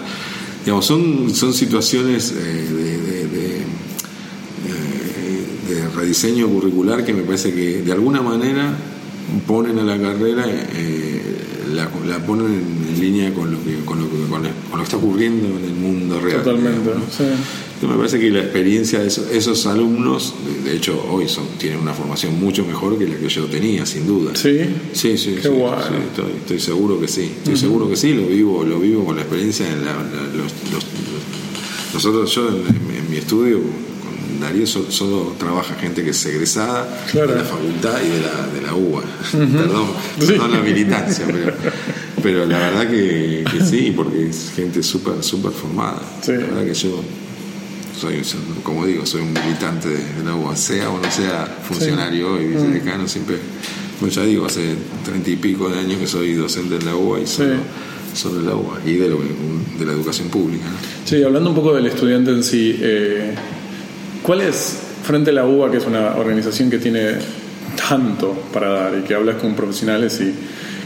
Digamos, 0.63 0.85
son, 0.85 1.33
son 1.35 1.53
situaciones 1.53 2.31
eh, 2.31 2.35
de- 2.37 3.27
de- 3.27 3.57
eh, 4.67 5.45
de 5.69 5.89
rediseño 5.89 6.47
curricular 6.47 7.03
que 7.05 7.13
me 7.13 7.23
parece 7.23 7.53
que 7.53 7.81
de 7.81 7.91
alguna 7.91 8.21
manera 8.21 8.73
ponen 9.47 9.79
a 9.79 9.83
la 9.83 9.99
carrera, 9.99 10.45
eh, 10.47 11.21
la, 11.73 11.89
la 12.07 12.25
ponen 12.25 12.47
en, 12.47 12.87
en 12.95 12.99
línea 13.01 13.33
con 13.33 13.51
lo, 13.51 13.63
que, 13.63 13.83
con, 13.85 13.99
lo 13.99 14.09
que, 14.09 14.15
con, 14.29 14.43
lo- 14.43 14.49
con 14.69 14.71
lo 14.71 14.77
que 14.77 14.83
está 14.83 14.97
ocurriendo 14.97 15.47
en 15.57 15.63
el 15.65 15.73
mundo 15.73 16.19
real. 16.19 16.43
Totalmente. 16.43 16.89
¿no? 16.93 17.01
sí. 17.09 17.23
Entonces 17.73 17.89
me 17.89 17.95
parece 17.97 18.19
que 18.19 18.29
la 18.31 18.39
experiencia 18.39 18.99
de 18.99 19.07
esos, 19.07 19.29
esos 19.29 19.65
alumnos, 19.65 20.33
de, 20.63 20.73
hecho 20.77 21.03
hoy 21.11 21.27
son, 21.27 21.45
tienen 21.57 21.79
una 21.79 21.93
formación 21.93 22.39
mucho 22.39 22.63
mejor 22.65 22.97
que 22.97 23.05
la 23.07 23.17
que 23.17 23.27
yo 23.27 23.45
tenía, 23.47 23.85
sin 23.85 24.07
duda. 24.07 24.31
Sí. 24.35 24.59
Sí, 24.93 25.17
sí, 25.17 25.31
Qué 25.35 25.41
sí, 25.41 25.49
sí, 25.49 25.95
estoy, 26.07 26.31
estoy 26.39 26.59
seguro 26.61 26.99
que 27.01 27.07
sí, 27.09 27.31
estoy 27.39 27.57
seguro 27.57 27.89
que 27.89 27.97
sí, 27.97 28.13
lo 28.13 28.27
vivo, 28.27 28.63
lo 28.63 28.79
vivo 28.79 29.03
con 29.03 29.15
la 29.17 29.23
experiencia 29.23 29.67
en 29.69 29.83
la- 29.83 29.95
la- 29.95 30.27
los, 30.33 30.53
los- 30.71 30.85
nosotros, 31.93 32.33
yo 32.33 32.47
en 32.49 33.09
mi 33.11 33.17
estudio 33.17 33.59
con 34.33 34.39
Darío 34.41 34.67
so- 34.67 34.91
solo, 34.91 35.35
trabaja 35.37 35.75
gente 35.75 36.03
que 36.03 36.09
es 36.11 36.25
egresada 36.25 37.05
Claro. 37.11 37.31
de 37.31 37.37
la 37.37 37.43
facultad 37.43 37.99
y 38.05 38.09
de 38.09 38.19
la, 38.21 38.47
de 38.53 38.61
la 38.61 38.73
UBA, 38.73 39.03
perdón, 39.31 39.87
Sí. 40.19 40.25
perdón 40.27 40.51
la 40.51 40.59
militancia, 40.61 41.25
pero, 41.27 41.53
pero 42.21 42.45
la 42.45 42.57
verdad 42.57 42.89
que, 42.89 43.43
que 43.51 43.65
sí, 43.65 43.93
porque 43.95 44.29
es 44.29 44.51
gente 44.55 44.81
súper, 44.83 45.23
súper 45.23 45.51
formada, 45.51 46.01
Sí. 46.21 46.31
la 46.33 46.39
verdad 46.39 46.65
que 46.65 46.73
yo 46.73 47.01
soy, 47.99 48.21
como 48.63 48.85
digo, 48.85 49.05
soy 49.05 49.21
un 49.21 49.31
militante 49.33 49.87
de, 49.87 49.95
de 49.97 50.23
la 50.25 50.35
UBA, 50.35 50.55
sea 50.55 50.89
o 50.89 50.99
no 50.99 51.09
sea 51.11 51.45
funcionario 51.67 52.41
y 52.41 52.47
vicedecano, 52.47 53.07
siempre, 53.07 53.37
como 53.99 54.11
ya 54.11 54.23
digo, 54.23 54.45
hace 54.45 54.75
treinta 55.05 55.29
y 55.29 55.35
pico 55.37 55.69
de 55.69 55.79
años 55.79 55.99
que 55.99 56.07
soy 56.07 56.33
docente 56.33 56.75
en 56.75 56.85
la 56.85 56.95
UBA 56.95 57.21
y 57.21 57.27
solo, 57.27 57.55
solo 58.13 58.39
en 58.41 58.45
la 58.47 58.55
UBA 58.55 58.79
y 58.85 58.93
de, 58.95 59.07
lo- 59.09 59.19
de 59.79 59.85
la 59.85 59.93
educación 59.93 60.27
pública. 60.29 60.65
Sí, 61.05 61.23
hablando 61.23 61.49
un 61.51 61.55
poco 61.55 61.73
del 61.75 61.85
estudiante 61.85 62.31
en 62.31 62.43
sí, 62.43 62.77
eh, 62.81 63.33
¿cuál 64.23 64.41
es, 64.41 64.79
frente 65.03 65.29
a 65.29 65.33
la 65.33 65.45
UBA, 65.45 65.69
que 65.69 65.77
es 65.77 65.85
una 65.85 66.15
organización 66.15 66.69
que 66.69 66.79
tiene 66.79 67.17
tanto 67.87 68.31
para 68.51 68.69
dar 68.69 68.97
y 68.97 69.03
que 69.03 69.13
hablas 69.13 69.35
con 69.35 69.53
profesionales 69.55 70.19
y 70.21 70.33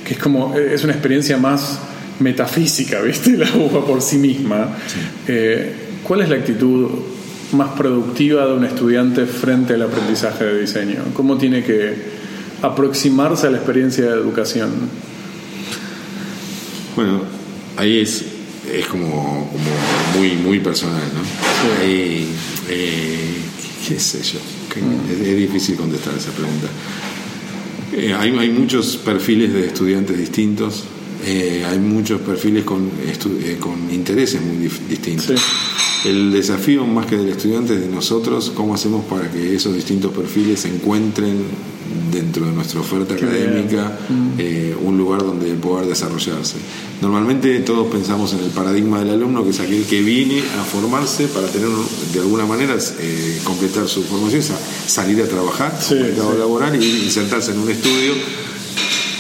que 0.06 0.14
es 0.16 0.20
como, 0.20 0.58
eh, 0.58 0.74
es 0.74 0.84
una 0.84 0.94
experiencia 0.94 1.38
más 1.38 1.80
metafísica, 2.20 3.00
¿viste? 3.04 3.38
La 3.38 3.48
UBA 3.56 3.86
por 3.86 4.02
sí 4.02 4.18
misma. 4.18 4.76
Eh, 5.28 5.74
¿Cuál 6.04 6.22
es 6.22 6.30
la 6.30 6.38
actitud 6.38 6.90
más 7.54 7.70
productiva 7.70 8.46
de 8.46 8.54
un 8.54 8.66
estudiante 8.66 9.26
frente 9.26 9.76
al 9.76 9.84
aprendizaje 9.84 10.44
de 10.44 10.62
diseño? 10.62 11.04
¿Cómo 11.14 11.38
tiene 11.38 11.64
que 11.64 12.18
aproximarse 12.62 13.48
a 13.48 13.52
la 13.52 13.58
experiencia 13.58 14.06
de 14.06 14.12
educación? 14.12 14.70
Bueno, 16.96 17.22
ahí 17.78 18.00
es, 18.00 18.26
es 18.72 18.88
como, 18.88 19.50
como 19.52 20.18
muy, 20.18 20.34
muy 20.34 20.60
personal, 20.60 21.04
¿no? 21.14 21.82
Ahí, 21.82 22.28
eh, 22.70 23.36
qué 23.88 24.00
sé 24.00 24.22
yo, 24.24 24.40
es, 25.10 25.28
es 25.28 25.38
difícil 25.38 25.76
contestar 25.76 26.16
esa 26.16 26.32
pregunta. 26.32 26.68
Eh, 27.94 28.14
hay, 28.14 28.38
hay 28.38 28.50
muchos 28.50 28.98
perfiles 28.98 29.54
de 29.54 29.68
estudiantes 29.68 30.18
distintos, 30.18 30.84
eh, 31.28 31.66
hay 31.70 31.80
muchos 31.80 32.22
perfiles 32.22 32.64
con, 32.64 32.90
eh, 33.06 33.58
con 33.60 33.92
intereses 33.94 34.42
muy 34.42 34.70
distintos. 34.90 35.26
Sí. 35.28 36.10
El 36.10 36.32
desafío 36.32 36.86
más 36.86 37.06
que 37.08 37.18
del 37.18 37.30
estudiante 37.30 37.74
es 37.74 37.82
de 37.82 37.88
nosotros, 37.90 38.52
cómo 38.56 38.76
hacemos 38.76 39.04
para 39.06 39.30
que 39.32 39.56
esos 39.56 39.76
distintos 39.76 40.14
perfiles 40.14 40.62
se 40.62 40.70
encuentren 40.70 41.36
dentro 42.12 42.46
de 42.46 42.52
nuestra 42.52 42.80
oferta 42.80 43.16
Qué 43.16 43.26
académica 43.26 43.98
eh, 44.38 44.76
un 44.82 44.98
lugar 44.98 45.22
donde 45.22 45.54
poder 45.56 45.88
desarrollarse. 45.88 46.56
Normalmente 47.02 47.60
todos 47.62 47.88
pensamos 47.92 48.34
en 48.34 48.40
el 48.40 48.52
paradigma 48.52 49.00
del 49.00 49.10
alumno, 49.12 49.44
que 49.44 49.50
es 49.50 49.60
aquel 49.60 49.84
que 49.86 50.02
viene 50.02 50.40
a 50.60 50.64
formarse 50.64 51.28
para 51.28 51.48
tener 51.48 51.68
de 52.14 52.20
alguna 52.20 52.46
manera 52.46 52.76
eh, 53.00 53.40
completar 53.44 53.88
su 53.88 54.04
formación, 54.04 54.42
sa- 54.44 54.60
salir 54.88 55.22
a 55.22 55.28
trabajar 55.28 55.78
Sí, 55.82 55.96
al 55.96 56.02
mercado 56.04 56.34
sí. 56.34 56.38
laboral 56.40 56.82
y 56.84 57.04
insertarse 57.06 57.52
en 57.52 57.60
un 57.60 57.70
estudio 57.70 58.14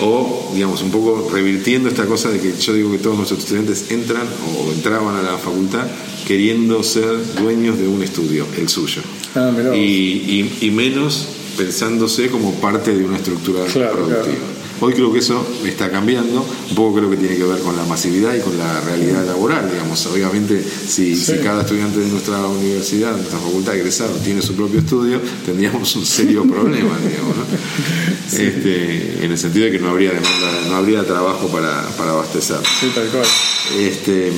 o 0.01 0.51
digamos 0.53 0.81
un 0.81 0.91
poco 0.91 1.29
revirtiendo 1.31 1.89
esta 1.89 2.05
cosa 2.05 2.29
de 2.29 2.39
que 2.39 2.53
yo 2.57 2.73
digo 2.73 2.91
que 2.91 2.99
todos 2.99 3.15
nuestros 3.17 3.39
estudiantes 3.39 3.89
entran 3.91 4.27
o 4.57 4.71
entraban 4.71 5.15
a 5.15 5.21
la 5.23 5.37
facultad 5.37 5.85
queriendo 6.27 6.83
ser 6.83 7.05
dueños 7.41 7.77
de 7.79 7.87
un 7.87 8.03
estudio, 8.03 8.45
el 8.57 8.67
suyo. 8.69 9.01
Ah, 9.35 9.51
y, 9.75 9.77
y- 9.79 10.57
y 10.61 10.71
menos 10.71 11.27
pensándose 11.57 12.27
como 12.29 12.53
parte 12.55 12.95
de 12.95 13.03
una 13.05 13.17
estructura 13.17 13.65
Claro, 13.65 13.93
productiva. 14.05 14.23
claro. 14.23 14.56
Hoy 14.79 14.93
creo 14.93 15.11
que 15.11 15.19
eso 15.19 15.45
está 15.65 15.89
cambiando, 15.89 16.45
un 16.69 16.75
poco 16.75 16.97
creo 16.97 17.09
que 17.09 17.17
tiene 17.17 17.35
que 17.35 17.43
ver 17.43 17.59
con 17.61 17.75
la 17.75 17.83
masividad 17.85 18.35
y 18.35 18.41
con 18.41 18.57
la 18.57 18.79
realidad 18.81 19.25
laboral, 19.25 19.69
digamos. 19.71 20.05
Obviamente, 20.05 20.63
si, 20.63 21.15
Sí. 21.15 21.25
si 21.25 21.37
cada 21.39 21.61
estudiante 21.61 21.99
de 21.99 22.07
nuestra 22.07 22.45
universidad, 22.45 23.11
de 23.11 23.17
nuestra 23.17 23.39
facultad 23.39 23.75
egresado, 23.75 24.13
tiene 24.17 24.41
su 24.41 24.53
propio 24.55 24.79
estudio, 24.79 25.19
tendríamos 25.45 25.95
un 25.95 26.05
serio 26.05 26.43
problema, 26.49 26.97
digamos, 26.99 27.37
¿no? 27.37 27.45
Este, 28.37 29.25
en 29.25 29.31
el 29.31 29.37
sentido 29.37 29.65
de 29.65 29.71
que 29.71 29.79
no 29.79 29.89
habría 29.89 30.11
demanda, 30.11 30.51
no 30.69 30.75
habría 30.75 31.05
trabajo 31.05 31.47
para, 31.47 31.81
para 31.97 32.11
abastecer. 32.11 32.57
Sí, 32.79 32.91
tal 32.93 33.07
cual. 33.07 33.25
Este, 33.79 34.31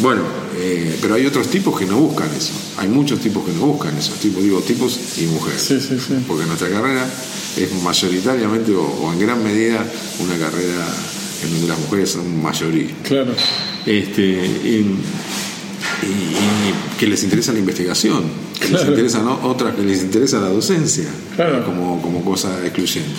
bueno, 0.00 0.22
eh, 0.58 0.98
pero 1.00 1.14
hay 1.14 1.26
otros 1.26 1.48
tipos 1.48 1.78
que 1.78 1.86
no 1.86 1.98
buscan 1.98 2.28
eso. 2.36 2.52
Hay 2.78 2.88
muchos 2.88 3.20
tipos 3.20 3.44
que 3.44 3.52
no 3.52 3.66
buscan 3.66 3.96
eso. 3.96 4.12
Tipos, 4.20 4.42
digo, 4.42 4.60
tipos 4.60 4.98
y 5.18 5.26
mujeres. 5.26 5.60
Sí, 5.62 5.80
sí, 5.80 5.96
sí. 5.98 6.14
Porque 6.26 6.46
nuestra 6.46 6.68
carrera 6.68 7.06
es 7.56 7.72
mayoritariamente 7.82 8.72
o, 8.74 8.82
o 8.84 9.12
en 9.12 9.18
gran 9.20 9.42
medida 9.42 9.84
una 10.20 10.36
carrera 10.38 10.86
en 11.44 11.52
donde 11.52 11.68
las 11.68 11.78
mujeres 11.78 12.10
son 12.10 12.42
mayoría. 12.42 12.88
Claro. 13.02 13.32
Este, 13.84 14.22
y, 14.22 14.86
y- 16.02 16.06
y 16.06 16.98
que 16.98 17.06
les 17.06 17.22
interesa 17.22 17.52
la 17.52 17.58
investigación. 17.58 18.24
que 18.60 18.68
les 18.68 18.84
interesan 18.86 19.26
otras 19.28 19.74
que 19.74 19.82
les 19.82 20.02
interesa 20.02 20.38
la 20.40 20.48
docencia 20.48 21.04
Claro. 21.36 21.64
como, 21.64 22.00
como 22.02 22.24
cosa 22.24 22.58
excluyente. 22.64 23.10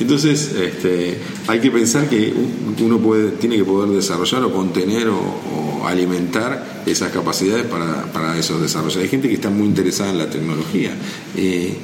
Entonces, 0.00 0.52
este, 0.54 1.18
hay 1.46 1.60
que 1.60 1.70
pensar 1.70 2.08
que 2.08 2.32
uno 2.80 2.98
puede, 2.98 3.30
tiene 3.32 3.56
que 3.56 3.64
poder 3.64 3.90
desarrollar 3.90 4.42
o 4.44 4.52
contener 4.52 5.08
o, 5.08 5.18
o 5.18 5.86
alimentar 5.86 6.82
esas 6.86 7.12
capacidades 7.12 7.66
para, 7.66 8.04
para 8.12 8.38
esos 8.38 8.60
desarrollos. 8.60 8.96
Hay 8.98 9.08
gente 9.08 9.28
que 9.28 9.34
está 9.34 9.50
muy 9.50 9.66
interesada 9.66 10.10
en 10.10 10.18
la 10.18 10.30
tecnología. 10.30 10.90
Eh, 11.36 11.76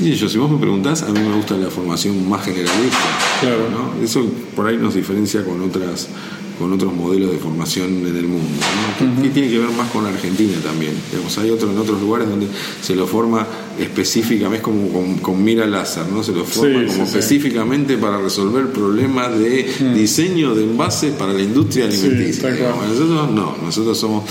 y 0.00 0.12
yo, 0.14 0.28
si 0.28 0.38
vos 0.38 0.50
me 0.50 0.58
preguntás, 0.58 1.02
a 1.02 1.08
mí 1.10 1.20
me 1.20 1.34
gusta 1.34 1.56
la 1.56 1.68
formación 1.70 2.28
más 2.28 2.44
generalista. 2.44 2.98
Claro. 3.40 3.68
¿no? 3.70 4.04
Eso 4.04 4.24
por 4.54 4.66
ahí 4.66 4.76
nos 4.76 4.94
diferencia 4.94 5.44
con 5.44 5.60
otras 5.62 6.08
con 6.58 6.72
otros 6.72 6.94
modelos 6.94 7.30
de 7.32 7.36
formación 7.36 8.06
en 8.06 8.16
el 8.16 8.26
mundo, 8.26 8.48
¿no? 8.48 9.16
que, 9.16 9.22
que 9.24 9.28
tiene 9.28 9.50
que 9.50 9.58
ver 9.58 9.68
más 9.72 9.90
con 9.90 10.06
Argentina 10.06 10.54
también. 10.64 10.94
Digamos, 11.10 11.36
hay 11.36 11.50
otros 11.50 11.70
en 11.70 11.78
otros 11.78 12.00
lugares 12.00 12.30
donde 12.30 12.48
se 12.80 12.96
lo 12.96 13.06
forma 13.06 13.46
específicamente, 13.78 14.56
es 14.56 14.62
como 14.62 14.88
con, 14.88 15.18
con 15.18 15.44
mira 15.44 15.66
láser, 15.66 16.06
¿no? 16.08 16.22
Se 16.22 16.32
lo 16.32 16.44
forma 16.44 16.80
Sí, 16.80 16.86
como 16.86 17.04
sí, 17.04 17.12
sí. 17.12 17.18
específicamente 17.18 17.98
para 17.98 18.18
resolver 18.18 18.70
problemas 18.72 19.38
de 19.38 19.66
diseño 19.94 20.54
de 20.54 20.64
envases 20.64 21.12
para 21.12 21.34
la 21.34 21.42
industria 21.42 21.84
alimenticia. 21.84 22.48
Nosotros 22.50 23.30
no, 23.32 23.56
nosotros 23.62 23.98
somos 23.98 24.24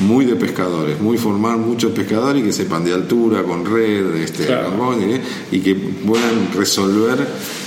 muy 0.00 0.24
de 0.24 0.34
pescadores, 0.36 0.98
muy 1.00 1.18
formar 1.18 1.56
muchos 1.58 1.92
pescadores 1.92 2.42
y 2.42 2.46
que 2.46 2.52
sepan 2.52 2.84
de 2.84 2.92
altura, 2.94 3.42
con 3.42 3.64
red, 3.66 4.14
este, 4.16 4.46
Claro. 4.46 4.94
¿eh? 5.00 5.20
y 5.52 5.60
que 5.60 5.74
puedan 5.74 6.52
resolver 6.56 7.18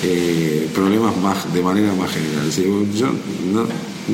eh, 0.03 0.67
problemas 0.73 1.15
más 1.17 1.53
de 1.53 1.61
manera 1.61 1.93
más 1.93 2.11
general. 2.11 2.45
Decir, 2.45 2.65
yo 2.95 3.07
no, 3.53 3.65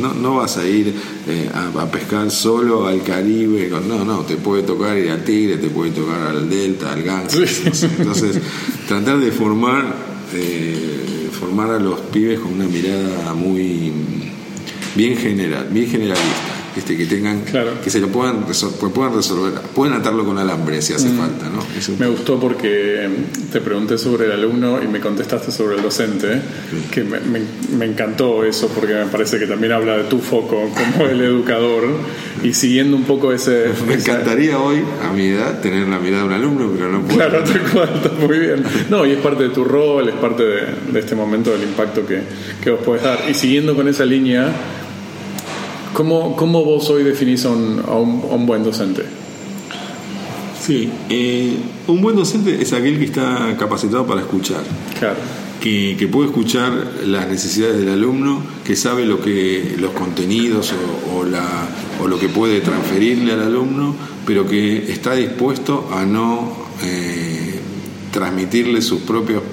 no, 0.02 0.14
no 0.14 0.36
vas 0.36 0.58
a 0.58 0.68
ir 0.68 0.94
eh, 1.28 1.50
a, 1.54 1.82
a 1.82 1.90
pescar 1.92 2.30
solo 2.30 2.86
al 2.88 3.02
Caribe, 3.04 3.70
con- 3.70 3.88
no, 3.88 4.04
no, 4.04 4.20
te 4.22 4.36
puede 4.36 4.64
tocar 4.64 4.98
ir 4.98 5.10
al 5.12 5.24
Tigre, 5.24 5.58
te 5.58 5.70
puede 5.70 5.92
tocar 5.92 6.20
al 6.28 6.50
Delta, 6.50 6.92
al 6.94 7.04
Ganges. 7.04 7.50
Sí. 7.50 7.64
no 7.68 7.74
sé. 7.74 7.86
Entonces, 8.00 8.40
tratar 8.88 9.18
de 9.20 9.32
formar, 9.32 9.96
eh, 10.34 11.30
formar 11.40 11.72
a 11.72 11.80
los 11.80 12.00
pibes 12.02 12.40
con 12.40 12.54
una 12.54 12.66
mirada 12.66 13.34
muy 13.34 13.92
bien 14.96 15.16
general, 15.18 15.68
bien 15.72 15.88
generalista. 15.90 16.56
Este, 16.80 16.98
que 16.98 17.06
tengan, 17.06 17.42
Claro. 17.42 17.72
que 17.84 17.90
se 17.90 18.00
lo 18.00 18.08
puedan, 18.08 18.48
resol- 18.48 18.74
que 18.80 18.88
puedan 18.88 19.14
resolver, 19.14 19.54
pueden 19.76 19.94
atarlo 19.94 20.26
con 20.26 20.38
alambre 20.38 20.82
si 20.82 20.94
hace 20.94 21.10
falta, 21.10 21.48
¿no? 21.50 21.60
Un- 21.60 22.00
Me 22.00 22.08
gustó 22.08 22.40
porque 22.40 23.08
te 23.52 23.62
pregunté 23.62 23.98
sobre 23.98 24.26
el 24.26 24.32
alumno 24.32 24.82
y 24.82 24.88
me 24.88 25.00
contestaste 25.00 25.52
sobre 25.52 25.76
el 25.76 25.82
docente, 25.84 26.42
que 26.92 27.04
me, 27.04 27.20
me- 27.20 27.42
me 27.78 27.86
encantó 27.86 28.44
eso 28.44 28.68
porque 28.70 28.94
me 28.94 29.06
parece 29.06 29.38
que 29.40 29.46
también 29.46 29.74
habla 29.74 29.98
de 29.98 30.04
tu 30.06 30.20
foco 30.20 30.70
como 30.74 31.06
el 31.10 31.22
educador 31.22 31.84
y 32.44 32.54
siguiendo 32.54 32.96
un 32.96 33.04
poco 33.04 33.34
ese... 33.34 33.66
Me 33.86 33.96
esa- 33.96 34.14
encantaría 34.14 34.58
hoy, 34.60 34.78
a 35.08 35.12
mi 35.14 35.28
edad, 35.28 35.60
tener 35.62 35.88
la 35.88 36.00
mirada 36.00 36.24
de 36.24 36.28
un 36.30 36.34
alumno, 36.34 36.72
pero 36.76 36.90
no 36.92 37.02
puedo. 37.02 37.18
Claro, 37.18 37.44
cual, 37.74 37.90
está 37.96 38.10
muy 38.26 38.40
bien. 38.40 38.64
No, 38.90 39.06
y 39.06 39.12
es 39.12 39.18
parte 39.20 39.44
de 39.44 39.50
tu 39.50 39.64
rol, 39.64 40.08
es 40.08 40.16
parte 40.16 40.44
de, 40.44 40.62
de 40.94 41.00
este 41.00 41.16
momento 41.16 41.52
del 41.52 41.64
impacto 41.64 42.06
que, 42.06 42.22
que 42.64 42.70
vos 42.72 42.80
podés 42.86 43.04
dar. 43.04 43.20
Y 43.30 43.34
siguiendo 43.34 43.76
con 43.76 43.88
esa 43.90 44.06
línea, 44.06 44.48
¿cómo, 45.94 46.36
cómo 46.36 46.64
vos 46.64 46.90
hoy 46.90 47.04
definís 47.04 47.46
a 47.46 47.50
un, 47.50 47.82
a 47.88 47.96
un, 47.96 48.24
a 48.32 48.36
un 48.36 48.46
buen 48.46 48.64
docente? 48.64 49.04
Sí, 50.60 50.90
eh, 51.10 51.58
un 51.88 52.02
buen 52.02 52.16
docente 52.16 52.62
es 52.62 52.74
aquel 52.74 53.00
que 53.00 53.06
está 53.06 53.56
capacitado 53.58 54.06
para 54.06 54.22
escuchar. 54.22 54.62
Claro, 55.00 55.18
que, 55.60 55.96
que 55.98 56.08
puede 56.08 56.30
escuchar 56.30 56.72
las 57.06 57.28
necesidades 57.28 57.80
del 57.80 57.90
alumno, 57.90 58.42
que 58.64 58.76
sabe 58.76 59.06
lo 59.06 59.22
que 59.22 59.76
los 59.78 59.92
contenidos 59.92 60.74
o, 60.74 61.20
o 61.20 61.26
la, 61.26 61.68
o 62.02 62.08
lo 62.08 62.18
que 62.20 62.30
puede 62.30 62.62
transferirle 62.62 63.34
al 63.34 63.42
alumno, 63.42 63.96
pero 64.26 64.48
que 64.48 64.92
está 64.92 65.16
dispuesto 65.16 65.90
a 65.94 66.06
no 66.06 66.54
eh, 66.84 67.60
transmitirle 68.12 68.82
sus 68.82 69.02
propios 69.02 69.44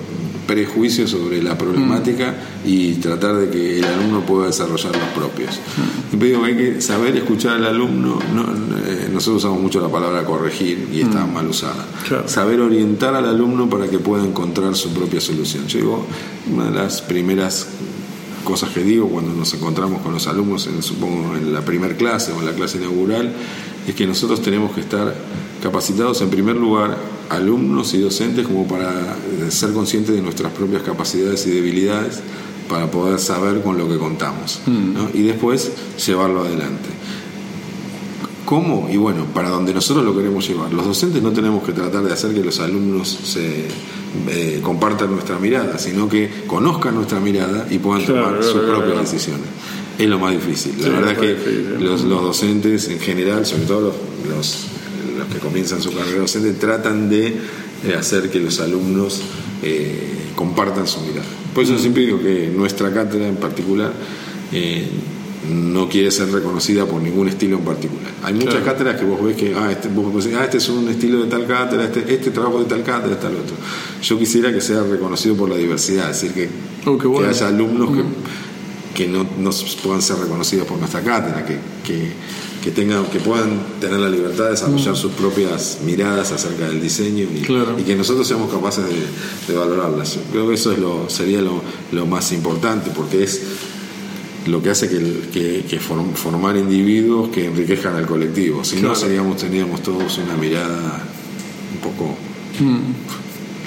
prejuicios 0.46 1.10
sobre 1.10 1.42
la 1.42 1.58
problemática 1.58 2.34
y 2.64 2.94
tratar 2.94 3.36
de 3.36 3.50
que 3.50 3.78
el 3.78 3.84
alumno 3.84 4.20
pueda 4.24 4.46
desarrollar 4.46 4.92
los 4.96 5.08
propios. 5.10 5.58
Siempre 6.08 6.28
digo 6.28 6.42
que 6.42 6.46
hay 6.48 6.56
que 6.56 6.80
saber 6.80 7.16
escuchar 7.16 7.56
al 7.56 7.66
alumno, 7.66 8.18
no, 8.34 8.42
eh, 8.42 9.08
nosotros 9.12 9.42
usamos 9.44 9.60
mucho 9.60 9.80
la 9.80 9.88
palabra 9.88 10.24
corregir 10.24 10.88
y 10.92 11.00
está 11.00 11.26
mal 11.26 11.46
usada 11.48 11.84
Claro. 12.06 12.28
saber 12.28 12.60
orientar 12.60 13.14
al 13.14 13.26
alumno 13.26 13.68
para 13.68 13.88
que 13.88 13.98
pueda 13.98 14.24
encontrar 14.24 14.74
su 14.76 14.92
propia 14.92 15.20
solución. 15.20 15.66
Yo 15.66 15.78
digo, 15.78 16.06
una 16.52 16.66
de 16.66 16.76
las 16.76 17.02
primeras 17.02 17.66
cosas 18.44 18.70
que 18.70 18.84
digo 18.84 19.08
cuando 19.08 19.34
nos 19.34 19.52
encontramos 19.54 20.02
con 20.02 20.12
los 20.12 20.28
alumnos, 20.28 20.68
en, 20.68 20.80
supongo 20.82 21.34
en 21.36 21.52
la 21.52 21.62
primer 21.62 21.96
clase 21.96 22.32
o 22.32 22.38
en 22.38 22.46
la 22.46 22.52
clase 22.52 22.78
inaugural, 22.78 23.32
es 23.86 23.94
que 23.94 24.06
nosotros 24.06 24.42
tenemos 24.42 24.72
que 24.72 24.80
estar 24.80 25.14
capacitados 25.62 26.20
en 26.22 26.30
primer 26.30 26.56
lugar, 26.56 26.96
alumnos 27.30 27.94
y 27.94 27.98
docentes, 28.00 28.46
como 28.46 28.66
para 28.66 28.90
eh, 28.90 29.50
ser 29.50 29.72
conscientes 29.72 30.14
de 30.14 30.22
nuestras 30.22 30.52
propias 30.52 30.82
capacidades 30.82 31.46
y 31.46 31.50
debilidades 31.50 32.20
para 32.68 32.90
poder 32.90 33.18
saber 33.18 33.62
con 33.62 33.78
lo 33.78 33.88
que 33.88 33.96
contamos 33.96 34.60
¿no? 34.66 35.08
y 35.14 35.22
después 35.22 35.70
llevarlo 36.04 36.40
adelante. 36.42 36.88
¿Cómo? 38.44 38.88
Y 38.90 38.96
bueno, 38.96 39.24
para 39.34 39.48
donde 39.50 39.74
nosotros 39.74 40.04
lo 40.04 40.16
queremos 40.16 40.46
llevar. 40.48 40.72
Los 40.72 40.86
docentes 40.86 41.20
no 41.20 41.32
tenemos 41.32 41.64
que 41.64 41.72
tratar 41.72 42.04
de 42.04 42.12
hacer 42.12 42.32
que 42.32 42.44
los 42.44 42.60
alumnos 42.60 43.08
se 43.08 43.66
eh, 44.28 44.60
compartan 44.62 45.10
nuestra 45.10 45.36
mirada, 45.40 45.78
sino 45.78 46.08
que 46.08 46.44
conozcan 46.46 46.94
nuestra 46.94 47.18
mirada 47.18 47.66
y 47.68 47.78
puedan 47.78 48.04
Claro, 48.04 48.20
tomar 48.20 48.38
claro, 48.38 48.52
sus 48.52 48.62
claro, 48.62 48.78
propias 48.84 49.10
decisiones. 49.10 49.46
Es 49.98 50.08
lo 50.08 50.18
más 50.18 50.32
difícil. 50.32 50.74
La 50.78 50.84
Sí, 50.84 50.90
verdad 50.90 51.12
es 51.12 51.18
que 51.18 51.34
difícil. 51.34 51.76
los, 51.84 52.02
los 52.04 52.22
docentes 52.22 52.88
en 52.88 52.98
general, 53.00 53.46
sobre 53.46 53.64
todo 53.64 53.80
los, 53.80 53.94
los, 54.36 54.66
los 55.18 55.26
que 55.28 55.38
comienzan 55.38 55.80
su 55.82 55.92
carrera 55.92 56.18
docente, 56.18 56.52
tratan 56.52 57.08
de 57.08 57.36
hacer 57.98 58.30
que 58.30 58.40
los 58.40 58.60
alumnos 58.60 59.20
eh, 59.62 59.98
compartan 60.34 60.86
su 60.86 61.00
mirada. 61.00 61.26
Por 61.54 61.64
eso 61.64 61.78
siempre 61.78 62.04
digo 62.04 62.20
que 62.20 62.52
nuestra 62.54 62.92
cátedra 62.92 63.26
en 63.26 63.36
particular 63.36 63.92
eh, 64.52 64.86
no 65.50 65.88
quiere 65.88 66.10
ser 66.10 66.30
reconocida 66.32 66.84
por 66.86 67.00
ningún 67.00 67.28
estilo 67.28 67.56
en 67.58 67.64
particular. 67.64 68.10
Hay 68.24 68.34
muchas 68.34 68.54
Claro. 68.56 68.66
cátedras 68.66 68.96
que 69.00 69.06
vos 69.06 69.22
ves 69.24 69.36
que 69.36 69.54
ah, 69.54 69.70
este, 69.70 69.88
vos 69.88 70.12
decís, 70.24 70.36
ah, 70.38 70.44
este 70.44 70.58
es 70.58 70.68
un 70.68 70.88
estilo 70.88 71.22
de 71.22 71.30
tal 71.30 71.46
cátedra, 71.46 71.84
este, 71.84 72.04
este 72.12 72.30
trabajo 72.32 72.58
de 72.58 72.64
tal 72.66 72.82
cátedra, 72.82 73.12
este 73.14 73.26
tal 73.28 73.36
otro. 73.36 73.54
Yo 74.02 74.18
quisiera 74.18 74.52
que 74.52 74.60
sea 74.60 74.82
reconocido 74.82 75.36
por 75.36 75.48
la 75.48 75.56
diversidad, 75.56 76.10
es 76.10 76.20
decir, 76.20 76.32
que, 76.34 76.48
Oh, 76.90 76.98
qué 76.98 77.06
bueno. 77.06 77.28
que 77.28 77.34
haya 77.34 77.48
alumnos 77.48 77.90
que, 77.96 78.02
que 78.96 79.06
no, 79.06 79.26
no 79.38 79.50
puedan 79.82 80.00
ser 80.00 80.16
reconocidos 80.16 80.66
por 80.66 80.78
nuestra 80.78 81.02
cátedra, 81.02 81.44
que, 81.44 81.58
que, 81.84 82.12
que 82.64 82.70
tengan, 82.70 83.04
que 83.06 83.20
puedan 83.20 83.60
tener 83.80 84.00
la 84.00 84.08
libertad 84.08 84.44
de 84.44 84.50
desarrollar 84.52 84.96
sus 84.96 85.12
propias 85.12 85.78
miradas 85.84 86.32
acerca 86.32 86.66
del 86.68 86.80
diseño 86.80 87.24
y, 87.32 87.42
Claro. 87.42 87.76
y 87.78 87.82
que 87.82 87.94
nosotros 87.94 88.26
seamos 88.26 88.50
capaces 88.50 88.84
de, 88.86 89.52
de 89.52 89.58
valorarlas. 89.58 90.18
Creo 90.32 90.48
que 90.48 90.54
eso 90.54 90.72
es 90.72 90.78
lo, 90.78 91.10
sería 91.10 91.42
lo, 91.42 91.60
lo 91.92 92.06
más 92.06 92.32
importante, 92.32 92.90
porque 92.96 93.22
es 93.24 93.42
lo 94.46 94.62
que 94.62 94.70
hace 94.70 94.88
que, 94.88 94.98
que, 95.32 95.64
que 95.68 95.78
form- 95.80 96.14
formar 96.14 96.56
individuos 96.56 97.28
que 97.28 97.46
enriquezcan 97.46 97.96
al 97.96 98.06
colectivo. 98.06 98.64
Si 98.64 98.76
Claro. 98.76 98.88
no, 98.90 98.94
seríamos, 98.94 99.36
teníamos 99.36 99.82
todos 99.82 100.18
una 100.18 100.36
mirada 100.36 101.02
un 101.74 101.80
poco 101.80 102.16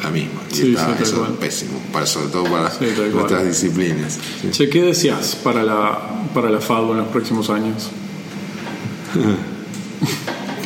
la 0.04 0.10
misma. 0.12 0.42
Y. 0.52 0.56
Sí, 0.56 0.70
está- 0.72 0.86
sí, 0.88 0.92
tal 0.94 1.04
eso 1.04 1.18
cual. 1.20 1.32
es 1.34 1.38
pésimo, 1.38 1.80
para, 1.94 2.06
sobre 2.06 2.28
todo 2.30 2.44
para 2.46 2.72
Sí, 2.72 2.86
nuestras 3.14 3.46
disciplinas. 3.48 4.18
Che, 4.52 4.70
¿qué 4.70 4.82
decías 4.84 5.36
para 5.44 5.64
la, 5.64 6.00
para 6.34 6.50
la 6.50 6.60
FADU 6.62 6.92
en 6.92 6.98
los 7.00 7.08
próximos 7.08 7.50
años? 7.50 7.90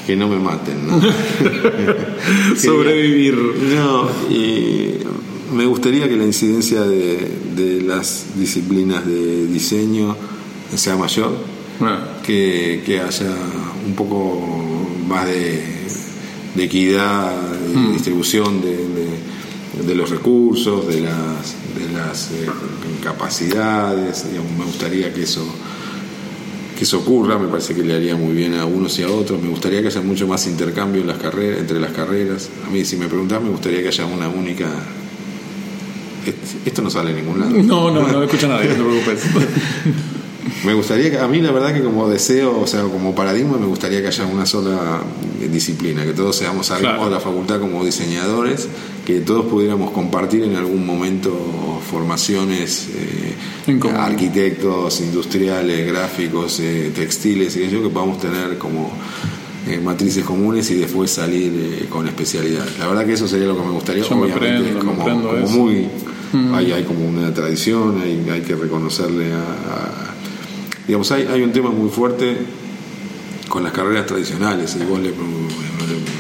Que 0.05 0.17
no 0.17 0.27
me 0.27 0.35
maten, 0.37 0.85
¿no? 0.85 1.01
Sobrevivir. 2.57 3.35
No, 3.35 4.09
y 4.29 4.95
me 5.53 5.65
gustaría 5.65 6.09
que 6.09 6.17
la 6.17 6.25
incidencia 6.25 6.81
de, 6.81 7.31
de 7.55 7.81
las 7.81 8.25
disciplinas 8.35 9.05
de 9.05 9.47
diseño 9.47 10.15
sea 10.75 10.97
mayor, 10.97 11.31
Bueno, 11.79 11.99
que, 12.25 12.83
que 12.85 12.99
haya 12.99 13.31
un 13.87 13.95
poco 13.95 14.41
más 15.07 15.25
de, 15.25 15.63
de 16.55 16.63
equidad, 16.63 17.31
de 17.41 17.91
distribución 17.93 18.61
de, 18.61 18.75
de- 18.77 19.33
de 19.87 19.95
los 19.95 20.11
recursos, 20.11 20.87
de 20.87 21.01
las, 21.01 21.55
de 21.75 21.91
las 21.97 22.29
eh, 22.31 22.45
capacidades. 23.03 24.29
digamos, 24.29 24.51
me 24.51 24.65
gustaría 24.65 25.11
que 25.13 25.23
eso 25.23 25.43
que 26.77 26.83
eso 26.85 26.99
ocurra, 26.99 27.37
me 27.39 27.47
parece 27.47 27.73
que 27.75 27.83
le 27.83 27.93
haría 27.95 28.15
muy 28.15 28.33
bien 28.35 28.53
a 28.55 28.65
unos 28.65 28.97
y 28.99 29.03
a 29.03 29.09
otros. 29.09 29.41
Me 29.41 29.49
gustaría 29.49 29.81
que 29.81 29.87
haya 29.87 30.01
mucho 30.01 30.27
más 30.27 30.45
intercambio 30.47 31.01
en 31.01 31.07
las 31.07 31.17
carreras, 31.17 31.59
entre 31.59 31.79
las 31.79 31.91
carreras. 31.91 32.49
A 32.67 32.69
mí, 32.71 32.83
si 32.85 32.97
me 32.97 33.07
preguntás, 33.07 33.41
me 33.43 33.49
gustaría 33.49 33.81
que 33.81 33.87
haya 33.89 34.05
una 34.05 34.27
única. 34.27 34.67
Esto 36.65 36.81
no 36.81 36.89
sale 36.89 37.09
en 37.11 37.17
ningún 37.17 37.39
lado. 37.39 37.51
no, 37.51 37.91
no, 37.91 38.07
no 38.07 38.23
escucha 38.23 38.47
nadie, 38.47 38.69
no 38.69 38.75
te 38.75 38.81
preocupes. 38.83 39.23
Me 40.65 40.73
gustaría 40.73 41.09
que, 41.11 41.17
a 41.19 41.27
mí 41.27 41.39
la 41.41 41.51
verdad 41.51 41.73
que 41.73 41.81
como 41.81 42.09
deseo, 42.09 42.59
o 42.59 42.67
sea, 42.67 42.81
como 42.83 43.15
paradigma, 43.15 43.57
me 43.57 43.65
gustaría 43.65 44.01
que 44.01 44.07
haya 44.07 44.25
una 44.25 44.45
sola 44.45 45.01
eh, 45.41 45.47
disciplina, 45.51 46.03
que 46.03 46.11
todos 46.13 46.35
seamos 46.35 46.67
salimos 46.67 46.93
Claro. 46.95 47.05
de 47.09 47.11
la 47.15 47.19
facultad 47.21 47.59
como 47.59 47.83
diseñadores, 47.85 48.67
que 49.05 49.19
todos 49.21 49.45
pudiéramos 49.45 49.91
compartir 49.91 50.43
en 50.43 50.55
algún 50.55 50.85
momento 50.85 51.31
formaciones, 51.89 52.89
eh, 52.95 53.35
arquitectos, 53.97 54.99
industriales, 55.01 55.87
gráficos, 55.87 56.59
eh, 56.59 56.91
textiles, 56.93 57.55
y 57.57 57.69
yo 57.69 57.81
que 57.81 57.89
podamos 57.89 58.19
tener 58.19 58.57
como 58.57 58.91
eh, 59.67 59.79
matrices 59.83 60.23
comunes 60.25 60.69
y 60.71 60.75
después 60.75 61.11
salir 61.11 61.87
con 61.89 62.07
especialidad. 62.07 62.65
La 62.79 62.87
verdad 62.87 63.05
que 63.05 63.13
eso 63.13 63.27
sería 63.27 63.47
lo 63.47 63.55
que 63.57 63.63
me 63.63 63.71
gustaría. 63.71 64.03
Yo 64.03 64.15
me 64.17 64.27
prendo, 64.27 64.79
como, 64.79 65.03
como 65.03 65.33
eso. 65.37 65.53
muy. 65.57 65.87
Hay, 66.55 66.71
hay 66.71 66.83
como 66.83 67.07
una 67.07 67.31
tradición, 67.31 68.01
hay, 68.01 68.27
hay 68.29 68.41
que 68.41 68.55
reconocerle 68.55 69.31
a, 69.33 69.37
a- 69.37 70.12
Digamos, 70.87 71.11
hay, 71.11 71.27
hay 71.27 71.41
un 71.41 71.51
tema 71.53 71.69
muy 71.69 71.89
fuerte 71.89 72.37
con 73.47 73.63
las 73.63 73.71
carreras 73.73 74.05
tradicionales. 74.05 74.75
Y 74.75 74.83
vos 74.85 74.99
le 74.99 75.11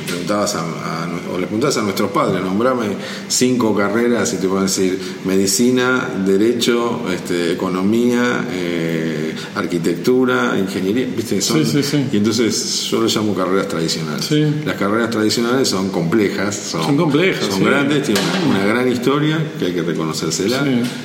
preguntabas 0.07 0.55
a, 0.55 0.61
a- 0.61 1.03
o 1.33 1.37
le 1.39 1.45
preguntabas 1.47 1.77
a 1.77 1.81
nuestros 1.81 2.11
padres, 2.11 2.41
nombrame 2.43 2.85
cinco 3.27 3.75
carreras 3.75 4.33
y 4.33 4.37
te 4.37 4.47
a 4.59 4.63
decir 4.63 4.99
medicina, 5.25 6.09
derecho, 6.25 7.01
este, 7.13 7.51
economía, 7.53 8.47
eh, 8.51 9.33
arquitectura, 9.55 10.55
ingeniería, 10.59 11.07
¿viste? 11.15 11.41
Son- 11.41 11.63
Sí, 11.65 11.71
sí, 11.71 11.83
sí. 11.83 12.05
Y 12.11 12.17
entonces 12.17 12.87
yo 12.89 13.01
lo 13.01 13.07
llamo 13.07 13.33
carreras 13.33 13.67
tradicionales. 13.67 14.29
Las 14.65 14.75
carreras 14.75 15.09
tradicionales 15.09 15.67
son 15.67 15.89
complejas, 15.89 16.55
son, 16.55 16.83
Son 16.83 16.97
complejas, 16.97 17.45
son 17.47 17.63
grandes, 17.63 18.03
tienen 18.03 18.23
una, 18.47 18.57
una 18.57 18.65
gran 18.65 18.91
historia 18.91 19.39
que 19.57 19.65
hay 19.65 19.73
que 19.73 19.81
reconocérsela, 19.81 20.63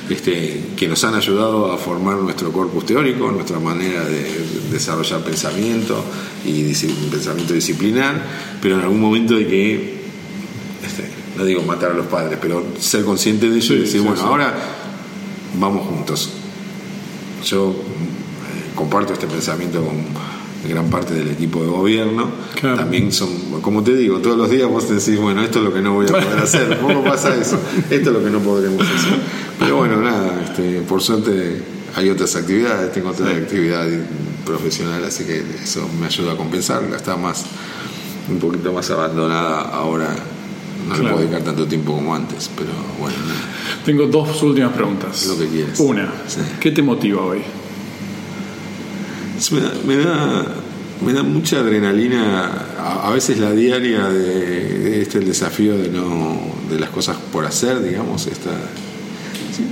este, 0.09 0.61
que 0.75 0.87
nos 0.87 1.03
han 1.03 1.15
ayudado 1.15 1.71
a 1.71 1.77
formar 1.77 2.17
nuestro 2.17 2.51
corpus 2.51 2.85
teórico, 2.85 3.31
nuestra 3.31 3.59
manera 3.59 4.03
de 4.05 4.25
desarrollar 4.71 5.23
pensamiento 5.23 6.03
y 6.45 6.63
pensamiento 7.11 7.53
disciplinar, 7.53 8.21
pero 8.61 8.75
en 8.75 8.81
algún 8.81 8.99
momento 9.01 9.35
hay 9.35 9.45
que, 9.45 9.98
no 11.39 11.45
digo 11.45 11.61
matar 11.61 11.91
a 11.91 11.93
los 11.93 12.07
padres, 12.07 12.37
pero 12.41 12.61
ser 12.77 13.05
consciente 13.05 13.49
de 13.49 13.55
ello 13.55 13.65
Sí, 13.67 13.73
y 13.73 13.79
decir, 13.79 13.91
sí, 13.93 13.99
bueno, 13.99 14.17
sí. 14.17 14.23
ahora 14.27 14.53
vamos 15.57 15.87
juntos. 15.87 16.29
Yo 17.45 17.69
eh, 17.69 18.71
comparto 18.75 19.13
este 19.13 19.25
pensamiento 19.25 19.81
con 19.81 19.95
gran 20.69 20.89
parte 20.89 21.13
del 21.13 21.29
equipo 21.29 21.63
de 21.63 21.69
gobierno. 21.69 22.29
Claro. 22.59 22.75
También 22.75 23.13
son, 23.13 23.29
como 23.61 23.81
te 23.81 23.95
digo, 23.95 24.19
todos 24.19 24.37
los 24.37 24.49
días 24.49 24.67
vos 24.67 24.89
decís, 24.89 25.17
bueno, 25.17 25.41
esto 25.41 25.59
es 25.59 25.65
lo 25.65 25.73
que 25.73 25.81
no 25.81 25.93
voy 25.93 26.07
a 26.07 26.09
poder 26.09 26.39
hacer. 26.39 26.77
Poco 26.81 27.05
pasa 27.05 27.33
eso. 27.33 27.57
Esto 27.89 28.09
es 28.09 28.15
lo 28.15 28.21
que 28.21 28.29
no 28.29 28.39
podremos 28.39 28.81
hacer. 28.81 29.17
Pero 29.59 29.77
bueno, 29.77 30.01
nada, 30.01 30.41
este, 30.43 30.81
por 30.81 31.01
suerte 31.01 31.63
hay 31.95 32.09
otras 32.09 32.35
actividades, 32.35 32.91
tengo 32.91 33.11
otra 33.11 33.29
actividad 33.31 33.87
profesional, 34.45 35.05
así 35.05 35.23
que 35.23 35.41
eso 35.63 35.87
me 35.99 36.07
ayuda 36.07 36.33
a 36.33 36.35
compensar. 36.35 36.83
Está 36.93 37.15
más, 37.15 37.45
un 38.29 38.39
poquito 38.39 38.73
más 38.73 38.91
abandonada 38.91 39.61
ahora. 39.69 40.13
No 40.87 40.95
le 40.95 41.01
puedo 41.01 41.17
dedicar 41.19 41.41
tanto 41.43 41.65
tiempo 41.67 41.93
como 41.93 42.15
antes, 42.15 42.49
pero 42.55 42.69
bueno. 42.99 43.15
Tengo 43.85 44.07
dos 44.07 44.41
últimas 44.43 44.71
preguntas. 44.73 45.25
Lo 45.27 45.37
que 45.37 45.47
quieras. 45.47 45.79
Una, 45.79 46.11
Sí. 46.27 46.39
¿qué 46.59 46.71
te 46.71 46.81
motiva 46.81 47.21
hoy? 47.23 47.41
Me 49.51 49.59
da, 49.61 49.71
me 49.87 49.95
da, 49.95 50.45
me 51.05 51.13
da 51.13 51.23
mucha 51.23 51.59
adrenalina, 51.59 52.51
a, 52.77 53.07
a 53.07 53.11
veces 53.11 53.39
la 53.39 53.51
diaria 53.53 54.07
de, 54.09 54.79
de 54.79 55.01
este 55.01 55.19
el 55.19 55.25
desafío 55.25 55.77
de 55.77 55.89
no 55.89 56.37
de 56.69 56.77
las 56.79 56.89
cosas 56.89 57.17
por 57.31 57.45
hacer, 57.45 57.81
digamos, 57.81 58.27
esta 58.27 58.51
sí, 59.55 59.63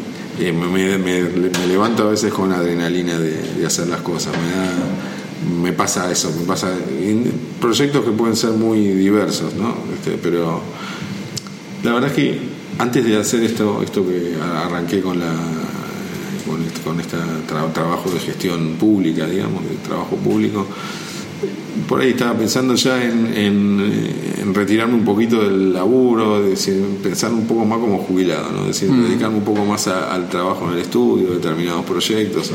eh, 0.44 0.54
me, 0.54 0.68
me- 0.68 0.98
me- 0.98 1.50
me 1.50 1.68
levanto 1.68 2.04
a 2.08 2.12
veces 2.12 2.34
con 2.34 2.52
adrenalina 2.54 3.20
de, 3.20 3.32
de 3.60 3.66
hacer 3.66 3.88
las 3.88 4.00
cosas, 4.02 4.34
me 4.38 4.52
da, 4.56 5.62
me 5.62 5.74
pasa 5.74 6.10
eso, 6.12 6.34
me 6.40 6.46
pasa 6.46 6.72
en 7.02 7.30
proyectos 7.60 8.06
que 8.06 8.12
pueden 8.12 8.36
ser 8.38 8.52
muy 8.52 8.80
diversos, 8.88 9.54
¿no? 9.54 9.76
Este, 9.94 10.18
pero 10.18 10.62
la 11.88 11.94
verdad 11.94 12.10
es 12.10 12.16
que 12.16 12.40
antes 12.80 13.04
de 13.06 13.18
hacer 13.18 13.44
esto, 13.44 13.82
esto 13.84 14.06
que 14.08 14.36
arranqué 14.42 15.02
con 15.02 15.20
la 15.20 15.34
con 16.48 16.64
este, 16.64 16.80
con 16.82 17.00
este 17.00 17.18
tra- 17.18 17.72
trabajo 17.74 18.10
de 18.10 18.20
gestión 18.20 18.76
pública, 18.80 19.26
digamos, 19.28 19.64
de 19.64 19.76
trabajo 19.86 20.16
público, 20.16 20.66
por 21.90 22.00
ahí 22.02 22.12
estaba 22.12 22.34
pensando 22.38 22.74
ya 22.76 23.04
en, 23.04 23.28
en, 23.36 24.04
en 24.42 24.54
retirarme 24.54 24.96
un 24.96 25.04
poquito 25.06 25.44
del 25.44 25.74
laburo, 25.74 26.42
de 26.42 26.52
decir, 26.52 26.82
pensar 27.04 27.34
un 27.34 27.46
poco 27.46 27.66
más 27.66 27.80
como 27.80 27.98
jubilado, 28.00 28.50
¿no? 28.52 28.62
Es 28.62 28.80
decir, 28.80 28.90
dedicarme 28.92 29.38
un 29.38 29.44
poco 29.44 29.66
más 29.66 29.88
a- 29.88 30.14
al 30.14 30.30
trabajo 30.30 30.68
en 30.68 30.74
el 30.76 30.80
estudio, 30.80 31.32
determinados 31.32 31.86
proyectos, 31.86 32.52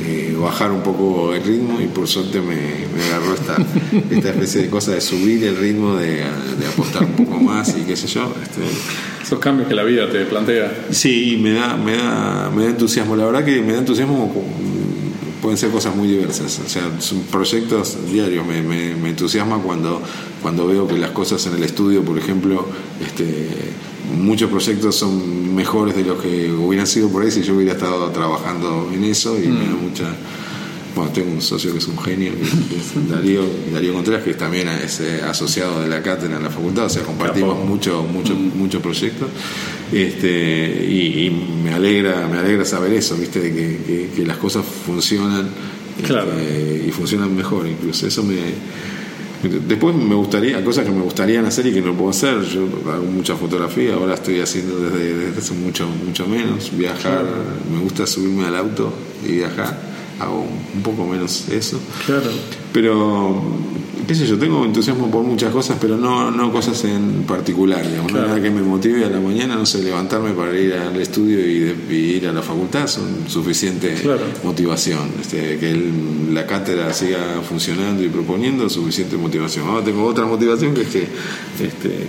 eh, 0.00 0.36
bajar 0.40 0.70
un 0.70 0.82
poco 0.82 1.34
el 1.34 1.42
ritmo 1.42 1.80
y 1.80 1.86
por 1.86 2.06
suerte 2.06 2.40
me, 2.40 2.56
me 2.94 3.04
agarró 3.04 3.34
esta, 3.34 3.56
esta 4.14 4.30
especie 4.30 4.62
de 4.62 4.70
cosa 4.70 4.92
de 4.92 5.00
subir 5.00 5.42
el 5.44 5.56
ritmo, 5.56 5.96
de, 5.96 6.16
de 6.16 6.66
apostar 6.72 7.04
un 7.04 7.12
poco 7.12 7.38
más 7.40 7.76
y 7.76 7.82
qué 7.82 7.96
sé 7.96 8.06
yo. 8.06 8.32
Este, 8.42 8.62
Esos 9.22 9.38
cambios 9.38 9.68
que 9.68 9.74
la 9.74 9.82
vida 9.82 10.08
te 10.08 10.24
plantea. 10.24 10.86
Sí, 10.90 11.38
me 11.42 11.52
da, 11.52 11.76
me 11.76 11.96
da, 11.96 12.50
me 12.54 12.64
da 12.64 12.70
entusiasmo. 12.70 13.16
La 13.16 13.26
verdad 13.26 13.44
que 13.44 13.60
me 13.60 13.72
da 13.72 13.80
entusiasmo. 13.80 14.32
Pueden 15.48 15.56
ser 15.56 15.70
cosas 15.70 15.96
muy 15.96 16.08
diversas. 16.08 16.60
O 16.62 16.68
sea, 16.68 17.00
son 17.00 17.20
proyectos 17.22 17.96
diarios. 18.12 18.46
Me, 18.46 18.60
me- 18.60 18.94
me 18.94 19.08
entusiasma 19.08 19.56
cuando, 19.62 20.02
cuando 20.42 20.66
veo 20.66 20.86
que 20.86 20.98
las 20.98 21.12
cosas 21.12 21.46
en 21.46 21.54
el 21.54 21.62
estudio, 21.62 22.02
por 22.04 22.18
ejemplo, 22.18 22.66
este, 23.02 23.48
muchos 24.14 24.50
proyectos 24.50 24.94
son 24.96 25.54
mejores 25.54 25.96
de 25.96 26.04
los 26.04 26.20
que 26.20 26.52
hubieran 26.52 26.86
sido 26.86 27.08
por 27.08 27.22
ahí 27.22 27.30
si 27.30 27.40
yo 27.42 27.54
hubiera 27.54 27.72
estado 27.72 28.10
trabajando 28.10 28.90
en 28.92 29.04
eso 29.04 29.38
y 29.42 29.48
me 29.48 29.64
da 29.64 29.74
mucha. 29.74 30.14
Bueno, 30.98 31.12
tengo 31.12 31.30
un 31.32 31.40
socio 31.42 31.70
que 31.72 31.78
es 31.78 31.86
un 31.86 31.96
genio, 31.98 32.32
que 32.34 32.42
es 32.76 33.08
Darío, 33.08 33.42
Darío 33.72 33.92
Contreras, 33.94 34.24
que 34.24 34.34
también 34.34 34.68
es 34.68 34.98
eh, 35.00 35.20
asociado 35.22 35.80
de 35.80 35.88
la 35.88 36.02
cátedra 36.02 36.36
en 36.36 36.42
la 36.42 36.50
facultad, 36.50 36.86
o 36.86 36.88
sea, 36.88 37.02
compartimos 37.04 37.56
mucho, 37.64 38.02
mucho, 38.02 38.34
muchos 38.34 38.82
proyectos. 38.82 39.28
Este, 39.92 40.86
y, 40.88 41.26
y 41.26 41.30
me 41.64 41.72
alegra, 41.72 42.26
me 42.28 42.38
alegra 42.38 42.64
saber 42.64 42.92
eso, 42.94 43.16
viste, 43.16 43.40
de 43.40 43.52
que, 43.54 43.76
que- 43.86 44.08
que 44.16 44.26
las 44.26 44.36
cosas 44.38 44.64
funcionan 44.64 45.48
este, 46.32 46.84
y 46.88 46.90
funcionan 46.90 47.34
mejor 47.36 47.66
incluso. 47.68 48.06
Eso 48.06 48.22
me 48.24 48.36
después 49.68 49.94
me 49.94 50.16
gustaría, 50.16 50.64
cosas 50.64 50.84
que 50.84 50.90
me 50.90 51.02
gustarían 51.02 51.46
hacer 51.46 51.64
y 51.68 51.72
que 51.72 51.80
no 51.80 51.94
puedo 51.94 52.10
hacer. 52.10 52.42
Yo 52.42 52.68
hago 52.92 53.04
mucha 53.04 53.36
fotografía, 53.36 53.94
ahora 53.94 54.14
estoy 54.14 54.40
haciendo 54.40 54.80
desde, 54.80 55.14
desde 55.14 55.38
hace 55.38 55.54
mucho, 55.54 55.88
mucho 56.04 56.26
menos. 56.26 56.76
Viajar, 56.76 57.24
me 57.72 57.78
gusta 57.80 58.04
subirme 58.06 58.46
al 58.46 58.56
auto 58.56 58.92
y 59.26 59.32
viajar. 59.36 59.97
Hago 60.20 60.46
un 60.74 60.82
poco 60.82 61.06
menos 61.06 61.48
eso. 61.48 61.78
Claro. 62.06 62.30
Pero, 62.72 63.40
qué 64.06 64.14
sé 64.14 64.26
yo, 64.26 64.36
tengo 64.38 64.64
entusiasmo 64.64 65.10
por 65.10 65.22
muchas 65.22 65.52
cosas, 65.52 65.78
pero 65.80 65.96
no, 65.96 66.30
no 66.30 66.50
cosas 66.52 66.82
en 66.84 67.22
particular, 67.26 67.86
digamos. 67.88 68.10
Claro. 68.12 68.28
nada 68.28 68.42
que 68.42 68.50
me 68.50 68.62
motive 68.62 69.04
a 69.04 69.10
la 69.10 69.20
mañana, 69.20 69.54
no 69.54 69.64
sé, 69.64 69.82
levantarme 69.82 70.32
para 70.32 70.58
ir 70.58 70.74
al 70.74 71.00
estudio 71.00 71.38
y, 71.40 71.58
de- 71.60 71.76
y 71.90 71.94
ir 72.16 72.26
a 72.28 72.32
la 72.32 72.42
facultad 72.42 72.86
son 72.88 73.04
suficiente 73.28 73.94
Claro. 74.02 74.22
motivación. 74.42 75.08
Este, 75.20 75.56
que 75.58 75.70
el- 75.70 76.34
la 76.34 76.46
cátedra 76.46 76.92
siga 76.92 77.40
funcionando 77.48 78.02
y 78.02 78.08
proponiendo, 78.08 78.68
suficiente 78.68 79.16
motivación. 79.16 79.66
Ahora 79.68 79.84
tengo 79.84 80.04
otra 80.04 80.26
motivación 80.26 80.74
que 80.74 80.82
es 80.82 80.88
que 80.88 81.02
este, 81.64 82.06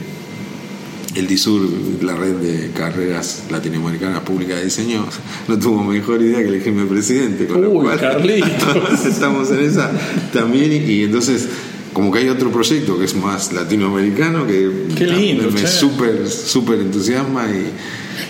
el 1.16 1.28
DISUR, 1.28 1.70
la 2.02 2.16
red 2.16 2.36
de 2.36 2.72
carreras 2.72 3.46
latinoamericanas 3.50 4.22
públicas 4.22 4.58
de 4.58 4.66
diseño, 4.66 5.06
no 5.48 5.60
tuvo 5.60 5.84
mejor 5.84 6.22
idea 6.22 6.40
que 6.40 6.48
elegirme 6.48 6.86
presidente. 6.86 7.48
Con 7.48 7.62
lo 7.62 7.72
Uy, 7.72 7.86
cual, 7.86 8.30
estamos 9.06 9.50
en 9.52 9.60
esa 9.62 9.92
también 10.32 10.72
y, 10.72 11.04
entonces 11.04 11.50
como 11.94 12.12
que 12.12 12.20
hay 12.20 12.30
otro 12.30 12.52
proyecto 12.52 13.00
que 13.00 13.06
es 13.06 13.16
más 13.16 13.52
latinoamericano 13.52 14.46
que 14.46 14.70
lindo, 15.06 15.50
me 15.52 15.66
súper 15.66 16.30
súper 16.30 16.80
entusiasma 16.80 17.48
y 17.50 17.72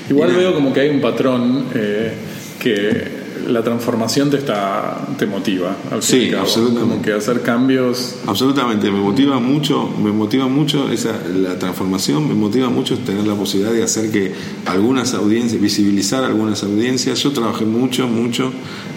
Igual 0.09 0.32
y 0.34 0.36
veo 0.38 0.53
como 0.53 0.73
que 0.73 0.80
hay 0.80 0.89
un 0.89 1.01
patrón 1.01 1.65
eh, 1.75 2.13
que 2.59 3.18
la 3.48 3.64
transformación 3.64 4.30
te 4.30 4.38
está 4.38 5.08
te 5.18 5.26
motiva. 5.26 5.76
Al 5.92 6.02
Sí, 6.04 6.32
absolutamente. 6.34 6.90
Como 6.90 7.02
que 7.02 7.14
hacer 7.14 7.42
cambios. 7.42 8.16
Absolutamente, 8.28 8.92
me 8.92 9.00
motiva 9.00 9.40
mucho, 9.40 9.90
me 10.04 10.12
motiva 10.12 10.48
mucho 10.48 10.90
esa 10.92 11.14
la 11.36 11.58
transformación, 11.60 12.28
me 12.28 12.34
motiva 12.36 12.70
mucho 12.70 12.98
tener 13.00 13.26
la 13.28 13.36
posibilidad 13.36 13.74
de 13.74 13.84
hacer 13.84 14.12
que 14.12 14.34
algunas 14.66 15.14
audiencias, 15.14 15.62
visibilizar 15.62 16.24
algunas 16.24 16.64
audiencias. 16.64 17.20
Yo 17.24 17.32
trabajé 17.32 17.66
mucho, 17.66 18.08
mucho 18.08 18.52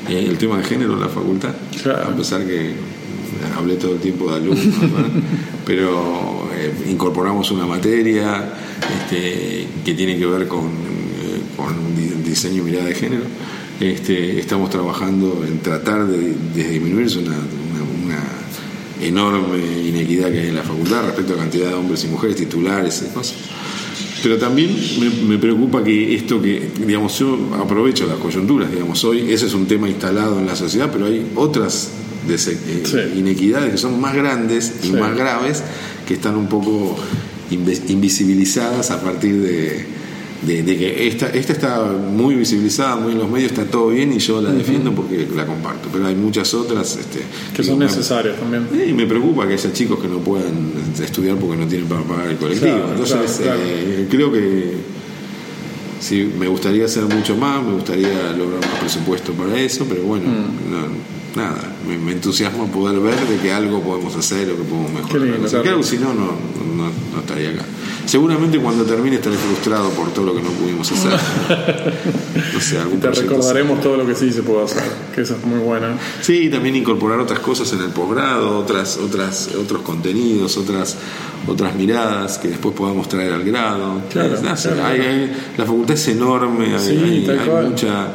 eh, 0.09 0.27
el 0.29 0.39
tema 0.39 0.59
de 0.59 0.65
género 0.65 0.95
en 0.95 1.01
la 1.01 1.09
facultad, 1.09 1.55
Claro. 1.83 2.09
a 2.11 2.17
pesar 2.17 2.45
que 2.47 2.73
hablé 3.57 3.75
todo 3.77 3.93
el 3.95 3.99
tiempo 4.01 4.31
de 4.31 4.37
alumnos, 4.37 4.65
pero 5.67 6.49
eh, 6.55 6.73
incorporamos 6.91 7.51
una 7.51 7.67
materia 7.67 8.53
este, 9.05 9.67
que 9.85 9.95
tiene 9.95 10.19
que 10.19 10.27
ver 10.27 10.47
con, 10.49 10.67
eh, 10.67 11.41
con 11.57 11.95
di- 11.97 12.29
diseño 12.29 12.63
y 12.63 12.65
mirada 12.67 12.87
de 12.87 12.95
género. 12.95 13.23
Este, 13.83 14.39
estamos 14.39 14.71
trabajando 14.71 15.45
en 15.45 15.59
tratar 15.59 16.07
de, 16.07 16.35
de 16.55 16.69
disminuir 16.71 17.09
una, 17.19 17.31
una- 17.37 18.05
una 18.05 19.05
enorme 19.05 19.59
inequidad 19.89 20.31
que 20.31 20.39
hay 20.39 20.49
en 20.51 20.55
la 20.55 20.63
facultad 20.63 21.05
respecto 21.07 21.33
a 21.33 21.37
la 21.37 21.43
cantidad 21.43 21.67
de 21.71 21.75
hombres 21.75 22.05
y 22.05 22.07
mujeres 22.07 22.37
titulares 22.37 23.05
y 23.11 23.13
cosas. 23.13 23.35
Pero 24.23 24.39
también 24.39 24.71
me, 25.01 25.11
me 25.27 25.37
preocupa 25.39 25.83
que 25.83 26.15
esto 26.15 26.41
que, 26.41 26.71
digamos, 26.87 27.19
yo 27.19 27.37
aprovecho 27.61 28.07
las 28.07 28.19
coyunturas, 28.19 28.71
digamos, 28.71 29.03
hoy 29.03 29.33
ese 29.33 29.47
es 29.47 29.55
un 29.55 29.67
tema 29.67 29.89
instalado 29.89 30.39
en 30.39 30.47
la 30.47 30.55
sociedad, 30.55 30.89
pero 30.93 31.07
hay 31.07 31.27
otras 31.35 31.91
eh, 32.29 32.39
Sí. 32.39 33.19
inequidades 33.19 33.73
que 33.73 33.79
son 33.79 34.01
más 34.01 34.15
grandes 34.15 34.75
y 34.85 34.87
Sí. 34.87 34.93
más 34.93 35.17
graves 35.17 35.61
que 36.07 36.15
están 36.15 36.37
un 36.37 36.47
poco 36.47 36.97
invisibilizadas 37.51 38.93
a 38.93 39.03
partir 39.03 39.41
de, 39.43 39.85
de, 40.47 40.63
de 40.63 40.77
que 40.77 41.07
esta, 41.07 41.29
esta 41.29 41.53
está 41.53 41.85
muy 41.85 42.35
visibilizada, 42.35 42.97
muy 42.97 43.13
en 43.13 43.19
los 43.19 43.31
medios, 43.31 43.53
está 43.53 43.65
todo 43.65 43.89
bien 43.89 44.13
y 44.13 44.19
yo 44.19 44.41
la 44.43 44.51
defiendo 44.53 44.93
porque 44.93 45.29
la 45.35 45.47
comparto. 45.47 45.89
Pero 45.93 46.07
hay 46.07 46.15
muchas 46.17 46.53
otras 46.55 46.97
este, 46.97 47.21
Que 47.55 47.63
son 47.63 47.79
necesarias 47.79 48.37
también. 48.39 48.67
y 48.89 48.93
me 48.93 49.07
preocupa 49.07 49.47
que 49.47 49.55
haya 49.55 49.73
chicos 49.73 50.01
que 50.01 50.09
no 50.09 50.19
puedan 50.19 50.73
estudiar 51.03 51.37
porque 51.37 51.57
no 51.57 51.67
tienen 51.69 51.87
para 51.89 52.03
pagar 52.03 52.29
el 52.29 52.37
colectivo. 52.37 52.73
Claro, 52.77 52.91
Entonces, 52.91 53.17
claro, 53.43 53.61
claro. 53.61 53.61
eh, 53.65 54.07
creo 54.11 54.33
que 54.33 54.73
sí, 56.01 56.33
me 56.39 56.49
gustaría 56.49 56.85
hacer 56.87 57.05
mucho 57.05 57.37
más, 57.37 57.63
me 57.65 57.75
gustaría 57.75 58.33
lograr 58.33 58.61
más 58.61 58.81
presupuesto 58.81 59.33
para 59.33 59.59
eso, 59.61 59.87
pero 59.89 60.03
bueno, 60.03 60.25
Mm. 60.27 60.73
no- 60.73 61.23
nada, 61.41 61.77
me, 61.89 61.97
me 61.97 62.13
entusiasma 62.13 62.67
poder 62.67 62.99
ver 63.01 63.19
de 63.27 63.37
que 63.39 63.53
algo 63.53 63.81
podemos 63.81 64.15
hacer 64.17 64.51
o 64.51 64.57
que 64.57 64.65
podemos 64.65 64.93
mejorar. 64.93 65.21
Lindo, 65.29 65.47
O 65.47 65.49
sea, 65.49 65.63
Carlos. 65.63 65.63
claro, 65.63 65.83
si 65.83 65.97
no, 65.99 66.13
no, 66.13 66.33
no, 66.77 66.91
no 67.15 67.21
estaría 67.21 67.51
acá. 67.51 67.65
Seguramente 68.07 68.59
cuando 68.59 68.85
termine 68.85 69.17
estaré 69.17 69.37
frustrado 69.37 69.91
por 69.91 70.13
todo 70.13 70.27
lo 70.27 70.35
que 70.35 70.43
no 70.43 70.51
pudimos 70.51 70.91
hacer. 70.93 71.13
no 72.55 72.61
sé, 72.61 72.79
algún 72.79 73.01
Te 73.01 73.11
recordaremos 73.11 73.81
todo 73.81 73.97
lo 73.97 74.07
que 74.07 74.15
sí 74.15 74.33
se 74.33 74.43
puede 74.43 74.65
hacer, 74.65 74.83
que 75.15 75.23
eso 75.23 75.35
es 75.37 75.45
muy 75.45 75.61
bueno. 75.61 75.87
Sí, 76.21 76.45
y 76.47 76.51
también 76.51 76.77
incorporar 76.77 77.21
otras 77.21 77.39
cosas 77.41 77.73
en 77.73 77.81
el 77.83 77.91
posgrado, 77.91 78.59
otras, 78.59 78.97
otras, 78.99 79.51
otros 79.59 79.83
contenidos, 79.83 80.57
otras, 80.57 80.97
otras 81.47 81.75
miradas 81.75 82.39
que 82.39 82.49
después 82.49 82.75
podamos 82.75 83.09
traer 83.09 83.33
al 83.33 83.45
grado. 83.45 84.01
Claro, 84.11 84.35
claro. 84.41 84.85
hay- 84.85 85.33
la 85.57 85.65
facultad 85.65 85.95
es 85.95 86.09
enorme, 86.09 86.75
hay, 86.75 87.25
Sí, 87.25 87.27
mucha 87.69 88.09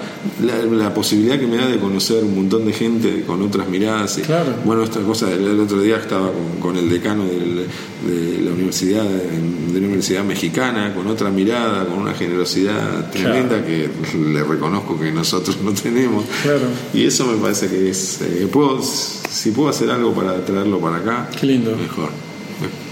la, 0.44 0.58
la 0.70 0.94
posibilidad 0.94 1.40
que 1.40 1.48
me 1.48 1.58
da 1.58 1.68
de 1.68 1.78
conocer 1.78 2.24
un 2.24 2.36
montón 2.36 2.66
de 2.66 2.74
gente 2.74 3.24
con 3.26 3.42
otras 3.42 3.68
miradas. 3.68 4.18
y, 4.18 4.22
Claro. 4.22 4.54
Bueno, 4.66 4.84
esta 4.84 5.00
cosa, 5.02 5.32
el, 5.32 5.48
el 5.48 5.60
otro 5.60 5.82
día 5.82 5.98
estaba 5.98 6.30
con, 6.32 6.60
con 6.60 6.78
el 6.78 6.90
decano 6.90 7.24
del- 7.26 7.68
de 8.06 8.42
la 8.44 8.52
universidad, 8.52 9.04
de 9.04 9.80
la 9.80 9.86
universidad 9.88 10.24
mexicana, 10.24 10.94
con 10.94 11.08
otra 11.08 11.30
mirada, 11.30 11.86
con 11.86 12.00
una 12.00 12.14
generosidad 12.14 13.10
tremenda 13.12 13.66
que 13.66 13.90
le 14.32 14.44
reconozco 14.44 15.00
que 15.00 15.12
nosotros 15.12 15.58
no 15.64 15.72
tenemos. 15.74 16.26
Claro. 16.44 16.68
Y 16.94 17.06
eso 17.06 17.26
me 17.26 17.38
parece 17.38 17.68
que 17.68 17.90
es. 17.90 18.20
eh, 18.22 18.48
puedo, 18.52 18.82
si 18.84 19.52
puedo 19.52 19.70
hacer 19.70 19.90
algo 19.90 20.14
para 20.14 20.46
traerlo 20.46 20.80
para 20.80 20.98
acá, 20.98 21.30
Qué 21.40 21.48
lindo. 21.48 21.76
mejor. 21.76 22.10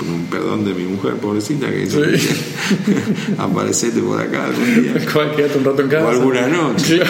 Un 0.08 0.26
perdón 0.28 0.64
de 0.64 0.74
mi 0.76 0.84
mujer, 0.84 1.14
pobrecita, 1.16 1.68
que 1.72 1.78
dice: 1.78 2.18
Sí. 2.20 2.36
aparecete 3.38 4.00
por 4.02 4.22
acá 4.22 4.46
algún 4.46 4.84
día. 4.84 4.94
Quédate 5.36 5.58
un 5.58 5.64
rato 5.66 5.82
en 5.82 5.88
casa. 5.90 6.06
O 6.06 6.10
alguna 6.10 6.48
noche. 6.48 7.00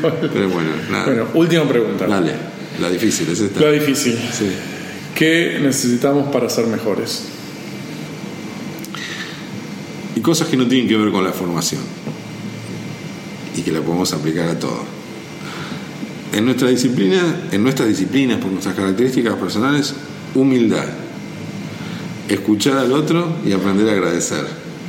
Claro. 0.00 0.16
Pero 0.32 0.48
bueno, 0.50 0.70
nada. 0.90 1.04
Bueno, 1.06 1.26
última 1.34 1.68
pregunta. 1.68 2.06
Dale, 2.06 2.32
la 2.80 2.90
difícil 2.90 3.28
es 3.30 3.40
esta. 3.40 3.60
La 3.60 3.70
difícil. 3.70 4.14
Sí. 4.32 4.46
¿Qué 5.14 5.60
necesitamos 5.62 6.28
para 6.32 6.50
ser 6.50 6.66
mejores? 6.66 7.22
Y 10.16 10.20
cosas 10.20 10.48
que 10.48 10.56
no 10.56 10.66
tienen 10.66 10.88
que 10.88 10.96
ver 10.96 11.12
con 11.12 11.22
la 11.22 11.32
formación. 11.32 11.82
Y 13.56 13.62
que 13.62 13.70
la 13.70 13.80
podemos 13.80 14.12
aplicar 14.12 14.48
a 14.48 14.58
todo. 14.58 14.82
En 16.32 16.44
nuestra 16.44 16.68
disciplina, 16.68 17.42
en 17.52 17.62
nuestras 17.62 17.88
disciplinas, 17.88 18.38
por 18.38 18.50
nuestras 18.50 18.74
características 18.74 19.34
personales, 19.34 19.94
humildad. 20.34 20.86
Escuchar 22.28 22.78
al 22.78 22.92
otro 22.92 23.36
y 23.46 23.52
aprender 23.52 23.88
a 23.88 23.92
agradecer. 23.92 24.44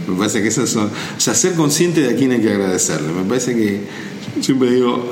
Me 0.07 0.17
parece 0.17 0.41
que 0.41 0.47
esas 0.47 0.69
son. 0.69 0.87
O 0.87 1.19
sea, 1.19 1.35
ser 1.35 1.53
consciente 1.53 2.01
de 2.01 2.09
a 2.09 2.15
quién 2.15 2.31
hay 2.31 2.41
que 2.41 2.51
agradecerle. 2.51 3.13
Me 3.13 3.23
parece 3.23 3.55
que. 3.55 3.81
Siempre 4.41 4.71
digo. 4.71 5.11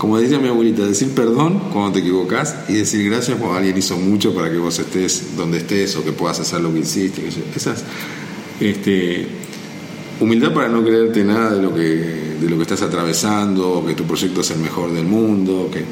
Como 0.00 0.18
decía 0.18 0.38
mi 0.38 0.48
abuelita, 0.48 0.86
decir 0.86 1.10
perdón 1.10 1.60
cuando 1.74 1.92
te 1.92 1.98
equivocas 1.98 2.56
y 2.68 2.72
decir 2.72 3.04
gracias 3.10 3.36
cuando 3.36 3.58
alguien 3.58 3.76
hizo 3.76 3.98
mucho 3.98 4.34
para 4.34 4.50
que 4.50 4.56
vos 4.56 4.78
estés 4.78 5.36
donde 5.36 5.58
estés 5.58 5.94
o 5.96 6.02
que 6.02 6.12
puedas 6.12 6.40
hacer 6.40 6.62
lo 6.62 6.72
que 6.72 6.78
hiciste. 6.78 7.28
Esas, 7.54 7.84
este, 8.60 9.26
humildad 10.18 10.54
para 10.54 10.70
no 10.70 10.82
creerte 10.82 11.22
nada 11.22 11.54
de 11.54 11.60
lo 11.60 11.74
que 11.74 11.82
de 12.40 12.48
lo 12.48 12.56
que 12.56 12.62
estás 12.62 12.80
atravesando 12.80 13.84
que 13.86 13.92
tu 13.92 14.04
proyecto 14.04 14.40
es 14.40 14.50
el 14.52 14.60
mejor 14.60 14.90
del 14.90 15.04
mundo 15.04 15.68
que 15.70 15.84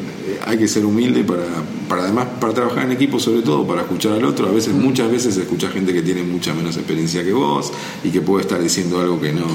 hay 0.46 0.58
que 0.58 0.68
ser 0.68 0.84
humilde 0.84 1.24
para, 1.24 1.44
para 1.88 2.04
además 2.04 2.26
para 2.40 2.54
trabajar 2.54 2.84
en 2.84 2.92
equipo 2.92 3.18
sobre 3.18 3.42
todo 3.42 3.66
para 3.66 3.82
escuchar 3.82 4.12
al 4.12 4.24
otro. 4.24 4.48
A 4.48 4.52
veces 4.52 4.74
muchas 4.74 5.10
veces 5.10 5.36
escuchas 5.36 5.72
gente 5.72 5.92
que 5.92 6.02
tiene 6.02 6.22
mucha 6.22 6.54
menos 6.54 6.76
experiencia 6.76 7.24
que 7.24 7.32
vos 7.32 7.72
y 8.04 8.10
que 8.10 8.20
puede 8.20 8.42
estar 8.42 8.60
diciendo 8.62 9.00
algo 9.00 9.20
que 9.20 9.32
no 9.32 9.46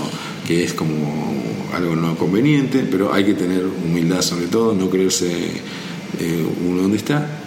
que 0.47 0.63
es 0.63 0.73
como 0.73 1.33
algo 1.73 1.95
no 1.95 2.15
conveniente 2.15 2.85
pero 2.89 3.13
hay 3.13 3.23
que 3.23 3.33
tener 3.33 3.65
humildad 3.65 4.21
sobre 4.21 4.47
todo 4.47 4.73
no 4.73 4.89
creerse 4.89 5.61
eh, 6.19 6.47
uno 6.67 6.83
donde 6.83 6.97
está 6.97 7.43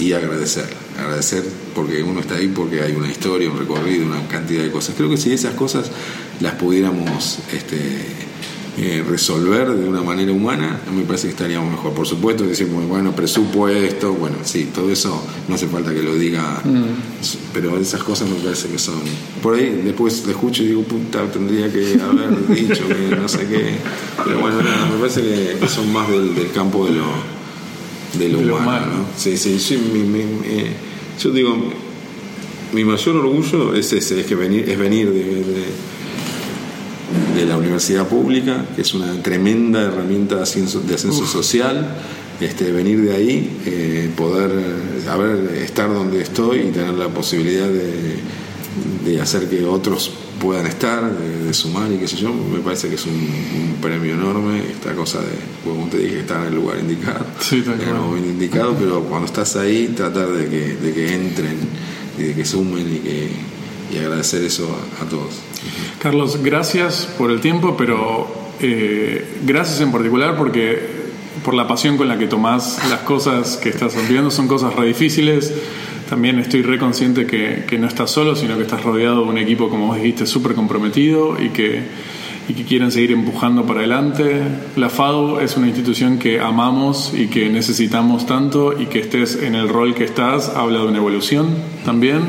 y 0.00 0.14
agradecer, 0.14 0.64
agradecer 0.98 1.44
porque 1.74 2.02
uno 2.02 2.20
está 2.20 2.36
ahí 2.36 2.48
porque 2.48 2.80
hay 2.80 2.92
una 2.92 3.10
historia, 3.10 3.50
un 3.50 3.58
recorrido, 3.58 4.06
una 4.06 4.26
cantidad 4.28 4.62
de 4.62 4.70
cosas. 4.70 4.94
Creo 4.96 5.10
que 5.10 5.18
si 5.18 5.32
esas 5.32 5.54
cosas 5.54 5.90
las 6.40 6.54
pudiéramos 6.54 7.38
este, 7.52 7.76
eh, 8.78 9.04
resolver 9.08 9.68
de 9.68 9.88
una 9.88 10.02
manera 10.02 10.32
humana, 10.32 10.80
me 10.94 11.02
parece 11.02 11.26
que 11.26 11.32
estaríamos 11.32 11.70
mejor. 11.72 11.92
Por 11.92 12.06
supuesto, 12.06 12.44
decimos, 12.44 12.86
bueno, 12.88 13.14
presupuesto, 13.14 14.12
bueno, 14.14 14.36
sí, 14.44 14.68
todo 14.74 14.90
eso 14.90 15.22
no 15.48 15.54
hace 15.56 15.66
falta 15.66 15.92
que 15.92 16.02
lo 16.02 16.14
diga, 16.14 16.62
pero 17.52 17.76
esas 17.78 18.02
cosas 18.02 18.28
me 18.28 18.36
parece 18.36 18.68
que 18.68 18.78
son. 18.78 19.00
Por 19.42 19.54
ahí 19.56 19.82
después 19.84 20.22
te 20.22 20.30
escucho 20.30 20.62
y 20.62 20.68
digo, 20.68 20.82
puta, 20.84 21.24
tendría 21.30 21.70
que 21.72 21.98
haber 22.00 22.46
dicho 22.48 22.86
que 22.88 23.16
no 23.16 23.28
sé 23.28 23.46
qué. 23.48 23.74
Pero 24.24 24.38
bueno, 24.40 24.62
nada, 24.62 24.86
me 24.86 24.98
parece 24.98 25.20
que, 25.60 25.68
son 25.68 25.92
más 25.92 26.08
del, 26.08 26.34
del 26.34 26.50
campo 26.52 26.86
de 26.86 26.92
lo 26.92 27.04
de 28.18 28.28
lo, 28.28 28.38
De 28.38 28.44
lo 28.44 28.56
humano, 28.56 28.70
humano. 28.86 28.92
¿no? 28.98 29.04
Sí, 29.16 29.36
sí, 29.36 29.58
mi- 29.92 30.00
mi- 30.00 30.24
mi- 30.24 30.64
yo 31.22 31.30
digo, 31.30 31.56
mi 32.72 32.84
mayor 32.84 33.16
orgullo 33.16 33.74
es 33.74 33.92
ese, 33.92 34.20
es 34.20 34.26
que 34.26 34.34
venir, 34.34 34.68
es 34.68 34.78
venir 34.78 35.10
de, 35.12 35.24
de- 35.24 35.66
de 37.34 37.46
la 37.46 37.56
universidad 37.56 38.06
pública, 38.06 38.64
que 38.74 38.82
es 38.82 38.94
una 38.94 39.20
tremenda 39.22 39.82
herramienta 39.82 40.36
de 40.36 40.42
ascenso, 40.42 40.80
de 40.80 40.94
ascenso 40.94 41.26
social, 41.26 41.96
este, 42.40 42.72
venir 42.72 43.00
de 43.02 43.14
ahí, 43.14 43.60
eh, 43.66 44.10
poder 44.16 44.50
haber, 45.08 45.56
estar 45.56 45.92
donde 45.92 46.22
estoy 46.22 46.60
y 46.60 46.70
tener 46.70 46.94
la 46.94 47.08
posibilidad 47.08 47.68
de, 47.68 48.16
de 49.04 49.20
hacer 49.20 49.48
que 49.48 49.64
otros 49.64 50.12
puedan 50.40 50.66
estar, 50.66 51.12
de, 51.12 51.44
de 51.44 51.52
sumar 51.54 51.92
y 51.92 51.98
qué 51.98 52.08
sé 52.08 52.16
yo, 52.16 52.32
me 52.32 52.60
parece 52.60 52.88
que 52.88 52.94
es 52.94 53.04
un, 53.04 53.12
un 53.12 53.76
premio 53.82 54.14
enorme 54.14 54.62
esta 54.70 54.94
cosa 54.94 55.20
de, 55.20 55.32
como 55.64 55.86
te 55.88 55.98
dije, 55.98 56.20
estar 56.20 56.40
en 56.40 56.48
el 56.48 56.54
lugar 56.54 56.78
indicado, 56.78 57.26
Sí, 57.40 57.62
en 57.66 57.88
el 57.88 57.94
momento 57.94 58.28
indicado, 58.28 58.74
pero 58.78 59.02
cuando 59.02 59.26
estás 59.26 59.56
ahí 59.56 59.88
tratar 59.88 60.28
de 60.28 60.48
que, 60.48 60.76
de 60.76 60.94
que 60.94 61.14
entren 61.14 61.58
y 62.18 62.22
de 62.22 62.34
que 62.34 62.44
sumen 62.44 62.86
y 62.88 62.98
que 63.00 63.28
y 63.92 63.98
agradecer 63.98 64.44
eso 64.44 64.68
a, 64.68 65.04
a 65.04 65.08
todos. 65.08 65.34
Carlos, 65.98 66.42
gracias 66.42 67.06
por 67.18 67.30
el 67.30 67.40
tiempo, 67.40 67.76
pero 67.76 68.26
eh, 68.60 69.24
gracias 69.44 69.80
en 69.80 69.92
particular 69.92 70.36
porque 70.36 71.00
por 71.44 71.54
la 71.54 71.66
pasión 71.66 71.96
con 71.96 72.08
la 72.08 72.18
que 72.18 72.26
tomás 72.26 72.78
las 72.90 73.00
cosas 73.00 73.56
que 73.56 73.70
estás 73.70 73.96
viviendo, 73.96 74.30
son 74.30 74.48
cosas 74.48 74.74
re 74.74 74.86
difíciles. 74.86 75.54
También 76.08 76.38
estoy 76.38 76.62
re 76.62 76.78
consciente 76.78 77.26
que, 77.26 77.64
que 77.68 77.78
no 77.78 77.86
estás 77.86 78.10
solo, 78.10 78.34
sino 78.34 78.56
que 78.56 78.62
estás 78.62 78.82
rodeado 78.82 79.22
de 79.22 79.30
un 79.30 79.38
equipo, 79.38 79.68
como 79.68 79.86
vos 79.86 79.96
dijiste, 79.96 80.26
súper 80.26 80.54
comprometido 80.54 81.40
y 81.40 81.50
que, 81.50 81.84
y 82.48 82.54
que 82.54 82.64
quieren 82.64 82.90
seguir 82.90 83.12
empujando 83.12 83.64
para 83.64 83.80
adelante. 83.80 84.42
La 84.76 84.90
FADU 84.90 85.38
es 85.38 85.56
una 85.56 85.68
institución 85.68 86.18
que 86.18 86.40
amamos 86.40 87.12
y 87.14 87.28
que 87.28 87.48
necesitamos 87.48 88.26
tanto 88.26 88.78
y 88.78 88.86
que 88.86 88.98
estés 88.98 89.40
en 89.40 89.54
el 89.54 89.68
rol 89.68 89.94
que 89.94 90.04
estás 90.04 90.48
habla 90.48 90.80
de 90.80 90.86
una 90.86 90.98
evolución 90.98 91.54
también 91.84 92.22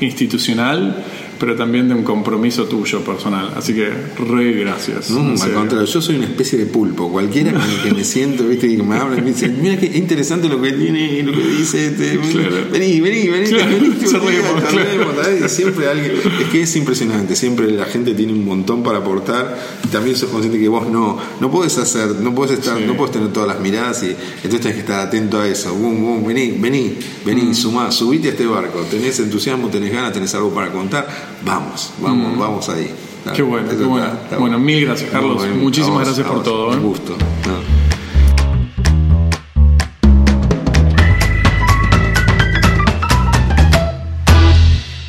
institucional, 0.00 1.04
pero 1.38 1.54
también 1.56 1.88
de 1.88 1.94
un 1.94 2.02
compromiso 2.02 2.64
tuyo 2.64 3.00
personal. 3.04 3.52
Así 3.56 3.74
que 3.74 3.88
re 4.18 4.52
gracias. 4.52 5.10
No, 5.10 5.20
al 5.42 5.52
contrario, 5.54 5.86
yo 5.86 6.00
soy 6.02 6.16
una 6.16 6.26
especie 6.26 6.58
de 6.58 6.66
pulpo. 6.66 7.10
Cualquiera 7.10 7.52
con 7.52 7.62
el 7.62 7.82
que 7.82 7.92
me 7.92 8.04
siento, 8.04 8.44
viste, 8.46 8.66
y 8.66 8.76
que 8.76 8.82
me 8.82 8.96
habla, 8.96 9.16
me 9.16 9.30
dice, 9.32 9.48
mira 9.48 9.76
qué 9.78 9.86
interesante 9.86 10.48
lo 10.48 10.60
que 10.60 10.72
tiene, 10.72 11.22
lo 11.22 11.32
que 11.32 11.46
dice, 11.46 11.86
este, 11.86 12.18
Claro. 12.18 12.56
vení, 12.72 13.00
vení, 13.00 13.28
vení, 13.28 13.48
Claro, 13.48 13.70
vení, 13.70 13.98
charlemos, 14.10 14.62
charlemos, 14.64 15.14
claro. 15.14 15.48
siempre 15.48 15.88
alguien, 15.88 16.12
es 16.40 16.48
que 16.50 16.62
es 16.62 16.76
impresionante, 16.76 17.36
siempre 17.36 17.70
la 17.70 17.84
gente 17.86 18.14
tiene 18.14 18.32
un 18.32 18.44
montón 18.44 18.82
para 18.82 18.98
aportar 18.98 19.58
y 19.84 19.88
también 19.88 20.16
sos 20.16 20.30
consciente 20.30 20.58
que 20.58 20.68
vos 20.68 20.88
no, 20.88 21.18
no 21.40 21.50
podés 21.50 21.78
hacer, 21.78 22.08
no 22.20 22.34
podés 22.34 22.58
estar, 22.58 22.78
Sí. 22.78 22.84
no 22.86 22.96
podés 22.96 23.12
tener 23.12 23.32
todas 23.32 23.48
las 23.48 23.60
miradas 23.60 24.02
y 24.02 24.06
entonces 24.08 24.60
tenés 24.60 24.74
que 24.74 24.80
estar 24.80 25.00
atento 25.06 25.40
a 25.40 25.48
eso. 25.48 25.74
Bum, 25.74 26.00
bum, 26.00 26.26
vení, 26.26 26.52
vení, 26.58 26.94
vení, 27.24 27.42
Mm. 27.42 27.54
sumá, 27.54 27.90
subite 27.90 28.28
a 28.28 28.30
este 28.32 28.46
barco, 28.46 28.80
tenés 28.90 29.18
entusiasmo, 29.20 29.68
tenés 29.68 29.92
ganas, 29.92 30.12
tenés 30.12 30.34
algo 30.34 30.50
para 30.52 30.70
contar, 30.72 31.27
vamos, 31.42 31.92
vamos, 32.00 32.38
vamos 32.38 32.68
ahí. 32.68 32.94
Mm. 33.24 33.32
Qué 33.32 33.42
bueno, 33.42 33.68
qué 33.68 33.84
bueno. 33.84 34.06
está- 34.06 34.38
Bueno, 34.38 34.58
mil 34.58 34.84
gracias, 34.86 35.10
Carlos. 35.10 35.46
Muchísimas 35.56 35.98
vos, 35.98 36.04
gracias 36.06 36.26
por 36.26 36.42
todo, 36.42 36.72
¿eh? 36.72 36.76
Un 36.76 36.82
gusto. 36.82 37.16
No. 37.46 37.78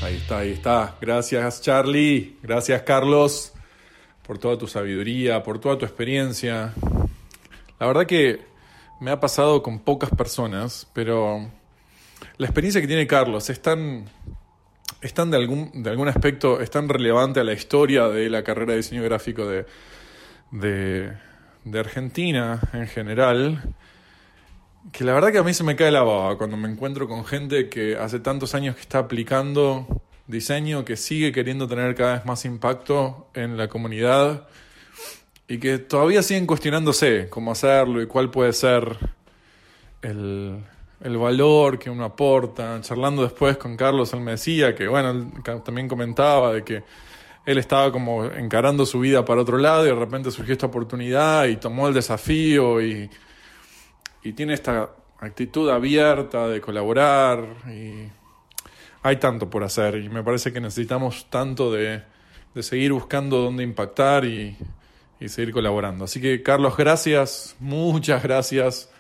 Ahí 0.02 0.16
está, 0.16 0.38
ahí 0.40 0.52
está. 0.52 0.96
Gracias, 1.02 1.62
Charlie. 1.62 2.38
Gracias, 2.42 2.82
Carlos, 2.84 3.54
por 4.26 4.38
toda 4.38 4.58
tu 4.58 4.68
sabiduría, 4.68 5.44
por 5.44 5.60
toda 5.60 5.78
tu 5.78 5.86
experiencia. 5.86 6.74
La 7.80 7.88
verdad 7.88 8.06
que 8.06 8.42
me 9.02 9.12
ha 9.12 9.20
pasado 9.20 9.62
con 9.62 9.80
pocas 9.80 10.10
personas, 10.10 10.88
pero 10.94 11.50
la 12.38 12.46
experiencia 12.46 12.82
que 12.82 12.88
tiene 12.88 13.08
Carlos 13.08 13.50
es 13.50 13.62
tan, 13.62 14.06
están 15.02 15.32
de 15.32 15.38
algún, 15.38 15.84
de 15.84 15.90
algún 15.90 16.08
aspecto, 16.08 16.62
están 16.62 16.90
relevante 16.90 17.40
a 17.40 17.44
la 17.44 17.54
historia 17.54 18.08
de 18.08 18.30
la 18.30 18.44
carrera 18.44 18.72
de 18.72 18.78
diseño 18.78 19.04
gráfico 19.04 19.46
de, 19.48 19.66
de 20.52 21.80
Argentina 21.80 22.60
en 22.74 22.88
general. 22.88 23.76
Que 24.92 25.04
la 25.04 25.14
verdad 25.14 25.32
que 25.32 25.38
a 25.38 25.44
mí 25.44 25.54
se 25.54 25.64
me 25.64 25.76
cae 25.76 25.92
la 25.92 26.04
baba 26.04 26.38
cuando 26.38 26.58
me 26.58 26.70
encuentro 26.70 27.08
con 27.08 27.26
gente 27.26 27.70
que 27.70 27.98
hace 27.98 28.20
tantos 28.20 28.56
años 28.56 28.76
que 28.76 28.82
está 28.82 29.00
aplicando 29.00 30.02
diseño, 30.28 30.86
que 30.86 30.96
sigue 30.96 31.32
queriendo 31.32 31.68
tener 31.68 31.96
cada 31.96 32.14
vez 32.14 32.26
más 32.26 32.46
impacto 32.46 33.30
en 33.34 33.58
la 33.58 33.68
comunidad 33.68 34.48
y 35.48 35.58
que 35.58 35.80
todavía 35.80 36.22
siguen 36.22 36.46
cuestionándose 36.46 37.28
cómo 37.30 37.52
hacerlo 37.52 38.02
y 38.02 38.08
cuál 38.08 38.30
puede 38.30 38.54
ser 38.54 38.98
el, 40.02 40.64
el 41.02 41.18
valor 41.18 41.80
que 41.80 41.90
uno 41.90 42.04
aporta. 42.04 42.80
Charlando 42.82 43.24
después 43.24 43.58
con 43.58 43.78
Carlos, 43.78 44.14
él 44.14 44.22
me 44.22 44.32
decía 44.32 44.76
que, 44.76 44.88
bueno, 44.88 45.12
él 45.12 45.62
también 45.64 45.88
comentaba 45.88 46.54
de 46.54 46.64
que 46.64 46.84
él 47.46 47.58
estaba 47.58 47.92
como 47.92 48.26
encarando 48.26 48.86
su 48.86 49.00
vida 49.00 49.26
para 49.26 49.42
otro 49.42 49.58
lado 49.58 49.86
y 49.86 49.90
de 49.90 49.96
repente 49.96 50.30
surgió 50.32 50.54
esta 50.54 50.68
oportunidad 50.68 51.46
y 51.46 51.58
tomó 51.58 51.88
el 51.88 51.94
desafío 51.94 52.82
y, 52.82 53.10
y 54.24 54.34
tiene 54.34 54.54
esta 54.54 54.92
actitud 55.20 55.70
abierta 55.70 56.48
de 56.48 56.62
colaborar 56.62 57.44
y 57.68 58.10
hay 59.02 59.16
tanto 59.18 59.50
por 59.50 59.64
hacer 59.64 59.96
y 59.96 60.10
me 60.10 60.24
parece 60.24 60.54
que 60.54 60.62
necesitamos 60.62 61.30
tanto 61.30 61.72
de, 61.72 62.04
de 62.54 62.64
seguir 62.64 62.94
buscando 62.94 63.38
dónde 63.38 63.64
impactar 63.64 64.26
y, 64.26 64.56
y 65.20 65.30
seguir 65.30 65.54
colaborando. 65.54 66.06
Así 66.06 66.22
que 66.22 66.44
Carlos, 66.44 66.78
gracias, 66.78 67.56
muchas 67.60 68.22
gracias 68.22 68.92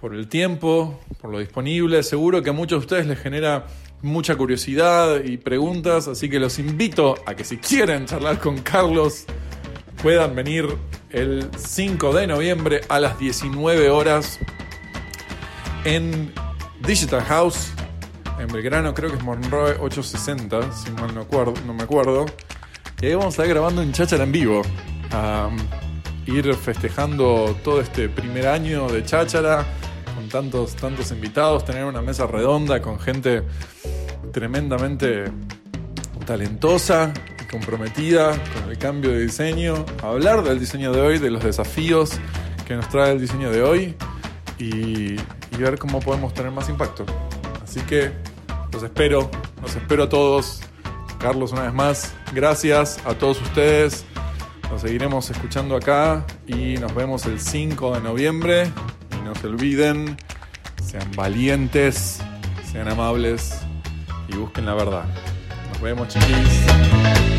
por 0.00 0.14
el 0.14 0.28
tiempo, 0.28 1.00
por 1.20 1.30
lo 1.30 1.40
disponible. 1.40 2.02
Seguro 2.02 2.42
que 2.42 2.50
a 2.50 2.52
muchos 2.52 2.80
de 2.80 2.86
ustedes 2.86 3.06
les 3.06 3.18
genera 3.18 3.66
mucha 4.00 4.36
curiosidad 4.36 5.24
y 5.24 5.38
preguntas, 5.38 6.06
así 6.06 6.30
que 6.30 6.38
los 6.38 6.58
invito 6.58 7.16
a 7.26 7.34
que 7.34 7.44
si 7.44 7.56
quieren 7.56 8.06
charlar 8.06 8.38
con 8.38 8.58
Carlos, 8.58 9.24
puedan 10.00 10.36
venir 10.36 10.68
el 11.10 11.50
5 11.56 12.12
de 12.12 12.28
noviembre 12.28 12.82
a 12.88 13.00
las 13.00 13.18
19 13.18 13.90
horas 13.90 14.38
en 15.84 16.32
Digital 16.86 17.22
House, 17.22 17.72
en 18.38 18.46
Belgrano, 18.48 18.94
creo 18.94 19.10
que 19.10 19.16
es 19.16 19.24
Monroe 19.24 19.72
860, 19.80 20.72
si 20.72 20.92
mal 20.92 21.12
no, 21.12 21.22
acuerdo, 21.22 21.54
no 21.66 21.74
me 21.74 21.82
acuerdo. 21.82 22.26
Y 23.00 23.06
ahí 23.06 23.14
vamos 23.14 23.26
a 23.26 23.42
estar 23.42 23.48
grabando 23.48 23.82
en 23.82 23.92
Cháchara 23.92 24.22
en 24.22 24.30
vivo. 24.30 24.62
Ir 26.26 26.54
festejando 26.54 27.56
todo 27.64 27.80
este 27.80 28.08
primer 28.08 28.46
año 28.46 28.86
de 28.88 29.04
Cháchara 29.04 29.66
tantos, 30.28 30.74
tantos 30.76 31.10
invitados, 31.10 31.64
tener 31.64 31.84
una 31.84 32.02
mesa 32.02 32.26
redonda 32.26 32.80
con 32.80 32.98
gente 32.98 33.42
tremendamente 34.32 35.24
talentosa 36.26 37.12
y 37.42 37.50
comprometida 37.50 38.32
con 38.54 38.70
el 38.70 38.78
cambio 38.78 39.10
de 39.10 39.20
diseño, 39.22 39.84
hablar 40.02 40.42
del 40.42 40.60
diseño 40.60 40.92
de 40.92 41.00
hoy, 41.00 41.18
de 41.18 41.30
los 41.30 41.42
desafíos 41.42 42.12
que 42.66 42.74
nos 42.74 42.88
trae 42.88 43.12
el 43.12 43.20
diseño 43.20 43.50
de 43.50 43.62
hoy 43.62 43.96
y, 44.58 45.14
y 45.14 45.56
ver 45.58 45.78
cómo 45.78 46.00
podemos 46.00 46.34
tener 46.34 46.52
más 46.52 46.68
impacto. 46.68 47.06
Así 47.62 47.80
que 47.80 48.12
los 48.72 48.82
espero, 48.82 49.30
los 49.62 49.74
espero 49.74 50.04
a 50.04 50.08
todos. 50.08 50.60
Carlos, 51.18 51.52
una 51.52 51.62
vez 51.62 51.74
más, 51.74 52.14
gracias 52.32 53.00
a 53.04 53.14
todos 53.14 53.40
ustedes. 53.40 54.04
Nos 54.70 54.82
seguiremos 54.82 55.30
escuchando 55.30 55.74
acá 55.74 56.26
y 56.46 56.76
nos 56.76 56.94
vemos 56.94 57.24
el 57.26 57.40
5 57.40 57.94
de 57.94 58.00
noviembre. 58.02 58.70
No 59.28 59.34
se 59.34 59.46
olviden, 59.46 60.16
sean 60.82 61.10
valientes, 61.14 62.18
sean 62.72 62.88
amables 62.88 63.58
y 64.26 64.36
busquen 64.36 64.64
la 64.64 64.72
verdad. 64.72 65.04
Nos 65.70 65.82
vemos, 65.82 66.08
chiquis. 66.08 67.37